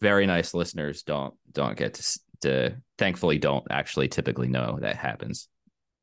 very 0.00 0.26
nice 0.26 0.54
listeners 0.54 1.02
don't 1.02 1.34
don't 1.52 1.76
get 1.76 1.94
to, 1.94 2.18
to 2.42 2.76
thankfully 2.98 3.38
don't 3.38 3.66
actually 3.70 4.08
typically 4.08 4.48
know 4.48 4.78
that 4.80 4.96
happens. 4.96 5.48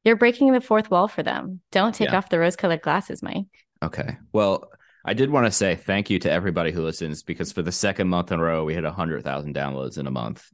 You're 0.04 0.16
breaking 0.16 0.54
the 0.54 0.62
fourth 0.62 0.90
wall 0.90 1.08
for 1.08 1.24
them. 1.24 1.62
Don't 1.72 1.94
take 1.94 2.10
Yeah. 2.10 2.18
off 2.18 2.30
the 2.30 2.40
rose 2.40 2.56
colored 2.56 2.82
glasses, 2.82 3.22
Mike. 3.22 3.46
Okay. 3.84 4.18
Well, 4.32 4.70
I 5.04 5.14
did 5.14 5.30
want 5.30 5.46
to 5.46 5.52
say 5.52 5.76
thank 5.76 6.10
you 6.10 6.20
to 6.20 6.32
everybody 6.32 6.72
who 6.72 6.82
listens 6.84 7.24
because 7.24 7.52
for 7.52 7.62
the 7.62 7.72
second 7.72 8.08
month 8.08 8.32
in 8.32 8.40
a 8.40 8.44
row 8.44 8.64
we 8.64 8.74
hit 8.74 8.84
100,000 8.84 9.56
downloads 9.56 9.98
in 9.98 10.08
a 10.08 10.12
month. 10.12 10.46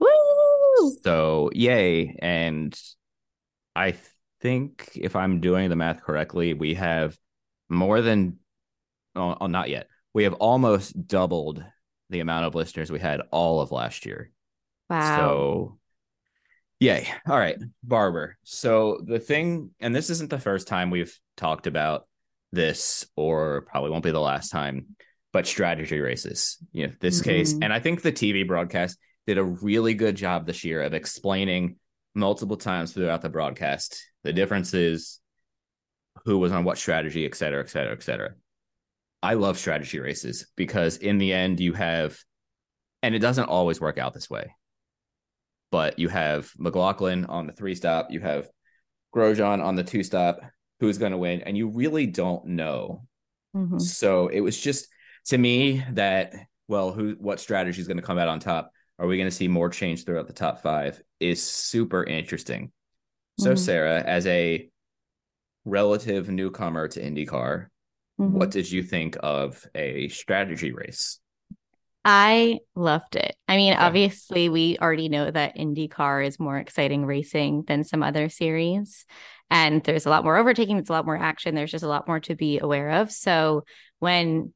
Woo! 0.00 0.96
So 1.02 1.50
yay. 1.52 2.16
And 2.20 2.78
I 3.74 3.94
think 4.40 4.90
if 4.94 5.16
I'm 5.16 5.40
doing 5.40 5.70
the 5.70 5.76
math 5.76 6.02
correctly, 6.02 6.54
we 6.54 6.74
have 6.74 7.16
more 7.68 8.00
than 8.00 8.38
oh, 9.14 9.36
oh, 9.40 9.46
not 9.46 9.70
yet. 9.70 9.88
We 10.14 10.24
have 10.24 10.34
almost 10.34 11.06
doubled 11.06 11.64
the 12.10 12.20
amount 12.20 12.46
of 12.46 12.54
listeners 12.54 12.90
we 12.90 13.00
had 13.00 13.20
all 13.30 13.60
of 13.60 13.72
last 13.72 14.06
year. 14.06 14.30
Wow. 14.88 15.16
So 15.16 15.78
yay. 16.78 17.08
All 17.28 17.38
right, 17.38 17.56
Barber. 17.82 18.36
So 18.44 19.00
the 19.04 19.18
thing, 19.18 19.70
and 19.80 19.94
this 19.94 20.10
isn't 20.10 20.30
the 20.30 20.38
first 20.38 20.68
time 20.68 20.90
we've 20.90 21.18
talked 21.36 21.66
about 21.66 22.06
this, 22.52 23.06
or 23.16 23.62
probably 23.62 23.90
won't 23.90 24.04
be 24.04 24.12
the 24.12 24.20
last 24.20 24.50
time, 24.50 24.96
but 25.32 25.46
strategy 25.46 26.00
races. 26.00 26.58
You 26.72 26.86
know, 26.86 26.92
this 27.00 27.20
case, 27.20 27.54
Mhm. 27.54 27.64
and 27.64 27.72
I 27.72 27.80
think 27.80 28.02
the 28.02 28.12
TV 28.12 28.46
broadcast 28.46 28.98
did 29.26 29.38
a 29.38 29.44
really 29.44 29.94
good 29.94 30.14
job 30.16 30.46
this 30.46 30.64
year 30.64 30.82
of 30.82 30.94
explaining 30.94 31.76
multiple 32.14 32.56
times 32.56 32.92
throughout 32.92 33.20
the 33.22 33.28
broadcast 33.28 34.02
the 34.22 34.32
differences, 34.32 35.20
who 36.24 36.38
was 36.38 36.52
on 36.52 36.64
what 36.64 36.78
strategy, 36.78 37.26
et 37.26 37.34
cetera, 37.34 37.62
et 37.62 37.68
cetera, 37.68 37.92
et 37.92 38.02
cetera. 38.02 38.34
I 39.26 39.34
love 39.34 39.58
strategy 39.58 39.98
races 39.98 40.46
because 40.56 40.96
in 40.96 41.18
the 41.18 41.32
end 41.32 41.60
you 41.60 41.72
have, 41.72 42.18
and 43.02 43.14
it 43.14 43.20
doesn't 43.20 43.48
always 43.48 43.80
work 43.80 43.98
out 43.98 44.14
this 44.14 44.30
way 44.30 44.54
but 45.70 45.98
you 45.98 46.08
have 46.08 46.50
McLaughlin 46.58 47.24
on 47.26 47.46
the 47.46 47.52
three 47.52 47.74
stop, 47.74 48.08
you 48.10 48.20
have 48.20 48.48
Grosjean 49.14 49.62
on 49.62 49.74
the 49.74 49.84
two 49.84 50.02
stop, 50.02 50.40
who's 50.80 50.98
going 50.98 51.12
to 51.12 51.18
win, 51.18 51.42
and 51.42 51.56
you 51.56 51.68
really 51.68 52.06
don't 52.06 52.46
know. 52.46 53.06
Mhm. 53.54 53.80
So 53.80 54.28
it 54.28 54.40
was 54.40 54.58
just 54.58 54.88
to 55.26 55.38
me 55.38 55.84
that 55.92 56.32
well, 56.68 56.92
who 56.92 57.16
what 57.18 57.40
strategy 57.40 57.80
is 57.80 57.86
going 57.86 57.96
to 57.96 58.02
come 58.02 58.18
out 58.18 58.28
on 58.28 58.40
top? 58.40 58.70
Are 58.98 59.06
we 59.06 59.16
going 59.16 59.28
to 59.28 59.36
see 59.36 59.48
more 59.48 59.68
change 59.68 60.04
throughout 60.04 60.26
the 60.26 60.32
top 60.32 60.62
five? 60.62 61.00
Is 61.20 61.42
super 61.42 62.02
interesting. 62.04 62.72
So 63.38 63.52
Mhm. 63.52 63.58
Sarah, 63.58 64.02
as 64.02 64.26
a 64.26 64.70
relative 65.64 66.28
newcomer 66.28 66.88
to 66.88 67.00
IndyCar, 67.00 67.66
Mhm. 68.18 68.32
what 68.32 68.50
did 68.50 68.70
you 68.70 68.82
think 68.82 69.16
of 69.22 69.64
a 69.74 70.08
strategy 70.08 70.72
race? 70.72 71.20
I 72.04 72.60
loved 72.76 73.16
it. 73.16 73.34
I 73.48 73.56
mean, 73.56 73.72
Okay. 73.74 73.82
obviously, 73.82 74.48
we 74.48 74.78
already 74.78 75.08
know 75.08 75.28
that 75.28 75.56
IndyCar 75.56 76.24
is 76.24 76.38
more 76.38 76.56
exciting 76.56 77.04
racing 77.04 77.64
than 77.66 77.82
some 77.82 78.02
other 78.02 78.28
series. 78.28 79.04
And 79.50 79.82
there's 79.82 80.06
a 80.06 80.10
lot 80.10 80.24
more 80.24 80.36
overtaking, 80.36 80.76
there's 80.76 80.88
a 80.88 80.92
lot 80.92 81.04
more 81.04 81.16
action, 81.16 81.54
there's 81.54 81.70
just 81.70 81.84
a 81.84 81.88
lot 81.88 82.06
more 82.06 82.20
to 82.20 82.34
be 82.36 82.58
aware 82.60 82.90
of. 82.90 83.10
So 83.10 83.64
when 83.98 84.52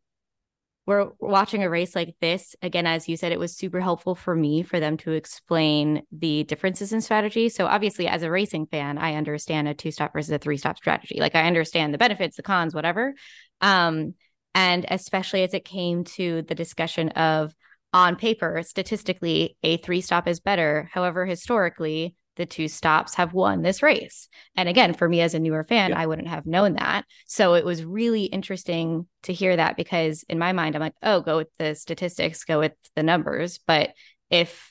we're 0.86 1.10
watching 1.20 1.62
a 1.62 1.70
race 1.70 1.94
like 1.94 2.16
this, 2.20 2.56
again, 2.62 2.86
as 2.86 3.08
you 3.08 3.16
said, 3.16 3.32
it 3.32 3.38
was 3.38 3.56
super 3.56 3.80
helpful 3.80 4.14
for 4.14 4.34
me 4.34 4.62
for 4.62 4.80
them 4.80 4.96
to 4.98 5.12
explain 5.12 6.02
the 6.10 6.44
differences 6.44 6.92
in 6.92 7.00
strategy. 7.00 7.48
So 7.48 7.66
obviously, 7.66 8.08
as 8.08 8.22
a 8.22 8.30
racing 8.30 8.66
fan, 8.66 8.96
I 8.98 9.14
understand 9.14 9.68
a 9.68 9.74
two 9.74 9.90
stop 9.90 10.12
versus 10.12 10.30
a 10.30 10.38
three 10.38 10.56
stop 10.56 10.76
strategy. 10.78 11.18
Like 11.20 11.34
I 11.34 11.46
understand 11.46 11.94
the 11.94 11.98
benefits, 11.98 12.36
the 12.36 12.42
cons, 12.42 12.74
whatever. 12.74 13.14
Um, 13.60 14.14
and 14.54 14.84
especially 14.88 15.42
as 15.42 15.54
it 15.54 15.64
came 15.64 16.04
to 16.04 16.42
the 16.42 16.54
discussion 16.54 17.10
of 17.10 17.54
on 17.92 18.16
paper, 18.16 18.62
statistically, 18.64 19.56
a 19.62 19.76
three 19.78 20.00
stop 20.00 20.28
is 20.28 20.40
better. 20.40 20.88
However, 20.92 21.26
historically, 21.26 22.14
the 22.36 22.46
two 22.46 22.68
stops 22.68 23.16
have 23.16 23.34
won 23.34 23.62
this 23.62 23.82
race. 23.82 24.28
And 24.56 24.68
again, 24.68 24.94
for 24.94 25.08
me 25.08 25.20
as 25.20 25.34
a 25.34 25.40
newer 25.40 25.64
fan, 25.64 25.90
Yeah. 25.90 25.98
I 26.00 26.06
wouldn't 26.06 26.28
have 26.28 26.46
known 26.46 26.74
that. 26.74 27.04
So 27.26 27.54
it 27.54 27.64
was 27.64 27.84
really 27.84 28.24
interesting 28.24 29.06
to 29.24 29.32
hear 29.32 29.56
that 29.56 29.76
because 29.76 30.24
in 30.28 30.38
my 30.38 30.52
mind, 30.52 30.74
I'm 30.74 30.80
like, 30.80 30.94
oh, 31.02 31.20
go 31.20 31.36
with 31.36 31.48
the 31.58 31.74
statistics, 31.74 32.44
go 32.44 32.60
with 32.60 32.72
the 32.96 33.02
numbers. 33.02 33.58
But 33.66 33.92
if 34.30 34.69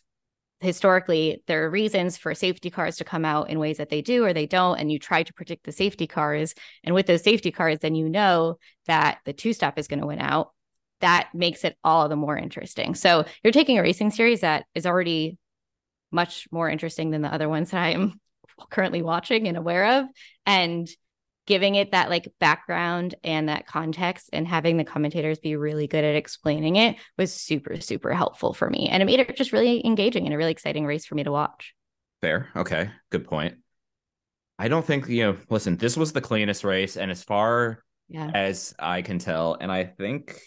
historically 0.61 1.41
there 1.47 1.63
are 1.63 1.69
reasons 1.69 2.17
for 2.17 2.35
safety 2.35 2.69
cars 2.69 2.97
to 2.97 3.03
come 3.03 3.23
out 3.23 3.49
in 3.49 3.59
ways 3.59 3.77
that 3.77 3.89
they 3.89 4.01
do 4.01 4.25
or 4.25 4.33
they 4.33 4.45
don't 4.45 4.77
and 4.77 4.91
you 4.91 4.99
try 4.99 5.23
to 5.23 5.33
predict 5.33 5.63
the 5.63 5.71
safety 5.71 6.07
cars. 6.07 6.53
And 6.83 6.93
with 6.93 7.07
those 7.07 7.23
safety 7.23 7.51
cars 7.51 7.79
then 7.79 7.95
you 7.95 8.09
know 8.09 8.57
that 8.85 9.19
the 9.25 9.33
two 9.33 9.53
stop 9.53 9.77
is 9.79 9.87
going 9.87 10.01
to 10.01 10.07
win 10.07 10.19
out. 10.19 10.51
That 11.01 11.29
makes 11.33 11.63
it 11.63 11.77
all 11.83 12.09
the 12.09 12.17
more 12.17 12.37
interesting. 12.37 12.93
So 12.93 13.25
you're 13.43 13.53
taking 13.53 13.79
a 13.79 13.81
racing 13.81 14.11
series 14.11 14.41
that 14.41 14.65
is 14.75 14.85
already 14.85 15.37
much 16.11 16.47
more 16.51 16.69
interesting 16.69 17.11
than 17.11 17.21
the 17.21 17.33
other 17.33 17.47
ones 17.47 17.71
that 17.71 17.81
i 17.81 17.89
am 17.91 18.19
currently 18.69 19.01
watching 19.01 19.47
and 19.47 19.55
aware 19.55 19.99
of. 19.99 20.05
And 20.45 20.89
giving 21.49 21.75
it 21.75 21.91
that 21.91 22.09
like 22.09 22.31
background 22.39 23.15
and 23.25 23.49
that 23.49 23.67
context 23.67 24.29
and 24.31 24.47
having 24.47 24.77
the 24.77 24.85
commentators 24.85 25.39
be 25.39 25.57
really 25.57 25.87
good 25.87 26.05
at 26.05 26.15
explaining 26.15 26.77
it 26.77 26.95
was 27.17 27.33
super 27.33 27.81
super 27.81 28.13
helpful 28.13 28.53
for 28.53 28.69
me 28.69 28.87
and 28.89 29.03
it 29.03 29.05
made 29.05 29.19
it 29.19 29.35
just 29.35 29.51
really 29.51 29.85
engaging 29.85 30.23
and 30.23 30.33
a 30.33 30.37
really 30.37 30.51
exciting 30.51 30.85
race 30.85 31.05
for 31.05 31.15
me 31.15 31.23
to 31.23 31.31
watch 31.31 31.73
Fair. 32.21 32.49
Okay. 32.55 32.89
Good 33.11 33.25
point. 33.25 33.55
I 34.57 34.67
don't 34.67 34.85
think, 34.85 35.07
you 35.07 35.23
know, 35.23 35.37
listen, 35.49 35.77
this 35.77 35.95
was 35.95 36.11
the 36.11 36.21
cleanest 36.21 36.63
race. 36.63 36.97
And 36.97 37.11
as 37.11 37.23
far 37.23 37.83
yeah 38.09 38.31
as 38.33 38.73
I 38.79 39.01
can 39.01 39.19
tell, 39.19 39.55
and 39.59 39.71
I 39.71 39.85
think 39.85 40.41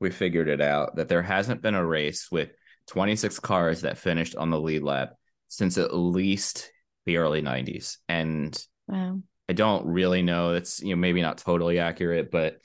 we 0.00 0.10
figured 0.10 0.48
it 0.48 0.60
out 0.60 0.96
that 0.96 1.08
there 1.08 1.22
hasn't 1.22 1.62
been 1.62 1.74
a 1.74 1.84
race 1.84 2.30
with 2.30 2.50
26 2.88 3.38
cars 3.38 3.82
that 3.82 3.98
finished 3.98 4.34
on 4.34 4.50
the 4.50 4.60
lead 4.60 4.82
lap 4.82 5.14
since 5.48 5.78
at 5.78 5.94
least 5.94 6.72
the 7.06 7.18
early 7.18 7.42
90s. 7.42 7.98
And 8.08 8.58
wow 8.88 9.20
I 9.50 9.52
don't 9.52 9.84
really 9.84 10.22
know. 10.22 10.54
It's, 10.54 10.80
you 10.80 10.90
know, 10.90 11.00
maybe 11.00 11.20
not 11.22 11.38
totally 11.38 11.80
accurate, 11.80 12.30
but 12.30 12.58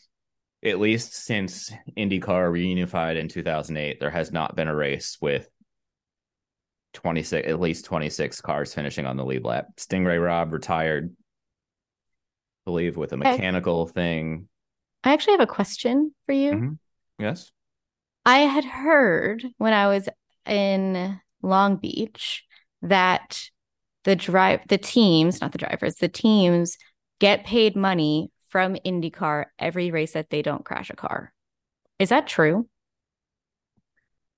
at 0.64 0.80
least 0.80 1.16
since 1.16 1.72
IndyCar 1.98 2.52
reunified 2.52 3.16
in 3.18 3.28
2008, 3.28 4.00
there 4.00 4.12
has 4.12 4.32
not 4.32 4.56
been 4.56 4.68
a 4.68 4.76
race 4.76 5.18
with 5.20 5.50
26, 6.94 7.48
at 7.50 7.60
least 7.60 7.86
26 7.86 8.40
cars 8.42 8.72
finishing 8.72 9.08
on 9.08 9.18
the 9.18 9.26
lead 9.26 9.44
lap. 9.44 9.66
Sting 9.78 10.06
Ray 10.06 10.20
Robb 10.20 10.54
retired, 10.54 11.12
I 11.12 12.62
believe, 12.66 12.98
with 12.98 13.14
a 13.14 13.18
mechanical 13.18 13.88
thing. 13.88 14.48
i 15.04 15.12
actually 15.12 15.34
have 15.34 15.42
a 15.42 15.48
question 15.48 16.14
for 16.28 16.34
you 16.34 16.52
Mhm. 16.52 16.78
Yes. 17.18 17.52
I 18.28 18.42
had 18.42 18.64
heard 18.64 19.44
when 19.58 19.74
I 19.74 19.88
was 19.88 20.08
in 20.46 21.20
Long 21.42 21.78
Beach 21.78 22.44
that 22.84 23.50
the 24.06 24.16
drive 24.16 24.62
the 24.70 24.78
teams, 24.78 25.42
not 25.42 25.52
the 25.52 25.58
drivers, 25.58 25.96
the 25.96 26.08
teams 26.08 26.78
get 27.20 27.44
paid 27.44 27.76
money 27.76 28.32
from 28.48 28.76
IndyCar 28.86 29.46
every 29.60 29.92
race 29.92 30.14
that 30.14 30.30
they 30.30 30.42
don't 30.42 30.64
crash 30.64 30.90
a 30.90 30.96
car. 30.96 31.34
Is 32.00 32.10
that 32.10 32.28
true? 32.28 32.70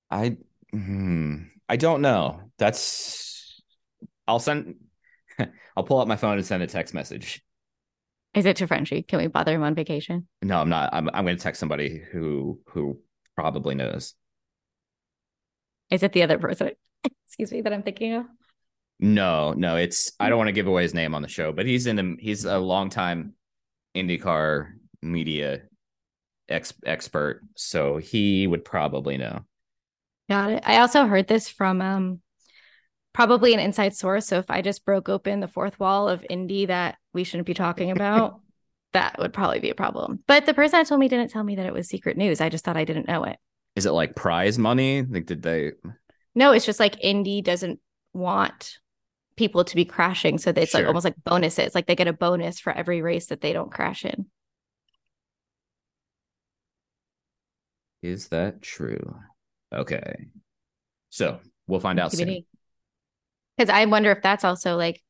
I, 0.10 0.38
hmm, 0.72 1.44
I 1.68 1.76
don't 1.76 2.02
know. 2.02 2.42
That's, 2.58 3.62
I'll 4.28 4.40
send, 4.40 4.76
I'll 5.78 5.84
pull 5.84 6.00
out 6.00 6.08
my 6.08 6.16
phone 6.16 6.38
and 6.38 6.46
send 6.46 6.64
a 6.64 6.68
text 6.68 6.94
message. 6.94 7.44
Is 8.34 8.46
it 8.46 8.56
to 8.58 8.68
Frenchie? 8.68 9.04
Can 9.04 9.20
we 9.20 9.28
bother 9.28 9.54
him 9.54 9.64
on 9.64 9.76
vacation? 9.76 10.28
No, 10.42 10.60
I'm 10.60 10.70
not. 10.70 10.90
I'm, 10.94 11.10
I'm 11.14 11.26
going 11.26 11.38
to 11.38 11.44
text 11.44 11.60
somebody 11.60 12.02
who, 12.12 12.60
who 12.68 13.00
probably 13.36 13.76
knows. 13.76 14.14
Is 15.90 16.04
it 16.04 16.14
the 16.14 16.24
other 16.24 16.38
person? 16.38 16.72
Excuse 17.26 17.52
me, 17.52 17.62
that 17.62 17.74
I'm 17.74 17.84
thinking 17.84 18.14
of. 18.14 18.26
No, 19.00 19.54
no, 19.54 19.76
it's 19.76 20.12
I 20.20 20.30
don't 20.30 20.38
want 20.38 20.48
to 20.48 20.54
give 20.54 20.68
away 20.68 20.84
his 20.84 20.94
name 20.94 21.14
on 21.14 21.22
the 21.22 21.28
show, 21.28 21.52
but 21.52 21.66
he's 21.66 21.86
in 21.86 21.96
the 21.96 22.18
he's 22.20 22.46
a 22.46 22.58
longtime 22.58 23.34
IndyCar 23.96 24.72
media 25.02 25.62
ex, 26.50 26.74
expert, 26.86 27.42
so 27.56 27.98
he 27.98 28.48
would 28.48 28.66
probably 28.66 29.18
know. 29.18 29.42
Got 30.30 30.52
it. 30.52 30.64
I 30.66 30.80
also 30.80 31.06
heard 31.06 31.28
this 31.28 31.48
from 31.48 31.82
um 31.82 32.22
probably 33.14 33.54
an 33.54 33.60
inside 33.60 33.96
source. 33.96 34.28
So 34.28 34.40
if 34.40 34.50
I 34.50 34.62
just 34.62 34.86
broke 34.86 35.10
open 35.10 35.40
the 35.40 35.48
fourth 35.48 35.80
wall 35.80 36.10
of 36.10 36.26
Indy 36.30 36.66
that 36.66 36.98
we 37.14 37.24
shouldn't 37.24 37.48
be 37.48 37.54
talking 37.54 37.92
about, 37.92 38.40
that 38.94 39.18
would 39.20 39.34
probably 39.34 39.60
be 39.60 39.70
a 39.70 39.76
problem. 39.76 40.24
But 40.28 40.46
the 40.46 40.54
person 40.54 40.80
that 40.80 40.88
told 40.88 41.00
me 41.00 41.08
didn't 41.08 41.30
tell 41.30 41.44
me 41.44 41.56
that 41.56 41.66
it 41.66 41.74
was 41.74 41.88
secret 41.88 42.18
news. 42.18 42.42
I 42.42 42.50
just 42.50 42.66
thought 42.66 42.78
I 42.78 42.86
didn't 42.86 43.08
know 43.08 43.24
it. 43.24 43.38
Is 43.76 43.86
it 43.86 43.92
like 43.92 44.16
prize 44.16 44.58
money? 44.58 45.04
Like, 45.04 45.28
did 45.28 45.44
they? 45.44 45.74
No, 46.34 46.52
it's 46.52 46.66
just 46.66 46.80
like 46.80 47.04
Indy 47.04 47.42
doesn't 47.42 47.80
want 48.14 48.80
people 49.38 49.64
to 49.64 49.76
be 49.76 49.86
crashing, 49.86 50.38
so 50.38 50.52
it's 50.56 50.74
like 50.74 50.86
almost 50.86 51.06
like 51.06 51.16
bonuses. 51.24 51.74
Like 51.74 51.86
they 51.86 51.96
get 51.96 52.08
a 52.08 52.14
bonus 52.14 52.60
for 52.60 52.74
every 52.74 53.02
race 53.02 53.28
that 53.28 53.40
they 53.40 53.54
don't 53.54 53.72
crash 53.72 54.04
in. 54.04 54.26
Is 58.02 58.28
that 58.30 58.62
true? 58.62 59.16
Okay. 59.74 60.28
So 61.10 61.40
we'll 61.68 61.80
find 61.80 62.00
out 62.00 62.12
soon. 62.12 62.44
Because 63.58 63.74
I 63.74 63.86
wonder 63.86 64.12
if 64.12 64.22
that's 64.22 64.44
also 64.44 64.76
like, 64.76 65.02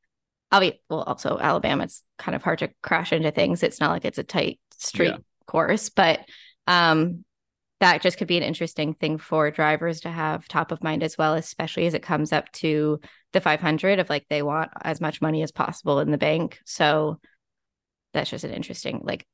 I'll 0.52 0.62
be 0.62 0.80
well. 0.90 1.04
Also, 1.04 1.38
Alabama, 1.38 1.84
it's 1.84 2.04
kind 2.18 2.36
of 2.36 2.44
hard 2.44 2.60
to 2.60 2.70
crash 2.82 3.12
into 3.12 3.32
things. 3.32 3.64
It's 3.64 3.80
not 3.80 3.92
like 3.92 4.06
it's 4.06 4.18
a 4.18 4.24
tight 4.24 4.60
street 4.78 5.10
Yeah. 5.10 5.18
course, 5.46 5.90
but 5.90 6.22
um, 6.66 7.26
that 7.80 8.02
just 8.02 8.18
could 8.18 8.28
be 8.28 8.38
an 8.38 8.44
interesting 8.44 8.94
thing 8.94 9.18
for 9.18 9.52
drivers 9.52 10.02
to 10.02 10.10
have 10.10 10.48
top 10.48 10.72
of 10.72 10.84
mind 10.84 11.04
as 11.04 11.18
well, 11.18 11.36
especially 11.36 11.86
as 11.86 11.94
it 11.94 12.02
comes 12.02 12.34
up 12.34 12.52
to 12.54 13.00
the 13.34 13.42
500 13.42 14.00
of 14.00 14.10
like 14.10 14.26
they 14.30 14.42
want 14.42 14.72
as 14.82 15.00
much 15.00 15.22
money 15.22 15.44
as 15.44 15.52
possible 15.52 16.00
in 16.00 16.10
the 16.10 16.18
bank. 16.18 16.60
So 16.66 17.20
that's 18.14 18.32
just 18.32 18.44
an 18.44 18.52
interesting, 18.52 19.02
like, 19.04 19.28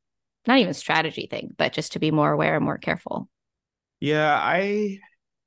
not 0.45 0.59
even 0.59 0.73
strategy 0.73 1.27
thing, 1.29 1.51
but 1.57 1.71
just 1.71 1.93
to 1.93 1.99
be 1.99 2.11
more 2.11 2.31
aware 2.31 2.55
and 2.55 2.65
more 2.65 2.77
careful. 2.77 3.29
Yeah, 4.01 4.37
I 4.37 4.99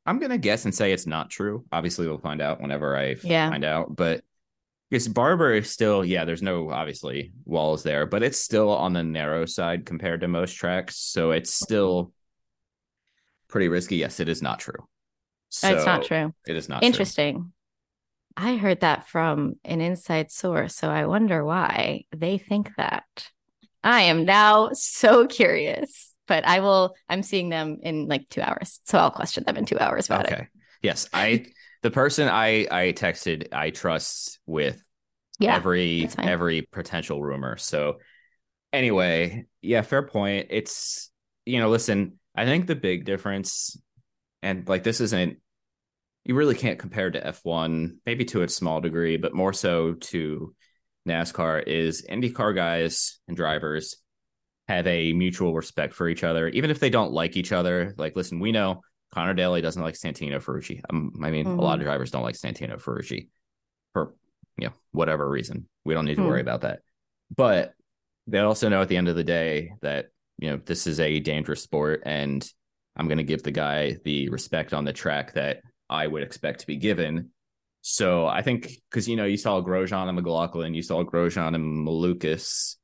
I'm 0.07 0.18
gonna 0.18 0.38
guess 0.38 0.64
and 0.64 0.74
say 0.74 0.92
it's 0.92 1.07
not 1.07 1.28
true. 1.28 1.66
Obviously, 1.70 2.07
we'll 2.07 2.18
find 2.18 2.40
out 2.40 2.61
whenever 2.62 2.97
I 2.97 3.16
Yeah. 3.22 3.51
find 3.51 3.64
out. 3.64 3.94
But 3.94 4.22
because 4.88 5.09
Barber 5.09 5.53
is 5.53 5.70
still, 5.70 6.05
yeah, 6.05 6.24
there's 6.24 6.42
no 6.42 6.70
obviously 6.70 7.32
walls 7.44 7.82
there, 7.82 8.07
but 8.07 8.22
it's 8.22 8.38
still 8.38 8.70
on 8.70 8.92
the 8.92 9.03
narrow 9.03 9.44
side 9.44 9.84
compared 9.84 10.20
to 10.20 10.28
most 10.28 10.55
tracks, 10.55 10.97
so 10.97 11.32
it's 11.32 11.51
mm-hmm. 11.51 11.64
still 11.64 12.12
pretty 13.57 13.68
risky. 13.68 13.96
Yes, 13.96 14.20
it 14.20 14.28
is 14.28 14.42
not 14.42 14.59
true. 14.59 14.86
it's 15.62 15.86
not 15.86 16.02
true. 16.02 16.34
It 16.46 16.57
is 16.57 16.68
not 16.68 16.82
true. 16.82 16.86
Interesting. 16.86 17.54
I 18.36 18.57
heard 18.57 18.80
that 18.80 19.09
from 19.09 19.54
an 19.64 19.80
inside 19.80 20.30
source, 20.30 20.74
so 20.76 20.90
I 20.90 21.07
wonder 21.07 21.42
why 21.42 22.04
they 22.14 22.36
think 22.36 22.70
that. 22.76 23.30
I 23.82 24.02
am 24.02 24.26
now 24.26 24.72
so 24.74 25.26
curious, 25.26 26.14
but 26.28 26.46
I 26.46 26.61
will. 26.61 26.94
I'm 27.09 27.22
seeing 27.22 27.48
them 27.48 27.78
in 27.82 28.09
like 28.09 28.28
two 28.28 28.42
hours, 28.42 28.80
so 28.84 28.98
I'll 28.98 29.11
question 29.11 29.44
them 29.44 29.57
in 29.57 29.64
two 29.64 29.78
hours 29.78 30.04
about 30.07 30.26
Okay. 30.26 30.42
it. 30.42 30.48
Yes, 30.82 31.09
I 31.14 31.46
the 31.82 31.90
person 31.90 32.28
I 32.28 32.66
I 32.70 32.92
texted 32.92 33.48
I 33.52 33.70
trust 33.70 34.38
with 34.44 34.82
Yeah, 35.38 35.57
every 35.57 36.11
every 36.18 36.62
potential 36.62 37.22
rumor. 37.22 37.57
So 37.57 38.00
anyway, 38.72 39.46
yeah, 39.62 39.82
fair 39.82 40.02
point. 40.07 40.48
It's 40.50 41.11
you 41.46 41.61
know, 41.61 41.70
listen, 41.70 42.18
I 42.37 42.45
think 42.45 42.66
the 42.66 42.76
big 42.76 43.05
difference 43.05 43.80
and 44.43 44.68
like 44.68 44.82
this 44.82 45.01
isn't 45.01 45.39
you 46.24 46.34
really 46.34 46.55
can't 46.57 46.78
compare 46.78 47.11
to 47.11 47.20
F1, 47.20 47.99
maybe 48.05 48.24
to 48.26 48.43
a 48.43 48.49
small 48.49 48.80
degree, 48.80 49.16
but 49.16 49.32
more 49.34 49.53
so 49.53 49.95
to 49.95 50.55
NASCAR 51.09 51.62
is 51.66 52.05
IndyCar 52.11 52.55
guys 52.55 53.20
and 53.28 53.37
drivers 53.37 53.97
have 54.66 54.89
a 54.89 55.12
mutual 55.12 55.55
respect 55.55 55.95
for 55.95 56.09
each 56.09 56.24
other, 56.24 56.49
even 56.49 56.70
if 56.70 56.80
they 56.80 56.91
don't 56.91 57.12
like 57.12 57.37
each 57.37 57.53
other. 57.53 57.95
Like, 57.97 58.16
listen, 58.16 58.41
we 58.41 58.51
know 58.51 58.82
Connor 59.14 59.34
Daly 59.34 59.61
doesn't 59.61 59.82
like 59.82 59.95
Santino 59.95 60.43
Ferrucci. 60.43 60.80
Um, 60.91 61.12
I 61.22 61.30
mean, 61.30 61.47
a 61.47 61.55
lot 61.55 61.78
of 61.78 61.84
drivers 61.84 62.11
don't 62.11 62.24
like 62.24 62.34
Santino 62.34 62.74
Ferrucci 62.82 63.28
for 63.93 64.14
you 64.59 64.66
know 64.66 64.74
whatever 64.91 65.28
reason. 65.28 65.68
We 65.84 65.95
don't 65.95 66.07
need 66.07 66.16
to 66.16 66.22
Hmm. 66.22 66.28
worry 66.28 66.41
about 66.41 66.62
that. 66.62 66.80
But 67.34 67.72
they 68.26 68.41
also 68.41 68.68
know 68.68 68.82
at 68.82 68.89
the 68.89 68.97
end 68.97 69.07
of 69.07 69.14
the 69.14 69.22
day 69.22 69.74
that 69.82 70.07
you 70.39 70.51
know 70.51 70.61
this 70.64 70.87
is 70.87 71.01
a 71.01 71.20
dangerous 71.20 71.62
sport, 71.62 72.03
and 72.07 72.49
I'm 72.97 73.09
going 73.09 73.18
to 73.18 73.24
give 73.24 73.43
the 73.43 73.51
guy 73.51 73.99
the 74.05 74.28
respect 74.28 74.72
on 74.74 74.84
the 74.84 74.93
track 74.93 75.34
that 75.34 75.61
I 75.89 76.07
would 76.07 76.22
expect 76.22 76.61
to 76.61 76.66
be 76.66 76.76
given. 76.76 77.30
So 77.82 78.26
I 78.26 78.43
think 78.43 78.68
because 78.91 79.09
you 79.09 79.16
know 79.16 79.24
you 79.24 79.37
saw 79.37 79.61
Grosjean 79.61 80.09
and 80.09 80.16
McLaughlin, 80.16 80.74
you 80.74 80.82
saw 80.82 81.05
Grosjean 81.05 81.55
and 81.55 81.87
Malukas, 81.87 82.76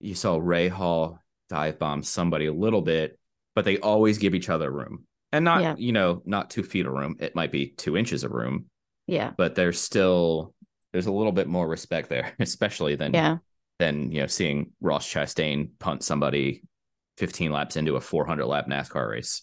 you 0.00 0.14
saw 0.14 0.38
Rahal 0.38 1.18
dive 1.48 1.78
bomb 1.78 2.02
somebody 2.02 2.46
a 2.46 2.52
little 2.52 2.82
bit, 2.82 3.18
but 3.54 3.64
they 3.64 3.78
always 3.78 4.18
give 4.18 4.34
each 4.34 4.48
other 4.48 4.70
room, 4.70 5.06
and 5.32 5.44
not 5.44 5.62
Yeah. 5.62 5.74
you 5.76 5.92
know 5.92 6.22
not 6.24 6.50
two 6.50 6.62
feet 6.62 6.86
of 6.86 6.92
room. 6.92 7.16
It 7.20 7.34
might 7.34 7.52
be 7.52 7.68
two 7.68 7.96
inches 7.96 8.22
of 8.24 8.30
room, 8.30 8.66
yeah, 9.06 9.32
but 9.36 9.54
there's 9.56 9.80
still 9.80 10.54
there's 10.92 11.06
a 11.06 11.12
little 11.12 11.32
bit 11.32 11.48
more 11.48 11.66
respect 11.66 12.08
there, 12.08 12.32
especially 12.38 12.94
than 12.96 13.12
yeah. 13.14 13.38
Than 13.82 14.12
you 14.12 14.20
know 14.20 14.28
seeing 14.28 14.70
Ross 14.80 15.12
Chastain 15.12 15.70
punt 15.80 16.04
somebody 16.04 16.62
15 17.18 17.50
laps 17.50 17.76
into 17.76 17.96
a 17.96 18.00
400 18.00 18.46
lap 18.46 18.68
NASCAR 18.68 19.10
race. 19.10 19.42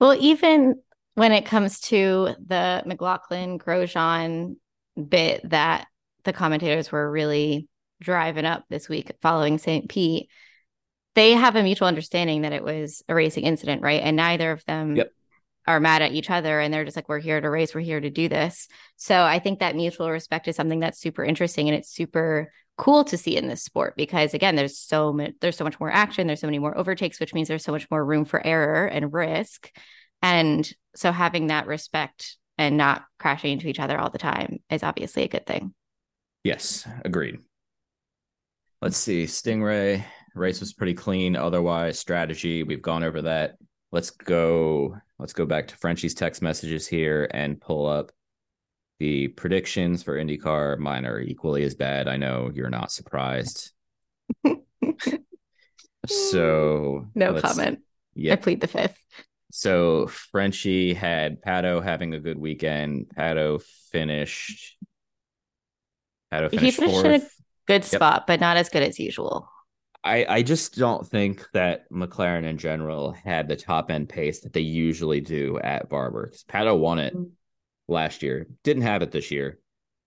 Well, 0.00 0.16
even 0.18 0.76
when 1.14 1.32
it 1.32 1.44
comes 1.44 1.80
to 1.80 2.30
the 2.44 2.82
McLaughlin 2.86 3.58
Grosjean 3.58 4.56
bit 5.08 5.48
that 5.50 5.88
the 6.24 6.32
commentators 6.32 6.90
were 6.90 7.10
really 7.10 7.68
driving 8.00 8.46
up 8.46 8.64
this 8.70 8.88
week 8.88 9.12
following 9.20 9.58
St. 9.58 9.90
Pete, 9.90 10.30
they 11.14 11.32
have 11.32 11.54
a 11.54 11.62
mutual 11.62 11.86
understanding 11.88 12.42
that 12.42 12.54
it 12.54 12.64
was 12.64 13.02
a 13.10 13.14
racing 13.14 13.44
incident, 13.44 13.82
right? 13.82 14.02
And 14.02 14.16
neither 14.16 14.52
of 14.52 14.64
them 14.64 14.96
Yep. 14.96 15.12
Are 15.66 15.80
mad 15.80 16.02
at 16.02 16.12
each 16.12 16.30
other 16.30 16.60
and 16.60 16.72
they're 16.72 16.84
just 16.84 16.96
like, 16.96 17.08
we're 17.08 17.18
here 17.18 17.40
to 17.40 17.50
race, 17.50 17.74
we're 17.74 17.80
here 17.80 18.00
to 18.00 18.10
do 18.10 18.28
this. 18.28 18.68
So 18.96 19.22
I 19.22 19.38
think 19.38 19.60
that 19.60 19.76
mutual 19.76 20.10
respect 20.10 20.48
is 20.48 20.56
something 20.56 20.80
that's 20.80 21.00
super 21.00 21.24
interesting 21.24 21.68
and 21.68 21.76
it's 21.76 21.90
super 21.90 22.52
cool 22.76 23.04
to 23.04 23.18
see 23.18 23.36
in 23.36 23.46
this 23.46 23.62
sport 23.62 23.94
because 23.94 24.32
again 24.32 24.56
there's 24.56 24.78
so 24.78 25.12
much 25.12 25.32
there's 25.42 25.56
so 25.56 25.64
much 25.64 25.78
more 25.78 25.90
action 25.90 26.26
there's 26.26 26.40
so 26.40 26.46
many 26.46 26.58
more 26.58 26.78
overtakes 26.78 27.20
which 27.20 27.34
means 27.34 27.46
there's 27.46 27.62
so 27.62 27.72
much 27.72 27.90
more 27.90 28.02
room 28.02 28.24
for 28.24 28.44
error 28.46 28.86
and 28.86 29.12
risk 29.12 29.70
and 30.22 30.72
so 30.94 31.12
having 31.12 31.48
that 31.48 31.66
respect 31.66 32.38
and 32.58 32.76
not 32.76 33.04
crashing 33.18 33.52
into 33.52 33.68
each 33.68 33.80
other 33.80 33.98
all 33.98 34.10
the 34.10 34.18
time 34.18 34.58
is 34.68 34.82
obviously 34.82 35.22
a 35.22 35.28
good 35.28 35.46
thing. 35.46 35.72
Yes, 36.44 36.86
agreed. 37.04 37.38
Let's 38.82 38.98
see. 38.98 39.24
Stingray 39.24 40.04
race 40.34 40.60
was 40.60 40.72
pretty 40.72 40.94
clean. 40.94 41.36
Otherwise, 41.36 41.98
strategy 41.98 42.62
we've 42.62 42.82
gone 42.82 43.02
over 43.02 43.22
that. 43.22 43.56
Let's 43.92 44.10
go. 44.10 44.96
Let's 45.18 45.32
go 45.32 45.46
back 45.46 45.68
to 45.68 45.76
Frenchie's 45.76 46.14
text 46.14 46.42
messages 46.42 46.86
here 46.86 47.28
and 47.32 47.60
pull 47.60 47.86
up 47.86 48.12
the 48.98 49.28
predictions 49.28 50.02
for 50.02 50.16
IndyCar. 50.16 50.78
Mine 50.78 51.06
are 51.06 51.20
equally 51.20 51.64
as 51.64 51.74
bad. 51.74 52.06
I 52.08 52.16
know 52.16 52.50
you're 52.54 52.70
not 52.70 52.92
surprised. 52.92 53.72
so 56.06 57.06
No 57.14 57.40
comment. 57.40 57.80
I 58.30 58.36
plead 58.36 58.60
the 58.60 58.66
fifth. 58.66 58.98
So 59.52 60.06
Frenchie 60.06 60.94
had 60.94 61.42
Pato 61.42 61.82
having 61.82 62.14
a 62.14 62.20
good 62.20 62.38
weekend. 62.38 63.06
Pato 63.16 63.60
finished. 63.90 64.76
Pato 66.32 66.50
He 66.50 66.58
finished 66.58 66.78
finished 66.78 67.04
in 67.04 67.06
a- 67.14 67.18
fourth. 67.20 67.36
Good 67.66 67.82
Yep. 67.82 67.84
spot, 67.84 68.26
but 68.26 68.40
not 68.40 68.56
as 68.56 68.68
good 68.68 68.82
as 68.82 68.98
usual. 68.98 69.48
I, 70.02 70.24
I 70.26 70.42
just 70.42 70.76
don't 70.76 71.06
think 71.06 71.46
that 71.52 71.90
McLaren 71.90 72.44
in 72.44 72.56
general 72.56 73.12
had 73.12 73.48
the 73.48 73.56
top 73.56 73.90
end 73.90 74.08
pace 74.08 74.40
that 74.40 74.52
they 74.52 74.60
usually 74.60 75.20
do 75.20 75.58
at 75.58 75.88
Barber. 75.90 76.26
Because 76.26 76.44
Pato 76.44 76.78
won 76.78 76.98
it 76.98 77.14
Mm. 77.14 77.30
last 77.88 78.22
year, 78.22 78.46
didn't 78.64 78.84
have 78.84 79.02
it 79.02 79.10
this 79.10 79.30
year, 79.30 79.58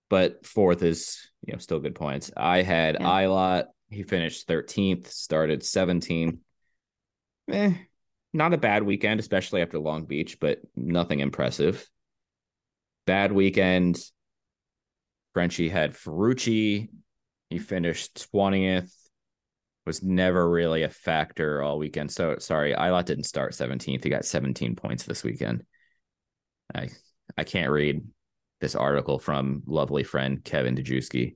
but 0.09 0.45
fourth 0.45 0.81
is 0.81 1.29
you 1.45 1.53
know 1.53 1.59
still 1.59 1.79
good 1.79 1.95
points. 1.95 2.31
I 2.35 2.63
had 2.63 2.97
Yeah. 2.99 3.05
Ilott, 3.07 3.65
he 3.89 4.03
finished 4.03 4.47
13th, 4.47 5.11
started 5.11 5.61
17th. 5.61 6.39
Eh, 7.51 7.73
not 8.33 8.53
a 8.53 8.57
bad 8.57 8.83
weekend, 8.83 9.19
especially 9.19 9.61
after 9.61 9.77
Long 9.77 10.05
Beach, 10.05 10.39
but 10.39 10.59
nothing 10.75 11.19
impressive. 11.19 11.87
Bad 13.05 13.31
weekend. 13.31 13.99
Frenchie 15.33 15.69
had 15.69 15.93
Ferrucci. 15.93 16.89
He 17.49 17.59
finished 17.59 18.31
20th 18.31 18.91
was 19.85 20.01
never 20.01 20.49
really 20.49 20.83
a 20.83 20.89
factor 20.89 21.61
all 21.61 21.77
weekend. 21.77 22.11
So 22.11 22.37
sorry, 22.39 22.73
Ilott 22.73 23.05
didn't 23.05 23.25
start 23.25 23.53
17th. 23.53 24.03
He 24.03 24.09
got 24.09 24.25
17 24.25 24.75
points 24.75 25.03
this 25.03 25.23
weekend. 25.23 25.63
I 26.73 26.89
I 27.37 27.43
can't 27.43 27.71
read 27.71 28.03
this 28.61 28.75
article 28.75 29.19
from 29.19 29.63
lovely 29.65 30.03
friend 30.03 30.43
Kevin 30.43 30.75
Dejewski. 30.75 31.35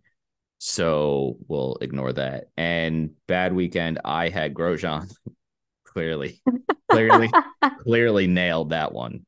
So 0.60 1.38
we'll 1.48 1.78
ignore 1.82 2.14
that. 2.14 2.46
And 2.56 3.12
bad 3.28 3.54
weekend, 3.54 4.00
I 4.04 4.30
had 4.30 4.54
Grosjean. 4.54 5.12
clearly, 5.86 6.42
clearly, 6.90 7.30
clearly 7.84 8.28
nailed 8.28 8.70
that 8.70 8.94
one. 8.94 9.26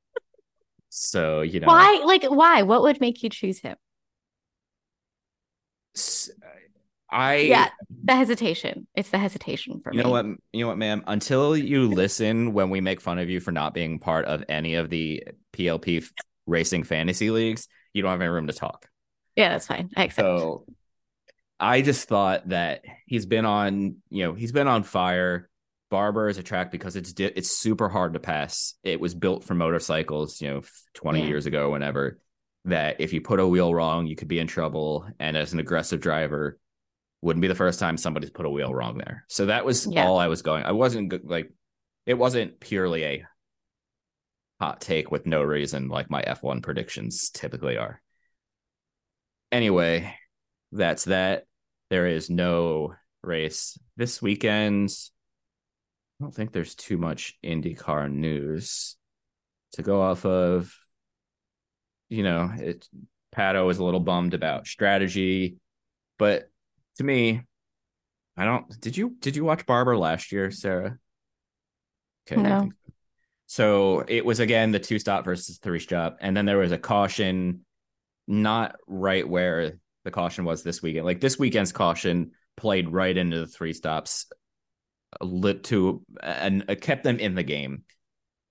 So 0.89 1.41
you 1.41 1.59
know 1.59 1.67
Why? 1.67 2.03
Like, 2.05 2.23
why? 2.23 2.63
What 2.63 2.83
would 2.83 2.99
make 3.01 3.21
you 3.21 3.29
choose 3.29 3.59
him? 3.59 3.75
I 7.11 7.35
yeah, 7.37 7.69
the 8.03 8.15
hesitation. 8.15 8.87
It's 8.95 9.09
the 9.09 9.17
hesitation 9.17 9.81
for 9.81 9.91
You 9.91 9.97
me. 9.97 9.99
You 9.99 10.03
know 10.03 10.09
what? 10.11 10.25
You 10.53 10.61
know 10.61 10.67
what, 10.67 10.77
ma'am? 10.77 11.03
Until 11.07 11.57
you 11.57 11.87
listen 11.89 12.53
when 12.53 12.69
we 12.69 12.81
make 12.81 13.01
fun 13.01 13.19
of 13.19 13.29
you 13.29 13.39
for 13.39 13.51
not 13.51 13.73
being 13.73 13.99
part 13.99 14.25
of 14.25 14.43
any 14.47 14.75
of 14.75 14.89
the 14.89 15.23
PLP 15.53 15.97
f- 16.03 16.11
racing 16.45 16.83
fantasy 16.83 17.31
leagues, 17.31 17.67
you 17.93 18.01
don't 18.01 18.11
have 18.11 18.21
any 18.21 18.29
room 18.29 18.47
to 18.47 18.53
talk. 18.53 18.87
Yeah, 19.35 19.49
that's 19.49 19.67
fine. 19.67 19.89
I 19.95 20.03
accept. 20.03 20.27
So 20.27 20.65
I 21.59 21.81
just 21.81 22.07
thought 22.07 22.49
that 22.49 22.83
he's 23.05 23.25
been 23.25 23.45
on, 23.45 23.97
you 24.09 24.25
know, 24.25 24.33
he's 24.33 24.51
been 24.51 24.67
on 24.67 24.83
fire. 24.83 25.49
Barber 25.89 26.29
is 26.29 26.37
a 26.37 26.43
track 26.43 26.71
because 26.71 26.95
it's 26.95 27.13
di- 27.13 27.33
it's 27.35 27.49
super 27.49 27.89
hard 27.89 28.13
to 28.13 28.19
pass. 28.19 28.75
It 28.83 28.99
was 28.99 29.15
built 29.15 29.43
for 29.43 29.55
motorcycles, 29.55 30.39
you 30.41 30.49
know, 30.49 30.61
20 30.93 31.21
Yeah. 31.21 31.25
years 31.27 31.47
ago, 31.47 31.71
whenever. 31.71 32.19
That 32.65 33.01
if 33.01 33.13
you 33.13 33.21
put 33.21 33.39
a 33.39 33.47
wheel 33.47 33.73
wrong, 33.73 34.05
you 34.05 34.15
could 34.15 34.27
be 34.27 34.37
in 34.39 34.45
trouble. 34.47 35.07
And 35.19 35.35
as 35.35 35.53
an 35.53 35.59
aggressive 35.59 35.99
driver, 36.01 36.59
wouldn't 37.21 37.41
be 37.41 37.47
the 37.47 37.55
first 37.55 37.79
time 37.79 37.97
somebody's 37.97 38.29
put 38.29 38.45
a 38.45 38.49
wheel 38.49 38.73
wrong 38.73 38.97
there. 38.97 39.25
So 39.27 39.47
that 39.47 39.65
was 39.65 39.85
Yeah. 39.85 40.05
all 40.05 40.17
I 40.17 40.27
was 40.27 40.41
going. 40.41 40.63
I 40.63 40.71
wasn't 40.71 41.25
like, 41.25 41.51
it 42.05 42.13
wasn't 42.13 42.59
purely 42.59 43.03
a 43.03 43.25
hot 44.59 44.81
take 44.81 45.11
with 45.11 45.25
no 45.25 45.41
reason 45.41 45.89
like 45.89 46.09
my 46.09 46.21
F1 46.21 46.61
predictions 46.61 47.29
typically 47.29 47.77
are. 47.77 48.01
Anyway, 49.51 50.15
that's 50.71 51.05
that. 51.05 51.45
There 51.89 52.07
is 52.07 52.29
no 52.29 52.95
race 53.23 53.77
this 53.97 54.21
weekend. 54.21 54.91
I 56.19 56.25
don't 56.25 56.33
think 56.35 56.51
there's 56.51 56.75
too 56.75 56.97
much 56.97 57.37
IndyCar 57.43 58.11
news 58.11 58.95
to 59.73 59.81
go 59.81 60.01
off 60.01 60.25
of. 60.25 60.73
You 62.09 62.23
know, 62.23 62.51
it 62.57 62.87
Pato 63.35 63.69
is 63.71 63.77
a 63.77 63.83
little 63.83 63.99
bummed 63.99 64.33
about 64.33 64.67
strategy, 64.67 65.57
but 66.17 66.49
to 66.99 67.03
me, 67.05 67.41
I 68.37 68.45
don't. 68.45 68.79
Did 68.79 68.95
you 68.95 69.15
did 69.19 69.35
you 69.35 69.43
watch 69.43 69.65
Barber 69.65 69.97
last 69.97 70.31
year, 70.31 70.51
Sarah? 70.51 70.97
Okay, 72.29 72.41
No. 72.41 72.69
so. 73.47 74.05
It 74.07 74.25
was 74.25 74.39
again 74.39 74.71
the 74.71 74.79
two 74.79 74.99
stop 74.99 75.25
versus 75.25 75.57
three 75.57 75.79
stop, 75.79 76.17
and 76.21 76.37
then 76.37 76.45
there 76.45 76.57
was 76.57 76.71
a 76.71 76.77
caution, 76.77 77.65
not 78.27 78.75
right 78.85 79.27
where 79.27 79.79
the 80.03 80.11
caution 80.11 80.45
was 80.45 80.61
this 80.61 80.81
weekend. 80.81 81.05
Like 81.05 81.21
this 81.21 81.39
weekend's 81.39 81.71
caution 81.71 82.31
played 82.55 82.89
right 82.89 83.15
into 83.15 83.39
the 83.39 83.47
three 83.47 83.73
stops, 83.73 84.27
lit 85.21 85.63
to 85.65 86.03
and 86.21 86.65
it 86.69 86.81
kept 86.81 87.03
them 87.03 87.17
in 87.17 87.33
the 87.35 87.43
game. 87.43 87.83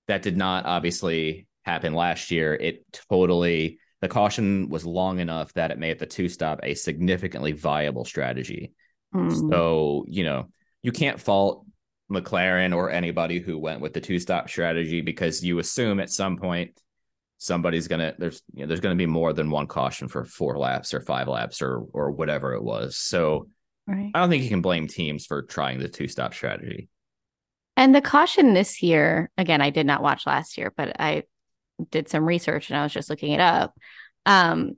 That 0.07 0.23
did 0.23 0.37
not 0.37 0.65
obviously 0.65 1.47
happen 1.63 1.93
last 1.93 2.31
year. 2.31 2.55
It 2.55 2.83
totally 3.09 3.79
the 4.01 4.07
caution 4.07 4.69
was 4.69 4.85
long 4.85 5.19
enough 5.19 5.53
that 5.53 5.71
it 5.71 5.77
made 5.77 5.99
the 5.99 6.05
two 6.05 6.29
stop 6.29 6.59
a 6.63 6.73
significantly 6.73 7.51
viable 7.51 8.05
strategy. 8.05 8.73
Mm. 9.13 9.49
So, 9.49 10.05
you 10.07 10.23
know, 10.23 10.47
you 10.81 10.91
can't 10.91 11.19
fault 11.19 11.65
McLaren 12.11 12.75
or 12.75 12.89
anybody 12.89 13.39
who 13.39 13.57
went 13.57 13.81
with 13.81 13.93
the 13.93 14.01
two 14.01 14.19
stop 14.19 14.49
strategy 14.49 15.01
because 15.01 15.43
you 15.43 15.59
assume 15.59 15.99
at 15.99 16.09
some 16.09 16.37
point 16.37 16.79
somebody's 17.37 17.87
gonna 17.87 18.13
there's 18.17 18.41
you 18.53 18.61
know, 18.61 18.67
there's 18.67 18.79
gonna 18.79 18.95
be 18.95 19.05
more 19.05 19.33
than 19.33 19.51
one 19.51 19.67
caution 19.67 20.07
for 20.07 20.25
four 20.25 20.57
laps 20.57 20.93
or 20.93 21.01
five 21.01 21.27
laps 21.27 21.61
or 21.61 21.85
or 21.93 22.11
whatever 22.11 22.53
it 22.53 22.63
was. 22.63 22.97
So 22.97 23.47
right. 23.85 24.11
I 24.13 24.19
don't 24.19 24.29
think 24.29 24.43
you 24.43 24.49
can 24.49 24.61
blame 24.61 24.87
teams 24.87 25.25
for 25.25 25.43
trying 25.43 25.79
the 25.79 25.89
two 25.89 26.07
stop 26.07 26.33
strategy. 26.33 26.89
And 27.77 27.95
the 27.95 28.01
caution 28.01 28.53
this 28.53 28.83
year, 28.83 29.29
again, 29.37 29.61
I 29.61 29.69
did 29.69 29.85
not 29.85 30.01
watch 30.03 30.25
last 30.25 30.57
year, 30.57 30.73
but 30.75 30.99
I 30.99 31.23
did 31.91 32.09
some 32.09 32.25
research 32.25 32.69
and 32.69 32.77
I 32.79 32.83
was 32.83 32.93
just 32.93 33.09
looking 33.09 33.31
it 33.31 33.39
up. 33.39 33.73
Um, 34.25 34.73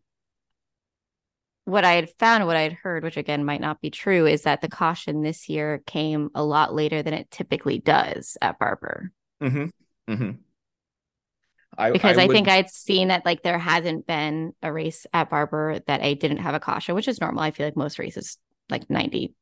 what 1.66 1.86
I 1.86 1.94
had 1.94 2.10
found, 2.20 2.46
what 2.48 2.56
I 2.58 2.62
had 2.62 2.74
heard, 2.74 3.04
which 3.04 3.18
again 3.18 3.46
might 3.46 3.62
not 3.62 3.82
be 3.82 3.90
true, 3.92 4.26
is 4.26 4.44
that 4.44 4.62
the 4.62 4.70
caution 4.70 5.22
this 5.22 5.48
year 5.48 5.82
came 5.86 6.30
a 6.34 6.44
lot 6.44 6.74
later 6.74 7.04
than 7.04 7.14
it 7.14 7.30
typically 7.30 7.80
does 7.80 8.36
at 8.42 8.58
Barber. 8.60 9.12
Mm-hmm. 9.42 9.66
Mm-hmm. 10.12 10.32
I, 11.78 11.92
Because 11.92 12.18
I, 12.18 12.26
would- 12.26 12.34
think 12.34 12.48
I'd 12.50 12.70
seen 12.70 13.10
that 13.10 13.26
like 13.26 13.44
there 13.44 13.60
hasn't 13.60 14.06
been 14.08 14.54
a 14.62 14.74
race 14.74 15.06
at 15.14 15.30
Barber 15.30 15.80
that 15.88 16.02
I 16.02 16.16
didn't 16.16 16.38
have 16.40 16.56
a 16.56 16.60
caution, 16.60 16.96
which 16.96 17.08
is 17.08 17.22
normal. 17.22 17.44
I 17.44 17.52
feel 17.52 17.66
like 17.68 17.78
most 17.78 18.00
races, 18.00 18.38
like 18.70 18.90
90, 18.90 19.34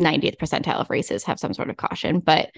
90th 0.00 0.36
percentile 0.38 0.80
of 0.80 0.90
races 0.90 1.24
have 1.24 1.38
some 1.38 1.54
sort 1.54 1.70
of 1.70 1.76
caution. 1.76 2.20
But 2.20 2.50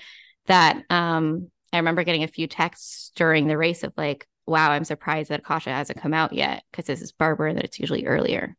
that 0.47 0.83
um 0.91 1.51
I 1.73 1.79
remember 1.79 2.05
getting 2.05 2.23
a 2.23 2.29
few 2.29 2.47
texts 2.47 3.13
during 3.17 3.47
the 3.47 3.59
race 3.59 3.83
of 3.83 3.93
like, 3.97 4.27
wow, 4.47 4.71
I'm 4.71 4.85
surprised 4.85 5.31
that 5.31 5.45
caution 5.45 5.73
hasn't 5.73 6.01
come 6.01 6.15
out 6.15 6.33
yet 6.33 6.63
because 6.71 6.87
this 6.87 7.03
is 7.03 7.13
Barber 7.13 7.47
and 7.47 7.59
that 7.59 7.65
it's 7.65 7.81
usually 7.81 8.07
earlier. 8.07 8.57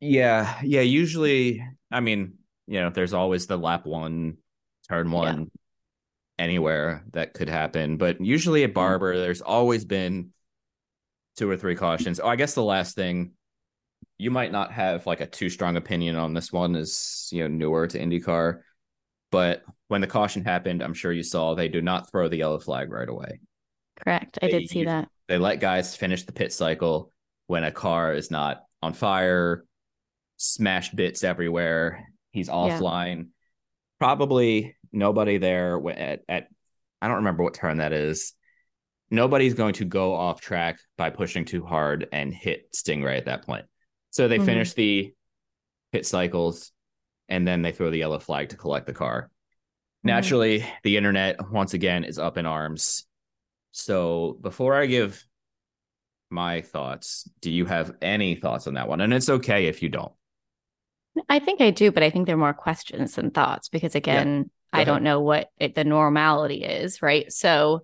Yeah, 0.00 0.58
yeah. 0.62 0.80
Usually, 0.80 1.64
I 1.90 2.00
mean, 2.00 2.34
you 2.66 2.80
know, 2.80 2.90
there's 2.90 3.14
always 3.14 3.46
the 3.46 3.56
lap 3.56 3.86
one, 3.86 4.38
turn 4.88 5.10
one, 5.10 5.50
anywhere 6.38 7.04
that 7.12 7.34
could 7.34 7.48
happen. 7.48 7.96
But 7.96 8.20
usually 8.20 8.64
at 8.64 8.70
mm-hmm. 8.70 8.74
Barber, 8.74 9.16
there's 9.16 9.42
always 9.42 9.84
been 9.84 10.30
two 11.36 11.48
or 11.48 11.56
three 11.56 11.76
cautions. 11.76 12.20
Oh, 12.20 12.28
I 12.28 12.36
guess 12.36 12.54
the 12.54 12.64
last 12.64 12.94
thing 12.94 13.32
you 14.18 14.30
might 14.30 14.52
not 14.52 14.72
have 14.72 15.06
like 15.06 15.20
a 15.20 15.26
too 15.26 15.48
strong 15.48 15.76
opinion 15.76 16.16
on 16.16 16.34
this 16.34 16.52
one 16.52 16.76
is 16.76 17.28
you 17.32 17.42
know 17.42 17.48
newer 17.48 17.86
to 17.86 17.98
IndyCar, 17.98 18.60
but 19.30 19.62
when 19.92 20.00
the 20.00 20.06
caution 20.06 20.42
happened, 20.42 20.82
I'm 20.82 20.94
sure 20.94 21.12
you 21.12 21.22
saw 21.22 21.54
they 21.54 21.68
do 21.68 21.82
not 21.82 22.10
throw 22.10 22.26
the 22.26 22.38
yellow 22.38 22.58
flag 22.58 22.90
right 22.90 23.08
away. 23.08 23.40
Correct. 24.02 24.38
I 24.40 24.46
They 24.46 24.60
did 24.60 24.70
see 24.70 24.84
that. 24.84 25.10
They 25.28 25.36
let 25.36 25.60
guys 25.60 25.94
finish 25.94 26.22
the 26.22 26.32
pit 26.32 26.50
cycle 26.50 27.12
when 27.46 27.62
a 27.62 27.70
car 27.70 28.14
is 28.14 28.30
not 28.30 28.62
on 28.80 28.94
fire, 28.94 29.66
smashed 30.38 30.96
bits 30.96 31.22
everywhere. 31.24 32.08
He's 32.30 32.48
offline. 32.48 33.28
Probably 33.98 34.74
nobody 34.92 35.36
there 35.36 35.78
at, 35.90 36.22
at 36.26 36.48
I 37.02 37.08
don't 37.08 37.18
remember 37.18 37.42
what 37.42 37.52
turn 37.52 37.76
that 37.76 37.92
is. 37.92 38.32
Nobody's 39.10 39.52
going 39.52 39.74
to 39.74 39.84
go 39.84 40.14
off 40.14 40.40
track 40.40 40.78
by 40.96 41.10
pushing 41.10 41.44
too 41.44 41.66
hard 41.66 42.08
and 42.12 42.32
hit 42.32 42.72
Stingray 42.72 43.18
at 43.18 43.26
that 43.26 43.44
point. 43.44 43.66
So 44.08 44.26
they 44.26 44.38
Mhm. 44.38 44.46
finish 44.46 44.72
the 44.72 45.12
pit 45.92 46.06
cycles 46.06 46.72
and 47.28 47.46
then 47.46 47.60
they 47.60 47.72
throw 47.72 47.90
the 47.90 47.98
yellow 47.98 48.20
flag 48.20 48.48
to 48.48 48.56
collect 48.56 48.86
the 48.86 48.94
car. 48.94 49.30
Mhm. 50.04 50.08
Naturally, 50.08 50.64
the 50.82 50.96
internet 50.96 51.50
once 51.50 51.74
again 51.74 52.04
is 52.04 52.18
up 52.18 52.36
in 52.36 52.46
arms. 52.46 53.06
So 53.72 54.38
before 54.40 54.74
I 54.74 54.86
give 54.86 55.24
my 56.30 56.62
thoughts, 56.62 57.28
do 57.40 57.50
you 57.50 57.66
have 57.66 57.94
any 58.02 58.34
thoughts 58.34 58.66
on 58.66 58.74
that 58.74 58.88
one? 58.88 59.00
And 59.00 59.12
it's 59.12 59.28
okay 59.28 59.66
if 59.66 59.82
you 59.82 59.88
don't. 59.88 60.12
I 61.28 61.38
think 61.38 61.60
I 61.60 61.70
do, 61.70 61.92
but 61.92 62.02
I 62.02 62.10
think 62.10 62.26
they're 62.26 62.36
more 62.36 62.54
questions 62.54 63.14
than 63.14 63.30
thoughts 63.30 63.68
because 63.68 63.94
again, 63.94 64.44
Go 64.44 64.50
I 64.72 64.84
don't 64.84 65.02
know 65.02 65.20
what 65.20 65.50
it, 65.58 65.74
the 65.74 65.84
normality 65.84 66.64
is, 66.64 67.02
right? 67.02 67.30
So 67.30 67.82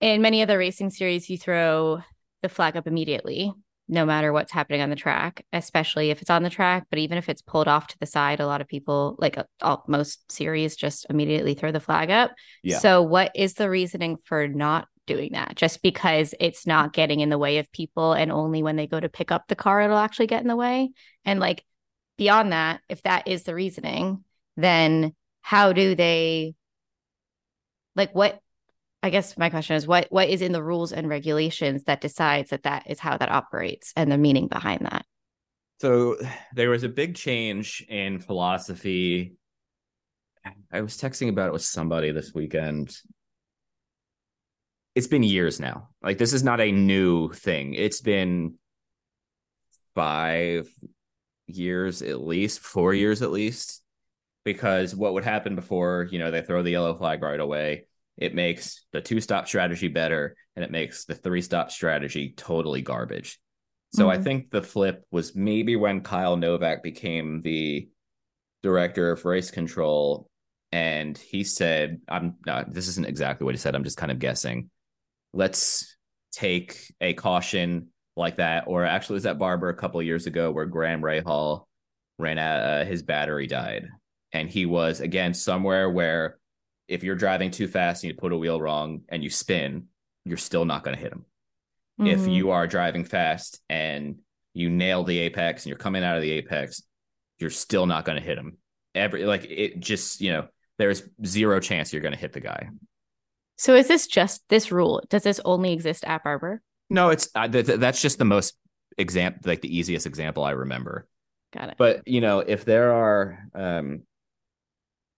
in 0.00 0.22
many 0.22 0.42
other 0.42 0.58
racing 0.58 0.90
series, 0.90 1.30
you 1.30 1.38
throw 1.38 2.00
the 2.42 2.48
flag 2.48 2.76
up 2.76 2.86
immediately, 2.86 3.52
no 3.90 4.06
matter 4.06 4.32
what's 4.32 4.52
happening 4.52 4.80
on 4.80 4.88
the 4.88 4.96
track, 4.96 5.44
especially 5.52 6.10
if 6.10 6.22
it's 6.22 6.30
on 6.30 6.44
the 6.44 6.50
track. 6.50 6.86
But 6.90 7.00
even 7.00 7.18
if 7.18 7.28
it's 7.28 7.42
pulled 7.42 7.66
off 7.66 7.88
to 7.88 7.98
the 7.98 8.06
side, 8.06 8.38
a 8.38 8.46
lot 8.46 8.60
of 8.60 8.68
people, 8.68 9.16
like 9.18 9.36
uh, 9.36 9.44
all, 9.60 9.84
most 9.88 10.30
series, 10.30 10.76
just 10.76 11.06
immediately 11.10 11.54
throw 11.54 11.72
the 11.72 11.80
flag 11.80 12.08
up. 12.08 12.30
Yeah. 12.62 12.78
So, 12.78 13.02
what 13.02 13.32
is 13.34 13.54
the 13.54 13.68
reasoning 13.68 14.18
for 14.22 14.46
not 14.46 14.86
doing 15.08 15.32
that? 15.32 15.56
Just 15.56 15.82
because 15.82 16.34
it's 16.38 16.68
not 16.68 16.92
getting 16.92 17.18
in 17.18 17.30
the 17.30 17.38
way 17.38 17.58
of 17.58 17.70
people, 17.72 18.12
and 18.12 18.30
only 18.30 18.62
when 18.62 18.76
they 18.76 18.86
go 18.86 19.00
to 19.00 19.08
pick 19.08 19.32
up 19.32 19.48
the 19.48 19.56
car, 19.56 19.82
it'll 19.82 19.98
actually 19.98 20.28
get 20.28 20.42
in 20.42 20.48
the 20.48 20.56
way. 20.56 20.90
And 21.24 21.40
like 21.40 21.64
beyond 22.16 22.52
that, 22.52 22.82
if 22.88 23.02
that 23.02 23.26
is 23.26 23.42
the 23.42 23.56
reasoning, 23.56 24.24
then 24.56 25.14
how 25.42 25.72
do 25.72 25.96
they 25.96 26.54
like 27.96 28.14
what? 28.14 28.38
I 29.02 29.10
guess 29.10 29.38
my 29.38 29.48
question 29.48 29.76
is 29.76 29.86
what 29.86 30.08
what 30.10 30.28
is 30.28 30.42
in 30.42 30.52
the 30.52 30.62
rules 30.62 30.92
and 30.92 31.08
regulations 31.08 31.84
that 31.84 32.00
decides 32.00 32.50
that 32.50 32.64
that 32.64 32.84
is 32.90 33.00
how 33.00 33.16
that 33.16 33.30
operates 33.30 33.92
and 33.96 34.12
the 34.12 34.18
meaning 34.18 34.46
behind 34.46 34.80
that? 34.86 35.06
So 35.80 36.16
there 36.54 36.70
was 36.70 36.84
a 36.84 36.88
big 36.88 37.14
change 37.14 37.84
in 37.88 38.18
philosophy. 38.18 39.34
I 40.72 40.82
was 40.82 40.96
texting 40.96 41.28
about 41.28 41.48
it 41.48 41.52
with 41.52 41.62
somebody 41.62 42.12
this 42.12 42.34
weekend. 42.34 42.96
It's 44.94 45.06
been 45.06 45.22
years 45.22 45.60
now. 45.60 45.88
Like 46.02 46.18
this 46.18 46.32
is 46.32 46.42
not 46.42 46.60
a 46.60 46.72
new 46.72 47.32
thing. 47.32 47.74
It's 47.74 48.00
been 48.00 48.54
five 49.94 50.68
years 51.46 52.02
at 52.02 52.20
least, 52.20 52.60
four 52.60 52.92
years 52.92 53.22
at 53.22 53.30
least. 53.30 53.82
Because 54.42 54.96
what 54.96 55.12
would 55.12 55.24
happen 55.24 55.54
before, 55.54 56.08
you 56.10 56.18
know, 56.18 56.30
they 56.30 56.40
throw 56.40 56.62
the 56.62 56.70
yellow 56.70 56.94
flag 56.94 57.22
right 57.22 57.38
away, 57.38 57.86
it 58.20 58.34
makes 58.34 58.84
the 58.92 59.00
two 59.00 59.20
stop 59.20 59.48
strategy 59.48 59.88
better 59.88 60.36
and 60.54 60.64
it 60.64 60.70
makes 60.70 61.06
the 61.06 61.14
three 61.14 61.40
stop 61.42 61.70
strategy 61.70 62.34
totally 62.36 62.82
garbage. 62.82 63.40
So 63.92 64.08
I 64.08 64.18
Mhm. 64.18 64.24
think 64.24 64.50
the 64.50 64.62
flip 64.62 65.04
was 65.10 65.34
maybe 65.34 65.74
when 65.74 66.02
Kyle 66.02 66.36
Novak 66.36 66.82
became 66.82 67.42
the 67.42 67.88
director 68.62 69.10
of 69.10 69.24
race 69.24 69.50
control, 69.50 70.28
and 70.70 71.18
he 71.18 71.42
said, 71.42 72.00
"I'm 72.06 72.36
not. 72.46 72.72
This 72.72 72.86
isn't 72.88 73.08
exactly 73.08 73.44
what 73.44 73.54
he 73.54 73.58
said. 73.58 73.74
I'm 73.74 73.82
just 73.82 73.96
kind 73.96 74.12
of 74.12 74.20
guessing. 74.20 74.70
Let's 75.32 75.96
take 76.30 76.92
a 77.00 77.14
caution 77.14 77.88
like 78.16 78.36
that, 78.36 78.64
or 78.68 78.84
actually, 78.84 79.14
was 79.14 79.22
that 79.24 79.38
Barber 79.38 79.70
a 79.70 79.74
couple 79.76 79.98
of 79.98 80.06
years 80.06 80.26
ago 80.26 80.52
where 80.52 80.66
Graham 80.66 81.00
Rahal 81.00 81.66
ran 82.18 82.38
out. 82.38 82.60
Uh, 82.60 82.84
his 82.84 83.02
battery 83.02 83.46
died, 83.46 83.88
and 84.32 84.48
he 84.48 84.66
was 84.66 85.00
again 85.00 85.34
somewhere 85.34 85.88
where 85.90 86.38
if 86.90 87.02
you're 87.04 87.14
driving 87.16 87.50
too 87.50 87.68
fast 87.68 88.02
and 88.04 88.12
you 88.12 88.16
put 88.18 88.32
a 88.32 88.36
wheel 88.36 88.60
wrong 88.60 89.02
and 89.08 89.22
you 89.22 89.30
spin, 89.30 89.86
you're 90.24 90.36
still 90.36 90.64
not 90.64 90.84
going 90.84 90.96
to 90.96 91.02
hit 91.02 91.12
him 91.12 91.24
if 92.02 92.20
Mhm. 92.20 92.34
you 92.34 92.50
are 92.50 92.66
driving 92.66 93.04
fast 93.04 93.60
and 93.68 94.20
you 94.54 94.70
nail 94.70 95.04
the 95.04 95.18
apex 95.18 95.64
and 95.64 95.68
you're 95.68 95.76
coming 95.78 96.02
out 96.02 96.16
of 96.16 96.22
the 96.22 96.30
apex, 96.30 96.82
you're 97.38 97.50
still 97.50 97.84
not 97.86 98.04
going 98.06 98.18
to 98.18 98.24
hit 98.24 98.36
them. 98.36 98.56
every 98.94 99.24
like 99.24 99.44
it 99.44 99.78
just 99.78 100.20
you 100.20 100.32
know 100.32 100.48
there's 100.78 101.02
zero 101.24 101.60
chance 101.60 101.92
you're 101.92 102.02
going 102.02 102.14
to 102.14 102.18
hit 102.18 102.32
the 102.32 102.40
guy. 102.40 102.68
So 103.56 103.74
is 103.74 103.86
this 103.86 104.06
just 104.06 104.42
this 104.48 104.72
rule? 104.72 105.02
Does 105.10 105.22
this 105.22 105.40
only 105.44 105.72
exist 105.72 106.04
at 106.06 106.24
Barber? 106.24 106.62
No, 106.88 107.10
it's 107.10 107.28
uh, 107.34 107.46
th- 107.46 107.66
th- 107.66 107.78
that's 107.78 108.00
just 108.02 108.18
the 108.18 108.24
most 108.24 108.56
example, 108.98 109.42
like 109.44 109.60
the 109.60 109.76
easiest 109.76 110.06
example 110.06 110.42
I 110.42 110.52
remember. 110.52 111.06
Got 111.52 111.68
it. 111.68 111.74
But 111.78 112.08
you 112.08 112.20
know, 112.22 112.40
if 112.40 112.64
there 112.64 112.92
are, 112.94 113.46
um, 113.54 114.02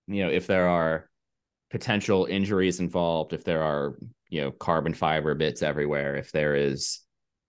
you 0.09 0.25
know, 0.25 0.31
if 0.31 0.47
there 0.49 0.67
are 0.69 1.09
potential 1.73 2.27
injuries 2.27 2.79
involved, 2.81 3.33
if 3.33 3.45
there 3.45 3.63
are, 3.63 3.97
you 4.29 4.43
know, 4.43 4.51
carbon 4.51 4.93
fiber 4.93 5.35
bits 5.35 5.63
everywhere, 5.63 6.17
if 6.17 6.31
there 6.31 6.55
is, 6.55 7.01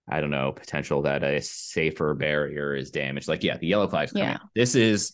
I 0.08 0.20
don't 0.20 0.30
know, 0.30 0.50
potential 0.50 1.02
that 1.02 1.22
a 1.22 1.42
safer 1.42 2.14
barrier 2.14 2.74
is 2.74 2.90
damaged, 2.90 3.28
like 3.28 3.44
yeah, 3.44 3.58
the 3.58 3.66
yellow 3.66 3.86
flag's. 3.86 4.12
Yeah. 4.14 4.38
This 4.56 4.74
is 4.74 5.12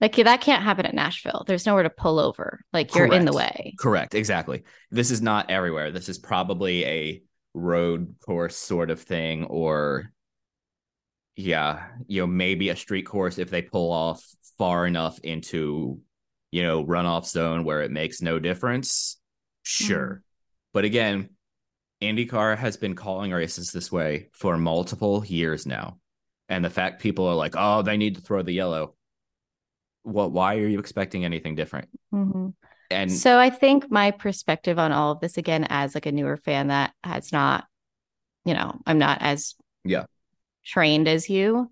like 0.00 0.14
that 0.16 0.40
can't 0.40 0.62
happen 0.62 0.86
at 0.86 0.94
Nashville. 0.94 1.44
There's 1.46 1.66
nowhere 1.66 1.82
to 1.82 1.90
pull 1.90 2.20
over. 2.20 2.60
Like 2.72 2.94
you're 2.94 3.12
in 3.12 3.24
the 3.24 3.32
way. 3.32 3.74
Correct, 3.78 4.14
exactly. 4.14 4.62
This 4.90 5.10
is 5.10 5.20
not 5.20 5.50
everywhere. 5.50 5.90
This 5.90 6.08
is 6.08 6.18
probably 6.18 6.84
a 6.84 7.22
road 7.54 8.14
course 8.24 8.56
sort 8.56 8.90
of 8.90 9.00
thing, 9.00 9.44
or 9.44 10.12
yeah, 11.34 11.88
you 12.06 12.20
know, 12.20 12.28
maybe 12.28 12.68
a 12.68 12.76
street 12.76 13.06
course 13.06 13.38
if 13.38 13.50
they 13.50 13.62
pull 13.62 13.90
off 13.90 14.24
far 14.58 14.86
enough 14.86 15.18
into, 15.20 16.00
you 16.54 16.62
know, 16.62 16.84
runoff 16.84 17.26
zone 17.26 17.64
where 17.64 17.82
it 17.82 17.90
makes 17.90 18.22
no 18.22 18.38
difference. 18.38 19.16
Sure. 19.64 20.22
But 20.72 20.84
again, 20.84 21.30
Andy 22.00 22.26
IndyCar 22.26 22.56
has 22.56 22.76
been 22.76 22.94
calling 22.94 23.32
races 23.32 23.72
this 23.72 23.90
way 23.90 24.28
for 24.34 24.56
multiple 24.56 25.24
years 25.26 25.66
now. 25.66 25.98
And 26.48 26.64
the 26.64 26.70
fact 26.70 27.02
people 27.02 27.26
are 27.26 27.34
like, 27.34 27.54
oh, 27.58 27.82
they 27.82 27.96
need 27.96 28.14
to 28.14 28.20
throw 28.20 28.42
the 28.42 28.52
yellow. 28.52 28.94
What 30.04 30.30
why 30.30 30.54
are 30.58 30.68
you 30.68 30.78
expecting 30.78 31.24
anything 31.24 31.56
different? 31.56 31.88
Mhm. 32.14 32.54
And 32.88 33.10
So 33.10 33.36
I 33.36 33.50
think 33.50 33.90
my 33.90 34.12
perspective 34.12 34.78
on 34.78 34.92
all 34.92 35.10
of 35.10 35.18
this 35.18 35.36
again 35.36 35.66
as 35.68 35.96
like 35.96 36.06
a 36.06 36.12
newer 36.12 36.36
fan 36.36 36.68
that 36.68 36.92
has 37.02 37.32
not, 37.32 37.66
you 38.44 38.54
know, 38.54 38.80
I'm 38.86 38.98
not 38.98 39.18
as 39.22 39.56
Yeah. 39.82 40.04
trained 40.64 41.08
as 41.08 41.28
you. 41.28 41.68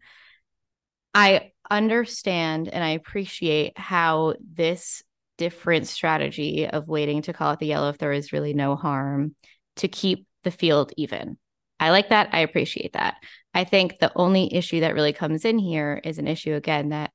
I 1.15 1.53
understand 1.71 2.69
and 2.69 2.83
I 2.83 2.91
appreciate 2.91 3.79
how 3.79 4.35
this 4.55 5.03
different 5.39 5.87
strategy 5.87 6.67
of 6.69 6.89
waiting 6.89 7.23
to 7.23 7.33
call 7.33 7.53
it 7.53 7.59
the 7.59 7.67
yellow 7.67 7.89
if 7.89 7.99
there 7.99 8.13
is 8.13 8.33
really 8.33 8.55
no 8.55 8.77
harm 8.77 9.35
to 9.77 9.89
keep 9.89 10.27
the 10.45 10.51
field 10.51 10.93
even. 10.97 11.39
I 11.81 11.91
like 11.91 12.11
that. 12.11 12.29
I 12.33 12.41
appreciate 12.41 12.93
that. 12.93 13.17
I 13.55 13.65
think 13.65 13.99
the 13.99 14.13
only 14.15 14.55
issue 14.55 14.81
that 14.81 14.95
really 14.95 15.13
comes 15.13 15.45
in 15.45 15.59
here 15.59 16.01
is 16.05 16.19
an 16.19 16.29
issue 16.29 16.55
again 16.55 16.91
that 16.91 17.11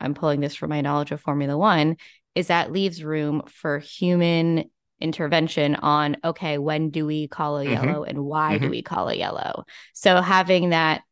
I'm 0.00 0.14
pulling 0.14 0.40
this 0.40 0.54
from 0.54 0.70
my 0.70 0.80
knowledge 0.80 1.12
of 1.12 1.20
Formula 1.20 1.56
1 1.56 1.96
is 2.34 2.48
that 2.48 2.72
leaves 2.72 3.02
room 3.04 3.42
for 3.46 3.78
human 3.78 4.70
intervention 5.00 5.74
on 5.74 6.16
okay 6.24 6.58
when 6.58 6.90
do 6.90 7.04
we 7.04 7.26
call 7.26 7.58
a 7.58 7.64
Mhm. 7.64 7.70
yellow 7.72 8.04
and 8.04 8.18
why 8.24 8.56
do 8.58 8.66
Mhm. 8.66 8.70
we 8.70 8.82
call 8.82 9.08
a 9.08 9.14
yellow 9.14 9.64
so 9.92 10.20
having 10.20 10.70
that 10.70 11.02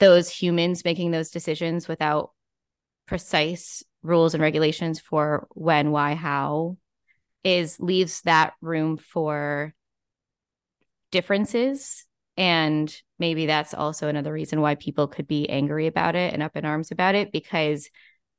those 0.00 0.28
humans 0.28 0.84
making 0.84 1.10
those 1.12 1.30
decisions 1.30 1.86
without 1.86 2.32
precise 3.06 3.82
rules 4.02 4.34
and 4.34 4.42
regulations 4.42 4.98
for 4.98 5.46
when 5.50 5.90
why 5.90 6.14
how 6.14 6.76
is 7.44 7.78
leaves 7.80 8.22
that 8.22 8.54
room 8.60 8.96
for 8.96 9.74
differences 11.10 12.06
and 12.36 12.94
maybe 13.18 13.46
that's 13.46 13.74
also 13.74 14.08
another 14.08 14.32
reason 14.32 14.60
why 14.60 14.74
people 14.74 15.06
could 15.06 15.26
be 15.26 15.48
angry 15.50 15.86
about 15.86 16.16
it 16.16 16.32
and 16.32 16.42
up 16.42 16.56
in 16.56 16.64
arms 16.64 16.90
about 16.90 17.14
it 17.14 17.32
because 17.32 17.90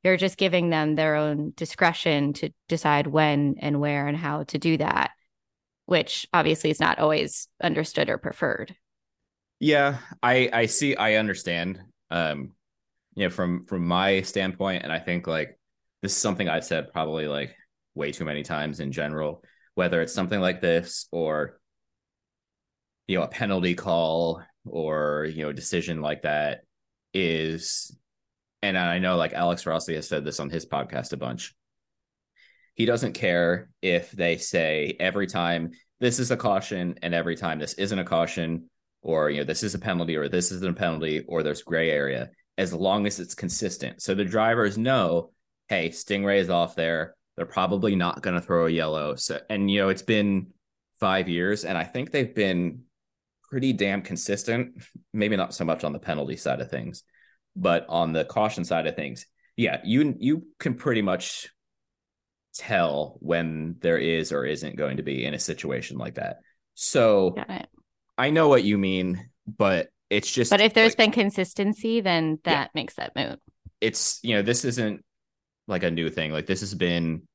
you're 0.04 0.18
just 0.18 0.38
giving 0.38 0.70
them 0.70 0.96
their 0.96 1.16
own 1.16 1.54
discretion 1.56 2.34
to 2.34 2.50
decide 2.68 3.08
when 3.08 3.56
and 3.60 3.80
where 3.80 4.08
and 4.08 4.18
how 4.18 4.44
to 4.44 4.58
do 4.58 4.78
that, 4.78 5.12
which 5.86 6.28
obviously 6.34 6.72
is 6.72 6.80
not 6.80 6.98
always 6.98 7.48
understood 7.62 8.10
or 8.10 8.18
preferred. 8.18 8.76
Yeah, 9.62 10.00
I 10.24 10.50
I 10.52 10.66
see 10.66 10.96
I 10.96 11.16
understand. 11.16 11.80
Um 12.10 12.54
you 13.16 13.26
know 13.26 13.30
from 13.30 13.66
from 13.68 13.86
my 13.88 14.22
standpoint 14.22 14.84
and 14.84 14.92
I 14.92 14.98
think 14.98 15.28
like 15.28 15.58
this 16.02 16.14
is 16.14 16.18
something 16.18 16.50
I've 16.50 16.66
said 16.66 16.92
probably 16.92 17.28
like 17.28 17.56
way 17.94 18.12
too 18.12 18.26
many 18.26 18.42
times 18.42 18.80
in 18.80 18.92
general 18.92 19.44
whether 19.76 20.02
it's 20.02 20.14
something 20.14 20.40
like 20.40 20.62
this 20.62 21.08
or 21.12 21.60
you 23.08 23.18
know 23.18 23.24
a 23.24 23.28
penalty 23.28 23.76
call 23.76 24.42
or 24.66 25.28
you 25.32 25.44
know 25.44 25.50
a 25.50 25.54
decision 25.54 26.02
like 26.02 26.24
that 26.24 26.62
is 27.14 27.96
and 28.64 28.78
I 28.78 28.98
know 28.98 29.16
like 29.16 29.34
Alex 29.34 29.68
Rossi 29.68 29.94
has 29.94 30.08
said 30.08 30.26
this 30.26 30.40
on 30.40 30.50
his 30.50 30.66
podcast 30.66 31.14
a 31.14 31.18
bunch. 31.18 31.54
He 32.74 32.86
doesn't 32.86 33.14
care 33.14 33.70
if 33.84 34.12
they 34.12 34.38
say 34.38 34.96
every 35.00 35.28
time 35.28 35.72
this 36.00 36.18
is 36.18 36.32
a 36.32 36.38
caution 36.38 36.96
and 37.04 37.14
every 37.14 37.36
time 37.36 37.60
this 37.60 37.74
isn't 37.74 38.00
a 38.00 38.04
caution 38.04 38.71
or 39.02 39.30
you 39.30 39.40
know 39.40 39.44
this 39.44 39.64
is 39.64 39.76
a 39.76 39.80
penalty 39.80 40.16
or 40.16 40.28
this 40.28 40.52
isn't 40.52 40.72
a 40.72 40.80
penalty 40.80 41.24
or 41.28 41.44
there's 41.44 41.64
gray 41.64 41.90
area 41.90 42.30
as 42.58 42.74
long 42.74 43.08
as 43.08 43.20
it's 43.20 43.34
consistent. 43.34 44.02
So 44.02 44.14
the 44.14 44.26
drivers 44.26 44.78
know 44.78 45.32
hey 45.68 45.90
stingray 45.90 46.40
is 46.40 46.50
off 46.50 46.76
there. 46.76 47.16
They're 47.38 47.46
probably 47.46 47.96
not 47.96 48.22
going 48.22 48.36
to 48.36 48.46
throw 48.46 48.68
a 48.68 48.70
yellow. 48.70 49.16
So 49.16 49.40
and 49.50 49.70
you 49.70 49.82
know 49.82 49.90
it's 49.90 50.02
been 50.02 50.48
five 51.00 51.28
years 51.28 51.66
and 51.66 51.76
i 51.76 51.84
think 51.84 52.12
they've 52.12 52.36
been 52.36 52.82
pretty 53.50 53.74
damn 53.74 54.02
consistent. 54.02 54.84
Maybe 55.14 55.36
not 55.36 55.54
so 55.54 55.66
much 55.66 55.84
on 55.84 55.94
the 55.94 56.00
penalty 56.00 56.38
side 56.38 56.62
of 56.62 56.70
things 56.70 57.04
but 57.56 57.86
on 57.90 58.14
the 58.14 58.24
caution 58.24 58.64
side 58.64 58.88
of 58.88 58.96
things 58.96 59.26
yeah 59.58 59.82
you 59.84 60.16
you 60.20 60.48
can 60.58 60.74
pretty 60.74 61.02
much 61.02 61.50
tell 62.54 63.18
when 63.20 63.76
there 63.82 63.98
is 63.98 64.32
or 64.32 64.46
isn't 64.46 64.76
going 64.76 64.98
to 64.98 65.04
be 65.04 65.26
in 65.26 65.34
a 65.34 65.40
situation 65.40 65.98
like 65.98 66.16
that. 66.16 66.38
So. 66.76 67.34
I 68.18 68.30
know 68.30 68.48
what 68.48 68.64
you 68.64 68.78
mean, 68.78 69.30
but 69.48 69.90
it's 70.10 70.32
just. 70.32 70.52
But 70.52 70.62
if 70.62 70.74
there's 70.74 70.92
like, 70.92 70.98
been 70.98 71.12
consistency, 71.12 72.02
then 72.02 72.40
that 72.44 72.52
Yeah. 72.52 72.68
makes 72.74 72.96
that 72.96 73.16
moot. 73.16 73.40
it's 73.80 74.20
you 74.24 74.36
know 74.36 74.42
this 74.42 74.64
isn't 74.66 75.04
like 75.68 75.84
a 75.84 75.92
new 75.92 76.10
thing. 76.10 76.32
Like 76.32 76.46
this 76.46 76.60
has 76.60 76.76
been, 76.76 77.28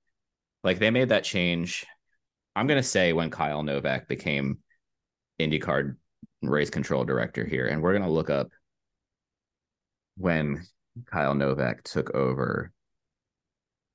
like 0.63 0.79
they 0.79 0.91
made 0.91 1.09
that 1.09 1.25
change. 1.25 1.87
I'm 2.55 2.67
gonna 2.67 2.83
say 2.83 3.13
when 3.13 3.31
Kyle 3.31 3.63
Novak 3.63 4.09
became 4.09 4.59
IndyCar 5.41 5.97
race 6.43 6.71
control 6.71 7.05
director 7.05 7.45
here, 7.45 7.67
and 7.67 7.83
we're 7.83 7.93
gonna 7.93 8.11
look 8.11 8.31
up 8.31 8.51
when 10.17 10.65
Kyle 11.07 11.35
Novak 11.35 11.83
took 11.83 12.15
over 12.15 12.73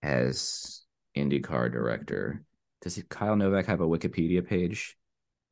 as 0.03 0.81
IndyCar 1.15 1.71
director. 1.71 2.43
Does 2.81 3.01
Kyle 3.09 3.35
Novak 3.35 3.67
have 3.67 3.81
a 3.81 3.87
Wikipedia 3.87 4.45
page? 4.45 4.97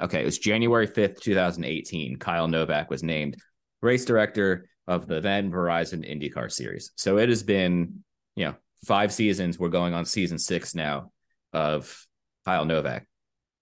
Okay, 0.01 0.21
it 0.21 0.25
was 0.25 0.39
January 0.39 0.87
5th, 0.87 1.19
2018. 1.21 2.17
Kyle 2.17 2.47
Novak 2.47 2.89
was 2.89 3.03
named 3.03 3.37
race 3.81 4.05
director 4.05 4.67
of 4.87 5.07
the 5.07 5.19
then 5.21 5.51
Verizon 5.51 6.09
IndyCar 6.09 6.51
series. 6.51 6.91
So 6.95 7.17
it 7.17 7.29
has 7.29 7.43
been, 7.43 8.03
you 8.35 8.45
know, 8.45 8.55
five 8.85 9.13
seasons. 9.13 9.59
We're 9.59 9.69
going 9.69 9.93
on 9.93 10.05
season 10.05 10.39
six 10.39 10.73
now 10.73 11.11
of 11.53 12.05
Kyle 12.45 12.65
Novak. 12.65 13.05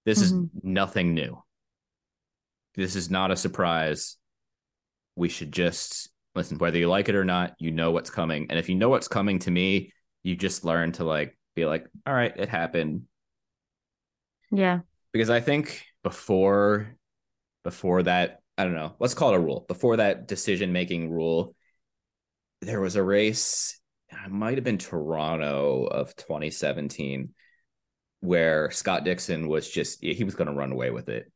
This 0.05 0.21
is 0.21 0.31
Mhm. 0.31 0.49
nothing 0.63 1.13
new. 1.13 1.43
This 2.75 2.95
is 2.95 3.09
not 3.09 3.31
a 3.31 3.35
surprise. 3.35 4.17
We 5.15 5.29
should 5.29 5.51
just 5.51 6.09
listen, 6.35 6.59
whether 6.59 6.77
you 6.77 6.87
like 6.87 7.09
it 7.09 7.15
or 7.15 7.25
not, 7.25 7.55
you 7.57 7.71
know 7.71 7.89
what's 7.89 8.11
coming. 8.11 8.45
And 8.51 8.59
if 8.59 8.69
you 8.69 8.75
know 8.75 8.89
what's 8.89 9.07
coming 9.07 9.39
to 9.39 9.49
me, 9.49 9.91
you 10.21 10.35
just 10.35 10.63
learn 10.63 10.91
to 10.93 11.03
like 11.03 11.35
be 11.55 11.65
like, 11.65 11.87
all 12.05 12.13
right, 12.13 12.31
it 12.37 12.47
happened 12.47 13.07
Yeah. 14.51 14.81
because 15.11 15.31
I 15.31 15.41
think 15.41 15.83
before 16.03 16.95
before 17.63 18.03
that, 18.03 18.39
I 18.57 18.63
don't 18.63 18.75
know, 18.75 18.95
let's 18.99 19.13
call 19.13 19.33
it 19.33 19.37
a 19.37 19.39
rule. 19.39 19.65
Before 19.67 19.97
that 19.97 20.27
decision 20.27 20.71
making 20.71 21.09
rule, 21.09 21.53
there 22.61 22.79
was 22.79 22.95
a 22.95 23.03
race, 23.03 23.79
it 24.11 24.31
might 24.31 24.55
have 24.55 24.63
been 24.63 24.77
Toronto 24.77 25.85
of 25.85 26.15
2017, 26.15 27.33
where 28.21 28.71
Scott 28.71 29.03
Dixon 29.03 29.47
was 29.47 29.69
just 29.69 30.01
he 30.03 30.23
was 30.23 30.35
going 30.35 30.47
to 30.47 30.53
run 30.53 30.71
away 30.71 30.91
with 30.91 31.09
it. 31.09 31.31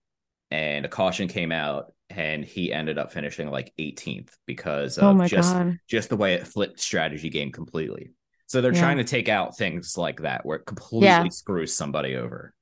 And 0.52 0.86
a 0.86 0.90
caution 0.90 1.28
came 1.28 1.52
out 1.52 1.94
and 2.10 2.44
he 2.44 2.74
ended 2.74 2.98
up 2.98 3.14
finishing 3.14 3.50
like 3.50 3.74
18th 3.80 4.36
because 4.46 4.98
oh 4.98 5.12
of 5.12 5.22
Oh 5.22 5.28
just 5.28 5.54
god. 5.54 5.78
just 5.88 6.10
the 6.10 6.18
way 6.18 6.34
it 6.34 6.48
flipped 6.48 6.80
strategy 6.80 7.30
game 7.30 7.52
completely. 7.52 8.12
So 8.48 8.60
they're 8.62 8.74
Yeah. 8.74 8.82
trying 8.82 8.98
to 8.98 9.04
take 9.06 9.30
out 9.30 9.58
things 9.58 9.98
like 9.98 10.22
that 10.22 10.46
where 10.46 10.58
it 10.58 10.66
completely 10.66 11.08
Yeah. 11.08 11.28
screws 11.30 11.74
somebody 11.76 12.16
over. 12.16 12.54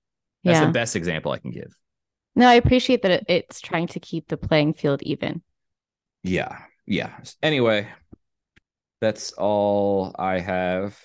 That's 0.44 0.60
Yeah. 0.60 0.66
the 0.68 0.72
best 0.72 0.96
example 0.96 1.32
I 1.32 1.40
can 1.40 1.52
give. 1.52 1.76
No, 2.40 2.48
I 2.48 2.54
appreciate 2.54 3.02
that 3.02 3.26
it's 3.28 3.60
trying 3.60 3.88
to 3.88 4.00
keep 4.00 4.30
the 4.30 4.38
playing 4.38 4.74
field 4.74 5.04
even. 5.04 5.42
Yeah. 6.24 6.58
Yeah. 6.88 7.18
Anyway, 7.44 7.90
that's 9.02 9.34
all 9.34 10.16
I 10.18 10.40
have. 10.40 10.98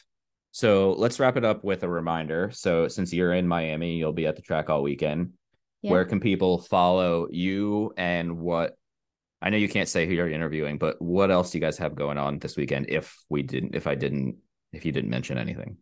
So 0.53 0.93
let's 0.93 1.19
wrap 1.19 1.37
it 1.37 1.45
up 1.45 1.65
with 1.65 1.83
a 1.83 1.89
reminder. 1.89 2.53
So 2.53 2.87
since 2.87 3.13
you're 3.13 3.33
in 3.33 3.49
Miami, 3.49 3.97
you'll 3.97 4.13
be 4.13 4.29
at 4.29 4.37
the 4.37 4.43
track 4.43 4.71
all 4.71 4.85
weekend. 4.85 5.33
Yeah. 5.83 5.91
Where 5.91 6.05
can 6.05 6.21
people 6.21 6.61
follow 6.61 7.27
you 7.33 7.93
and 7.97 8.39
what 8.39 8.79
I 9.43 9.51
know 9.51 9.57
you 9.57 9.69
can't 9.69 9.89
say 9.89 10.07
who 10.07 10.15
you're 10.15 10.31
interviewing, 10.31 10.79
but 10.79 11.03
what 11.03 11.33
else 11.33 11.51
do 11.51 11.59
you 11.59 11.63
guys 11.63 11.79
have 11.79 11.97
going 11.97 12.17
on 12.17 12.39
this 12.39 12.57
weekend 12.57 12.87
if 12.91 13.13
we 13.29 13.43
didn't 13.43 13.75
if 13.75 13.89
I 13.89 13.97
didn't 13.97 14.37
if 14.73 14.85
you 14.85 14.93
didn't 14.93 15.11
mention 15.11 15.37
anything. 15.37 15.79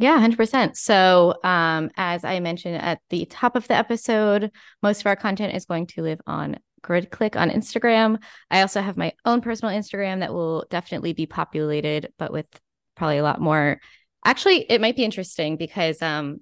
Yeah, 0.00 0.16
100%. 0.16 0.76
So, 0.76 1.34
um, 1.42 1.90
as 1.96 2.24
I 2.24 2.38
mentioned 2.38 2.76
at 2.76 3.00
the 3.10 3.26
top 3.26 3.56
of 3.56 3.66
the 3.66 3.74
episode, 3.74 4.52
most 4.80 5.00
of 5.00 5.06
our 5.06 5.16
content 5.16 5.56
is 5.56 5.64
going 5.64 5.88
to 5.88 6.02
live 6.02 6.20
on 6.24 6.56
GridClick 6.82 7.34
on 7.34 7.50
Instagram. 7.50 8.22
I 8.48 8.60
also 8.60 8.80
have 8.80 8.96
my 8.96 9.12
own 9.24 9.40
personal 9.40 9.74
Instagram 9.74 10.20
that 10.20 10.32
will 10.32 10.64
definitely 10.70 11.14
be 11.14 11.26
populated, 11.26 12.12
but 12.16 12.32
with 12.32 12.46
probably 12.96 13.18
a 13.18 13.24
lot 13.24 13.40
more. 13.40 13.80
Actually, 14.24 14.70
it 14.70 14.80
might 14.80 14.94
be 14.94 15.04
interesting 15.04 15.56
because 15.56 16.00
um, 16.00 16.40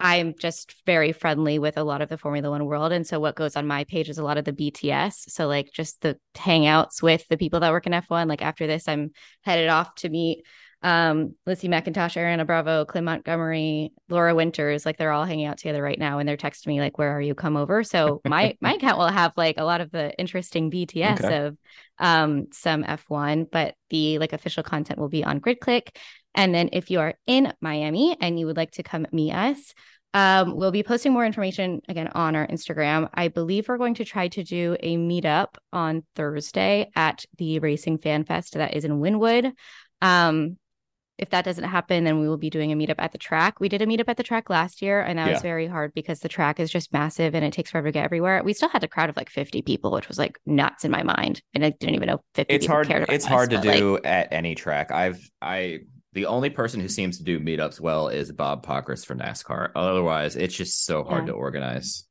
I'm 0.00 0.34
just 0.36 0.74
very 0.84 1.12
friendly 1.12 1.60
with 1.60 1.76
a 1.78 1.84
lot 1.84 2.02
of 2.02 2.08
the 2.08 2.18
Formula 2.18 2.50
One 2.50 2.66
world. 2.66 2.90
And 2.90 3.06
so 3.06 3.20
what 3.20 3.36
goes 3.36 3.54
on 3.54 3.68
my 3.68 3.84
page 3.84 4.08
is 4.08 4.18
a 4.18 4.24
lot 4.24 4.36
of 4.36 4.44
the 4.44 4.52
BTS. 4.52 5.30
So 5.30 5.46
like 5.46 5.70
just 5.72 6.00
the 6.02 6.18
hangouts 6.34 7.02
with 7.02 7.26
the 7.28 7.38
people 7.38 7.60
that 7.60 7.72
work 7.72 7.86
in 7.86 7.92
F1. 7.92 8.28
Like 8.28 8.42
after 8.42 8.66
this, 8.66 8.88
I'm 8.88 9.12
headed 9.42 9.68
off 9.68 9.94
to 9.96 10.08
meet 10.08 10.44
um, 10.86 11.34
Lizzie 11.46 11.66
McIntosh, 11.66 12.14
Ariana 12.14 12.46
Bravo, 12.46 12.84
Clint 12.84 13.06
Montgomery, 13.06 13.92
Laura 14.08 14.36
Winters, 14.36 14.86
like 14.86 14.96
they're 14.96 15.10
all 15.10 15.24
hanging 15.24 15.46
out 15.46 15.58
together 15.58 15.82
right 15.82 15.98
now, 15.98 16.20
and 16.20 16.28
they're 16.28 16.36
texting 16.36 16.68
me 16.68 16.80
like, 16.80 16.96
"Where 16.96 17.10
are 17.10 17.20
you? 17.20 17.34
Come 17.34 17.56
over." 17.56 17.82
So 17.82 18.20
my 18.28 18.56
my 18.60 18.74
account 18.74 18.96
will 18.96 19.08
have 19.08 19.32
like 19.36 19.58
a 19.58 19.64
lot 19.64 19.80
of 19.80 19.90
the 19.90 20.16
interesting 20.16 20.70
BTS 20.70 21.24
okay. 21.24 21.44
of 21.44 21.58
um, 21.98 22.46
some 22.52 22.84
F1, 22.84 23.50
but 23.50 23.74
the 23.90 24.20
like 24.20 24.32
official 24.32 24.62
content 24.62 25.00
will 25.00 25.08
be 25.08 25.24
on 25.24 25.40
GridClick. 25.40 25.88
And 26.36 26.54
then 26.54 26.68
if 26.72 26.88
you 26.88 27.00
are 27.00 27.14
in 27.26 27.52
Miami 27.60 28.16
and 28.20 28.38
you 28.38 28.46
would 28.46 28.56
like 28.56 28.70
to 28.72 28.84
come 28.84 29.08
meet 29.10 29.32
us, 29.32 29.74
um, 30.14 30.54
we'll 30.54 30.70
be 30.70 30.84
posting 30.84 31.12
more 31.12 31.26
information 31.26 31.80
again 31.88 32.08
on 32.14 32.36
our 32.36 32.46
Instagram. 32.46 33.08
I 33.12 33.26
believe 33.26 33.66
we're 33.66 33.78
going 33.78 33.94
to 33.94 34.04
try 34.04 34.28
to 34.28 34.44
do 34.44 34.76
a 34.78 34.96
meetup 34.96 35.56
on 35.72 36.04
Thursday 36.14 36.90
at 36.94 37.24
the 37.38 37.58
Racing 37.58 37.98
Fan 37.98 38.22
Fest 38.22 38.54
that 38.54 38.76
is 38.76 38.84
in 38.84 39.00
Wynwood. 39.00 39.52
Um, 40.00 40.58
if 41.18 41.30
that 41.30 41.44
doesn't 41.44 41.64
happen, 41.64 42.04
then 42.04 42.20
we 42.20 42.28
will 42.28 42.36
be 42.36 42.50
doing 42.50 42.72
a 42.72 42.76
meetup 42.76 42.96
at 42.98 43.12
the 43.12 43.18
track. 43.18 43.58
We 43.58 43.68
did 43.68 43.80
a 43.80 43.86
meetup 43.86 44.08
at 44.08 44.18
the 44.18 44.22
track 44.22 44.50
last 44.50 44.82
year, 44.82 45.00
and 45.00 45.18
that 45.18 45.26
yeah. 45.26 45.32
was 45.32 45.42
very 45.42 45.66
hard 45.66 45.94
because 45.94 46.20
the 46.20 46.28
track 46.28 46.60
is 46.60 46.70
just 46.70 46.92
massive 46.92 47.34
and 47.34 47.44
it 47.44 47.52
takes 47.52 47.70
forever 47.70 47.88
to 47.88 47.92
get 47.92 48.04
everywhere. 48.04 48.42
We 48.44 48.52
still 48.52 48.68
had 48.68 48.84
a 48.84 48.88
crowd 48.88 49.08
of 49.08 49.16
like 49.16 49.30
50 49.30 49.62
people, 49.62 49.92
which 49.92 50.08
was 50.08 50.18
like 50.18 50.38
nuts 50.44 50.84
in 50.84 50.90
my 50.90 51.02
mind. 51.02 51.42
And 51.54 51.64
I 51.64 51.70
didn't 51.70 51.94
even 51.94 52.08
know 52.08 52.22
50 52.34 52.54
it's 52.54 52.66
hard, 52.66 52.90
It's 52.90 53.24
us, 53.24 53.30
hard 53.30 53.50
to 53.50 53.60
do 53.60 53.94
like, 53.94 54.06
at 54.06 54.32
any 54.32 54.54
track. 54.54 54.90
I've, 54.92 55.18
I, 55.40 55.80
the 56.12 56.26
only 56.26 56.50
person 56.50 56.80
who 56.80 56.88
seems 56.88 57.18
to 57.18 57.24
do 57.24 57.40
meetups 57.40 57.80
well 57.80 58.08
is 58.08 58.30
Bob 58.30 58.66
Pockrass 58.66 59.06
for 59.06 59.14
NASCAR. 59.14 59.70
Otherwise, 59.74 60.36
it's 60.36 60.54
just 60.54 60.84
so 60.84 61.02
hard 61.02 61.22
yeah. 61.22 61.32
to 61.32 61.38
organize. 61.38 62.06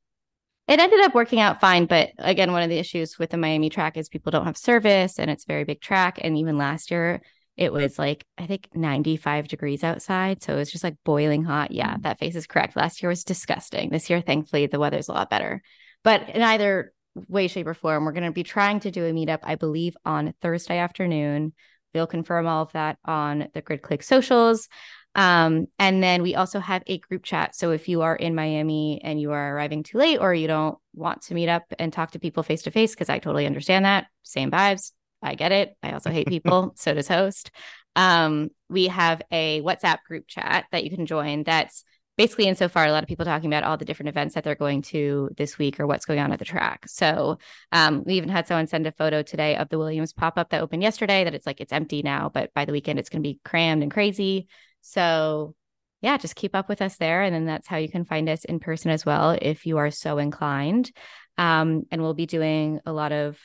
It 0.66 0.80
ended 0.80 1.00
up 1.00 1.14
working 1.14 1.38
out 1.38 1.60
fine, 1.60 1.86
but 1.86 2.10
again, 2.18 2.50
one 2.50 2.62
of 2.62 2.68
the 2.68 2.78
issues 2.78 3.20
with 3.20 3.30
the 3.30 3.36
Miami 3.36 3.70
track 3.70 3.96
is 3.96 4.08
people 4.08 4.32
don't 4.32 4.46
have 4.46 4.56
service 4.56 5.20
and 5.20 5.30
it's 5.30 5.44
a 5.44 5.46
very 5.46 5.62
big 5.62 5.80
track. 5.80 6.18
And 6.20 6.36
even 6.36 6.58
last 6.58 6.90
year, 6.90 7.22
it 7.56 7.72
was 7.72 7.98
like 7.98 8.24
I 8.36 8.46
think 8.46 8.68
95 8.74 9.48
degrees 9.48 9.82
outside, 9.82 10.42
so 10.42 10.54
it 10.54 10.58
was 10.58 10.70
just 10.70 10.84
like 10.84 10.96
boiling 11.04 11.44
hot. 11.44 11.70
Yeah, 11.70 11.96
mm. 11.96 12.02
that 12.02 12.18
face 12.18 12.36
is 12.36 12.46
correct. 12.46 12.76
Last 12.76 13.02
year 13.02 13.08
was 13.08 13.24
disgusting. 13.24 13.90
This 13.90 14.10
year, 14.10 14.20
thankfully, 14.20 14.66
the 14.66 14.78
weather's 14.78 15.08
a 15.08 15.12
lot 15.12 15.30
better. 15.30 15.62
But 16.04 16.28
in 16.30 16.42
either 16.42 16.92
way, 17.28 17.48
shape, 17.48 17.66
or 17.66 17.74
form, 17.74 18.04
we're 18.04 18.12
going 18.12 18.24
to 18.24 18.30
be 18.30 18.42
trying 18.42 18.80
to 18.80 18.90
do 18.90 19.04
a 19.04 19.12
meetup, 19.12 19.40
I 19.42 19.54
believe, 19.54 19.96
on 20.04 20.34
Thursday 20.42 20.78
afternoon. 20.78 21.54
We'll 21.94 22.06
confirm 22.06 22.46
all 22.46 22.62
of 22.62 22.72
that 22.72 22.98
on 23.04 23.48
the 23.54 23.62
Grid 23.62 23.80
Click 23.80 24.02
socials. 24.02 24.68
Um, 25.14 25.66
and 25.78 26.02
then 26.02 26.22
we 26.22 26.34
also 26.34 26.60
have 26.60 26.82
a 26.86 26.98
group 26.98 27.22
chat. 27.24 27.56
So 27.56 27.70
if 27.70 27.88
you 27.88 28.02
are 28.02 28.14
in 28.14 28.34
Miami 28.34 29.00
and 29.02 29.18
you 29.18 29.32
are 29.32 29.56
arriving 29.56 29.82
too 29.82 29.96
late 29.96 30.18
or 30.18 30.34
you 30.34 30.46
don't 30.46 30.76
want 30.94 31.22
to 31.22 31.34
meet 31.34 31.48
up 31.48 31.64
and 31.78 31.90
talk 31.90 32.10
to 32.10 32.18
people 32.18 32.42
face 32.42 32.62
to 32.62 32.70
face, 32.70 32.90
because 32.94 33.08
I 33.08 33.18
totally 33.18 33.46
understand 33.46 33.86
that, 33.86 34.08
same 34.22 34.50
vibes, 34.50 34.92
I 35.26 35.34
get 35.34 35.52
it. 35.52 35.76
I 35.82 35.92
also 35.92 36.10
hate 36.10 36.26
people. 36.28 36.72
so 36.76 36.94
does 36.94 37.08
host. 37.08 37.50
Um, 37.94 38.50
we 38.68 38.88
have 38.88 39.22
a 39.30 39.62
WhatsApp 39.62 39.98
group 40.06 40.26
chat 40.26 40.66
that 40.72 40.84
you 40.84 40.90
can 40.90 41.06
join. 41.06 41.44
That's 41.44 41.84
basically, 42.16 42.48
and 42.48 42.56
so 42.56 42.68
far, 42.68 42.86
a 42.86 42.92
lot 42.92 43.02
of 43.02 43.08
people 43.08 43.24
talking 43.24 43.52
about 43.52 43.64
all 43.64 43.76
the 43.76 43.84
different 43.84 44.08
events 44.08 44.34
that 44.34 44.44
they're 44.44 44.54
going 44.54 44.82
to 44.82 45.30
this 45.36 45.58
week 45.58 45.78
or 45.80 45.86
what's 45.86 46.04
going 46.04 46.18
on 46.18 46.32
at 46.32 46.38
the 46.38 46.44
track. 46.44 46.84
So 46.88 47.38
um, 47.72 48.04
we 48.04 48.14
even 48.14 48.28
had 48.28 48.46
someone 48.46 48.66
send 48.66 48.86
a 48.86 48.92
photo 48.92 49.22
today 49.22 49.56
of 49.56 49.68
the 49.68 49.78
Williams 49.78 50.12
pop 50.12 50.38
up 50.38 50.50
that 50.50 50.62
opened 50.62 50.82
yesterday. 50.82 51.24
That 51.24 51.34
it's 51.34 51.46
like 51.46 51.60
it's 51.60 51.72
empty 51.72 52.02
now, 52.02 52.30
but 52.32 52.52
by 52.54 52.64
the 52.64 52.72
weekend 52.72 52.98
it's 52.98 53.08
going 53.08 53.22
to 53.22 53.28
be 53.28 53.40
crammed 53.44 53.82
and 53.82 53.92
crazy. 53.92 54.48
So 54.80 55.54
yeah, 56.02 56.18
just 56.18 56.36
keep 56.36 56.54
up 56.54 56.68
with 56.68 56.82
us 56.82 56.96
there, 56.96 57.22
and 57.22 57.34
then 57.34 57.46
that's 57.46 57.66
how 57.66 57.78
you 57.78 57.88
can 57.88 58.04
find 58.04 58.28
us 58.28 58.44
in 58.44 58.60
person 58.60 58.90
as 58.90 59.06
well 59.06 59.36
if 59.40 59.66
you 59.66 59.78
are 59.78 59.90
so 59.90 60.18
inclined. 60.18 60.92
Um, 61.38 61.84
and 61.90 62.00
we'll 62.00 62.14
be 62.14 62.26
doing 62.26 62.80
a 62.86 62.92
lot 62.92 63.12
of 63.12 63.38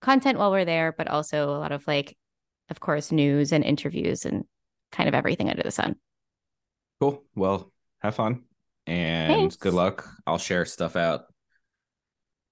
content 0.00 0.38
while 0.38 0.50
we're 0.50 0.64
there, 0.64 0.92
but 0.96 1.08
also 1.08 1.50
a 1.50 1.58
lot 1.58 1.72
of 1.72 1.86
like, 1.86 2.16
of 2.70 2.80
course, 2.80 3.12
news 3.12 3.52
and 3.52 3.64
interviews 3.64 4.24
and 4.24 4.44
kind 4.92 5.08
of 5.08 5.14
everything 5.14 5.50
under 5.50 5.62
the 5.62 5.70
sun. 5.70 5.96
Cool. 7.00 7.22
Well, 7.34 7.72
have 8.00 8.14
fun 8.14 8.44
and 8.86 9.32
Thanks. 9.32 9.56
good 9.56 9.74
luck. 9.74 10.08
I'll 10.26 10.38
share 10.38 10.64
stuff 10.64 10.96
out. 10.96 11.24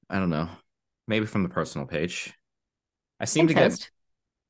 I 0.08 0.18
don't 0.18 0.30
know, 0.30 0.48
maybe 1.08 1.26
from 1.26 1.42
the 1.42 1.48
personal 1.48 1.86
page. 1.86 2.32
I 3.18 3.24
seem 3.24 3.48
to 3.48 3.54
get 3.54 3.90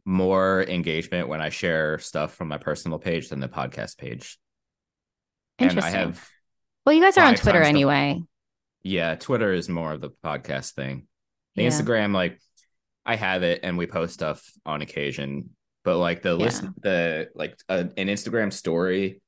more 0.04 0.64
engagement 0.64 1.28
when 1.28 1.40
I 1.40 1.48
share 1.48 1.98
stuff 1.98 2.34
from 2.34 2.48
my 2.48 2.58
personal 2.58 2.98
page 2.98 3.28
than 3.28 3.40
the 3.40 3.48
podcast 3.48 3.96
page. 3.96 4.38
Interesting. 5.58 5.94
And 5.94 5.96
I 5.96 6.06
have. 6.06 6.28
Well, 6.84 6.94
you 6.94 7.02
guys 7.02 7.16
are 7.16 7.24
on 7.24 7.36
Twitter 7.36 7.62
anyway. 7.62 8.20
Yeah, 8.82 9.14
Twitter 9.14 9.52
is 9.52 9.68
more 9.68 9.92
of 9.92 10.00
the 10.00 10.10
podcast 10.10 10.74
thing. 10.74 11.06
The 11.54 11.62
yeah. 11.62 11.70
Instagram, 11.70 12.14
like 12.14 12.38
I 13.06 13.16
have 13.16 13.42
it 13.42 13.60
and 13.62 13.78
we 13.78 13.86
post 13.86 14.12
stuff 14.14 14.44
on 14.66 14.82
occasion, 14.82 15.50
but 15.84 15.96
like 15.96 16.22
the 16.22 16.36
yeah. 16.36 16.44
list, 16.44 16.64
the 16.82 17.28
like 17.34 17.56
uh, 17.68 17.84
an 17.96 18.08
Instagram 18.08 18.52
story 18.52 19.20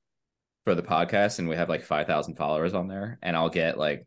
for 0.65 0.75
the 0.75 0.83
podcast, 0.83 1.39
and 1.39 1.49
we 1.49 1.57
have 1.57 1.69
like 1.69 1.85
five 1.85 2.07
thousand 2.07 2.35
followers 2.35 2.75
on 2.75 2.89
there, 2.89 3.19
and 3.23 3.37
I'll 3.37 3.49
get 3.49 3.79
like 3.79 4.07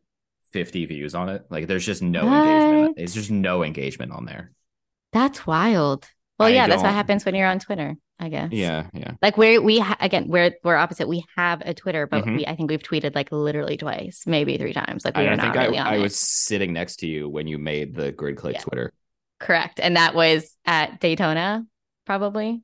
fifty 0.51 0.85
views 0.85 1.15
on 1.15 1.29
it. 1.29 1.45
Like 1.49 1.67
there's 1.67 1.85
just 1.85 2.01
no 2.01 2.25
what? 2.25 2.45
engagement. 2.45 2.97
It's 2.99 3.13
just 3.13 3.31
no 3.31 3.63
engagement 3.63 4.11
on 4.11 4.25
there. 4.25 4.51
That's 5.13 5.47
wild. 5.47 6.07
Well, 6.37 6.49
I 6.49 6.51
yeah, 6.51 6.67
that's 6.67 6.83
what 6.83 6.91
happens 6.91 7.25
when 7.25 7.35
you're 7.35 7.47
on 7.47 7.59
Twitter. 7.59 7.95
I 8.19 8.29
guess. 8.29 8.51
Yeah, 8.51 8.87
yeah. 8.93 9.13
Like 9.21 9.35
where 9.35 9.59
we 9.61 9.79
ha- 9.79 9.97
again, 9.99 10.27
we're 10.27 10.51
we're 10.63 10.75
opposite. 10.75 11.07
We 11.07 11.25
have 11.35 11.61
a 11.65 11.73
Twitter, 11.73 12.05
but 12.05 12.23
mm-hmm. 12.23 12.37
we 12.37 12.45
I 12.45 12.55
think 12.55 12.69
we've 12.69 12.83
tweeted 12.83 13.15
like 13.15 13.31
literally 13.31 13.77
twice, 13.77 14.23
maybe 14.27 14.57
three 14.57 14.73
times. 14.73 15.03
Like 15.03 15.17
we 15.17 15.27
I, 15.27 15.33
I 15.33 15.37
think 15.37 15.55
really 15.55 15.79
I, 15.79 15.95
I 15.95 15.97
was 15.97 16.15
sitting 16.19 16.71
next 16.71 16.97
to 16.97 17.07
you 17.07 17.27
when 17.27 17.47
you 17.47 17.57
made 17.57 17.95
the 17.95 18.11
grid 18.11 18.37
click 18.37 18.55
yeah. 18.55 18.61
Twitter. 18.61 18.93
Correct. 19.41 19.79
And 19.81 19.97
that 19.97 20.13
was 20.13 20.55
at 20.65 20.99
Daytona, 20.99 21.65
probably. 22.05 22.61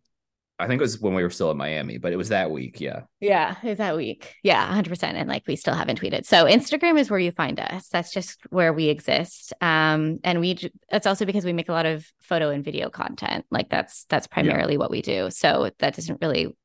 I 0.59 0.67
think 0.67 0.79
it 0.79 0.83
was 0.83 0.99
when 0.99 1.13
we 1.13 1.21
were 1.21 1.29
still 1.29 1.51
in 1.51 1.57
Miami, 1.57 1.97
but 1.97 2.13
it 2.13 2.15
was 2.15 2.29
that 2.29 2.49
week. 2.49 2.79
Yeah. 2.79 3.01
Yeah. 3.19 3.55
It 3.61 3.69
was 3.69 3.77
that 3.77 3.95
week. 3.95 4.35
Yeah. 4.43 4.67
100%. 4.73 5.03
And 5.03 5.29
like 5.29 5.43
we 5.47 5.55
still 5.55 5.75
haven't 5.75 6.01
tweeted. 6.01 6.25
So 6.25 6.45
Instagram 6.45 6.99
is 6.99 7.11
where 7.11 7.19
you 7.19 7.31
find 7.31 7.59
us. 7.59 7.89
That's 7.89 8.11
just 8.11 8.39
where 8.49 8.73
we 8.73 8.85
exist. 8.89 9.53
Um, 9.61 10.19
and 10.23 10.39
we, 10.39 10.57
that's 10.89 11.05
also 11.05 11.25
because 11.25 11.45
we 11.45 11.53
make 11.53 11.69
a 11.69 11.73
lot 11.73 11.85
of 11.85 12.07
photo 12.21 12.49
and 12.49 12.63
video 12.63 12.89
content. 12.89 13.45
Like 13.51 13.69
that's, 13.69 14.05
that's 14.05 14.25
primarily 14.25 14.73
yeah. 14.73 14.79
what 14.79 14.89
we 14.89 15.03
do. 15.03 15.29
So 15.29 15.69
that 15.77 15.95
doesn't 15.95 16.21
really 16.21 16.55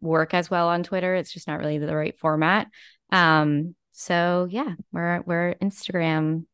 work 0.00 0.34
as 0.34 0.50
well 0.50 0.68
on 0.68 0.82
Twitter. 0.82 1.14
It's 1.14 1.32
just 1.32 1.46
not 1.46 1.60
really 1.60 1.78
the 1.78 1.94
right 1.94 2.18
format. 2.18 2.66
Um, 3.12 3.76
so 3.92 4.48
yeah, 4.50 4.74
we're, 4.92 5.22
we're 5.22 5.54
Instagram 5.62 6.46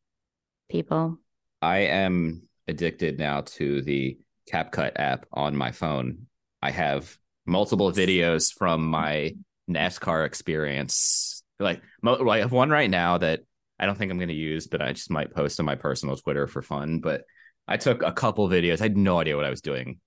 people. 0.69 1.17
I 1.59 1.77
am 1.79 2.47
addicted 2.67 3.19
now 3.19 3.41
to 3.41 3.81
the 3.81 4.17
CapCut 4.51 4.93
app 4.95 5.25
on 5.31 5.55
my 5.55 5.71
phone. 5.71 6.27
I 6.61 6.71
have 6.71 7.17
multiple 7.45 7.91
videos 7.91 8.53
from 8.53 8.85
my 8.85 9.35
NASCAR 9.69 10.25
experience. 10.25 11.43
Like, 11.59 11.81
I 12.05 12.39
have 12.39 12.51
one 12.51 12.69
right 12.69 12.89
now 12.89 13.17
that 13.17 13.41
I 13.79 13.85
don't 13.85 13.97
think 13.97 14.11
I'm 14.11 14.17
going 14.17 14.29
to 14.29 14.33
use, 14.33 14.67
but 14.67 14.81
I 14.81 14.93
just 14.93 15.09
might 15.09 15.33
post 15.33 15.59
on 15.59 15.65
my 15.65 15.75
personal 15.75 16.15
Twitter 16.15 16.47
for 16.47 16.61
fun. 16.61 16.99
But 16.99 17.23
I 17.67 17.77
took 17.77 18.01
a 18.01 18.11
couple 18.11 18.47
videos. 18.49 18.81
I 18.81 18.85
had 18.85 18.97
no 18.97 19.19
idea 19.19 19.35
what 19.35 19.45
I 19.45 19.49
was 19.49 19.61
doing 19.61 19.99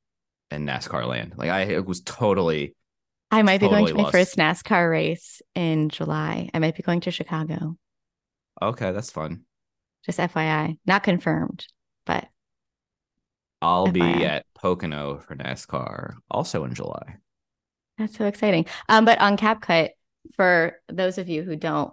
in 0.51 0.67
NASCAR 0.67 1.07
land. 1.07 1.35
Like, 1.37 1.51
I 1.51 1.79
was 1.81 2.01
totally. 2.01 2.75
I 3.31 3.43
might 3.43 3.61
totally 3.61 3.83
be 3.83 3.93
going 3.93 3.95
to 3.97 4.03
lost. 4.03 4.15
my 4.15 4.19
first 4.19 4.37
NASCAR 4.37 4.91
race 4.91 5.43
in 5.55 5.89
July. 5.89 6.49
I 6.55 6.59
might 6.59 6.77
be 6.77 6.83
going 6.83 7.01
to 7.01 7.11
Chicago. 7.11 7.77
Okay, 8.63 8.93
that's 8.93 9.11
fun. 9.11 9.43
Just 10.05 10.19
FYI, 10.19 10.79
not 10.87 11.03
confirmed, 11.03 11.67
I'll 13.63 13.87
be 13.87 14.01
at 14.03 14.47
Pocono 14.55 15.19
for 15.19 15.35
NASCAR 15.37 16.15
also 16.31 16.65
in 16.65 16.75
July. 16.75 17.17
That's 17.99 18.17
so 18.17 18.27
exciting. 18.27 18.67
Um, 18.89 19.05
but 19.05 19.21
on 19.21 19.37
CapCut, 19.37 19.91
for 20.35 20.79
those 20.89 21.19
of 21.19 21.29
you 21.29 21.43
who 21.43 21.57
don't 21.57 21.93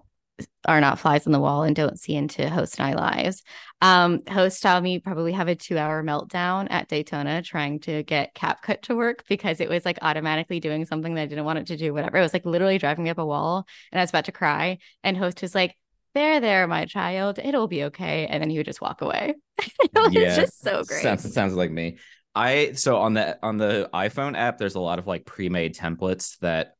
are 0.66 0.82
not 0.82 0.99
flies 0.99 1.28
on 1.28 1.34
the 1.34 1.39
wall 1.39 1.64
and 1.64 1.76
don't 1.76 1.99
see 1.99 2.16
into 2.16 2.49
host 2.49 2.80
and 2.80 2.88
I 2.88 2.93
lives. 2.93 3.43
Um, 3.82 4.22
host 4.28 4.61
saw 4.61 4.80
me 4.80 4.99
probably 4.99 5.34
have 5.34 5.47
a 5.47 5.55
two 5.55 5.78
hour 5.78 6.03
meltdown 6.03 6.68
at 6.72 6.88
Daytona 6.88 7.41
trying 7.41 7.80
to 7.82 8.03
get 8.03 8.34
CapCut 8.34 8.82
to 8.84 8.95
work 8.95 9.24
because 9.28 9.59
it 9.59 9.70
was 9.70 9.86
like 9.86 9.99
automatically 10.01 10.59
doing 10.59 10.86
something 10.86 11.14
that 11.16 11.22
I 11.22 11.26
didn't 11.28 11.45
want 11.45 11.59
it 11.59 11.68
to 11.68 11.78
do, 11.78 11.93
whatever. 11.93 12.18
It 12.18 12.22
was 12.22 12.34
like 12.34 12.45
literally 12.45 12.78
driving 12.78 13.03
me 13.03 13.09
up 13.09 13.18
a 13.18 13.26
wall 13.26 13.68
and 13.91 13.99
I 13.99 14.03
was 14.03 14.09
about 14.09 14.26
to 14.26 14.32
cry. 14.32 14.80
And 15.03 15.18
host 15.18 15.41
was 15.41 15.53
like, 15.53 15.76
there, 16.14 16.39
there, 16.39 16.68
my 16.68 16.86
child, 16.86 17.39
it'll 17.39 17.68
be 17.68 17.86
okay. 17.86 18.28
And 18.28 18.41
then 18.41 18.49
he 18.49 18.57
would 18.57 18.66
just 18.66 18.82
walk 18.82 19.01
away. 19.01 19.36
it 19.57 19.91
was 19.95 20.14
yeah, 20.14 20.36
just 20.36 20.61
so 20.61 20.84
great. 20.84 21.01
Sounds, 21.01 21.34
sounds 21.34 21.53
like 21.53 21.72
me. 21.72 21.97
I 22.36 22.72
so 22.74 22.97
on 22.97 23.14
the 23.14 23.38
on 23.43 23.57
the 23.57 23.89
iPhone 23.93 24.36
app, 24.36 24.57
there's 24.57 24.76
a 24.76 24.80
lot 24.80 24.97
of 24.99 25.05
like 25.05 25.26
pre-made 25.26 25.76
templates 25.76 26.38
that 26.39 26.76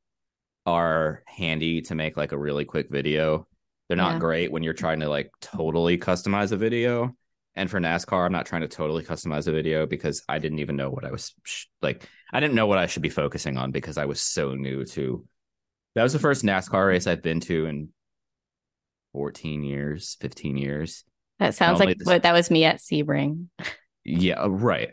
are 0.66 1.24
handy 1.28 1.82
to 1.84 1.96
make 1.96 2.18
like 2.18 2.32
a 2.32 2.38
really 2.38 2.66
quick 2.66 2.90
video. 2.90 3.48
They're 3.88 3.98
not 3.98 4.14
Yeah. 4.14 4.20
great 4.20 4.52
when 4.52 4.64
you're 4.64 4.74
trying 4.74 5.02
to 5.02 5.10
like 5.10 5.32
totally 5.42 5.98
customize 5.98 6.52
a 6.52 6.58
video. 6.58 7.16
And 7.56 7.70
for 7.70 7.80
NASCAR, 7.80 8.26
I'm 8.26 8.32
not 8.32 8.48
trying 8.48 8.62
to 8.62 8.68
totally 8.68 9.04
customize 9.04 9.48
a 9.48 9.52
video 9.52 9.86
because 9.86 10.24
I 10.28 10.40
didn't 10.40 10.60
even 10.60 10.76
know 10.76 10.90
what 10.90 11.06
I 11.06 11.12
was 11.12 11.34
sh- 11.44 11.66
like. 11.84 12.08
I 12.32 12.40
didn't 12.40 12.56
know 12.56 12.66
what 12.66 12.80
I 12.80 12.88
should 12.88 13.04
be 13.04 13.10
focusing 13.10 13.58
on 13.58 13.72
because 13.72 13.98
I 14.00 14.06
was 14.06 14.22
so 14.22 14.56
new 14.56 14.86
to. 14.86 15.24
That 15.94 16.02
was 16.02 16.14
the 16.14 16.20
first 16.20 16.44
NASCAR 16.44 16.88
race 16.88 17.06
I've 17.06 17.22
been 17.22 17.40
to 17.42 17.68
in 17.68 17.90
14 19.14 19.64
years, 19.64 20.18
15 20.20 20.58
years. 20.58 21.04
That 21.40 21.56
sounds 21.56 21.80
like 21.80 21.98
this- 21.98 22.06
what 22.06 22.24
that 22.24 22.34
was 22.34 22.52
me 22.52 22.66
at 22.66 22.78
Sebring. 22.78 23.48
Yeah, 24.04 24.42
uh, 24.42 24.50
right. 24.50 24.90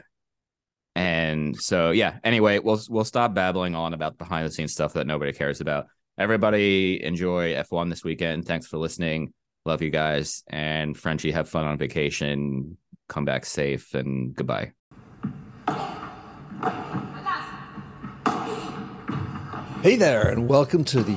And 0.94 1.56
so 1.56 1.90
yeah, 1.90 2.18
anyway, 2.22 2.58
we'll 2.58 2.80
we'll 2.88 3.04
stop 3.04 3.34
babbling 3.34 3.74
on 3.74 3.94
about 3.94 4.18
behind 4.18 4.46
the 4.46 4.52
scenes 4.52 4.72
stuff 4.72 4.92
that 4.94 5.06
nobody 5.06 5.32
cares 5.32 5.60
about. 5.60 5.86
Everybody 6.18 7.02
enjoy 7.02 7.54
F1 7.54 7.88
this 7.90 8.04
weekend. 8.04 8.46
Thanks 8.46 8.66
for 8.66 8.76
listening. 8.78 9.32
Love 9.64 9.82
you 9.82 9.90
guys. 9.90 10.42
And 10.48 10.96
Frenchie, 10.96 11.30
have 11.30 11.48
fun 11.48 11.64
on 11.64 11.78
vacation. 11.78 12.76
Come 13.08 13.24
back 13.24 13.44
safe 13.46 13.94
and 13.94 14.34
goodbye. 14.34 14.72
Hey 19.82 19.96
there, 19.96 20.28
and 20.28 20.46
welcome 20.46 20.84
to 20.84 21.02
the 21.02 21.16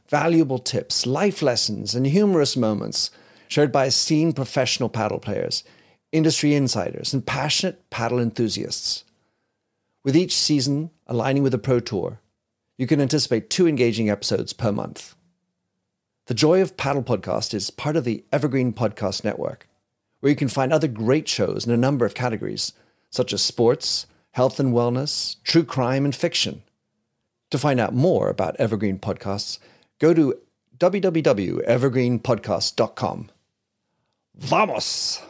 valuable 0.11 0.59
tips, 0.59 1.05
life 1.07 1.41
lessons, 1.41 1.95
and 1.95 2.05
humorous 2.05 2.57
moments 2.57 3.09
shared 3.47 3.71
by 3.71 3.85
esteemed 3.85 4.35
professional 4.35 4.89
paddle 4.89 5.19
players, 5.19 5.63
industry 6.11 6.53
insiders, 6.53 7.13
and 7.13 7.25
passionate 7.25 7.89
paddle 7.89 8.19
enthusiasts. 8.19 9.05
With 10.03 10.15
each 10.15 10.35
season 10.35 10.91
aligning 11.07 11.43
with 11.43 11.53
the 11.53 11.57
Pro 11.57 11.79
Tour, 11.79 12.19
you 12.77 12.87
can 12.87 12.99
anticipate 12.99 13.49
two 13.49 13.67
engaging 13.67 14.09
episodes 14.09 14.51
per 14.51 14.71
month. 14.71 15.15
The 16.25 16.33
Joy 16.33 16.61
of 16.61 16.75
Paddle 16.75 17.03
podcast 17.03 17.53
is 17.53 17.71
part 17.71 17.95
of 17.95 18.03
the 18.03 18.25
Evergreen 18.33 18.73
Podcast 18.73 19.23
Network, 19.23 19.69
where 20.19 20.29
you 20.29 20.35
can 20.35 20.49
find 20.49 20.73
other 20.73 20.87
great 20.87 21.27
shows 21.29 21.65
in 21.65 21.71
a 21.71 21.77
number 21.77 22.05
of 22.05 22.13
categories, 22.13 22.73
such 23.09 23.31
as 23.31 23.41
sports, 23.41 24.07
health 24.31 24.59
and 24.59 24.73
wellness, 24.73 25.37
true 25.43 25.63
crime, 25.63 26.03
and 26.03 26.15
fiction. 26.15 26.63
To 27.51 27.57
find 27.57 27.79
out 27.79 27.93
more 27.93 28.29
about 28.29 28.55
Evergreen 28.59 28.97
Podcasts, 28.97 29.59
go 30.01 30.13
to 30.13 30.35
www.evergreenpodcast.com. 30.79 33.29
Vamos! 34.35 35.21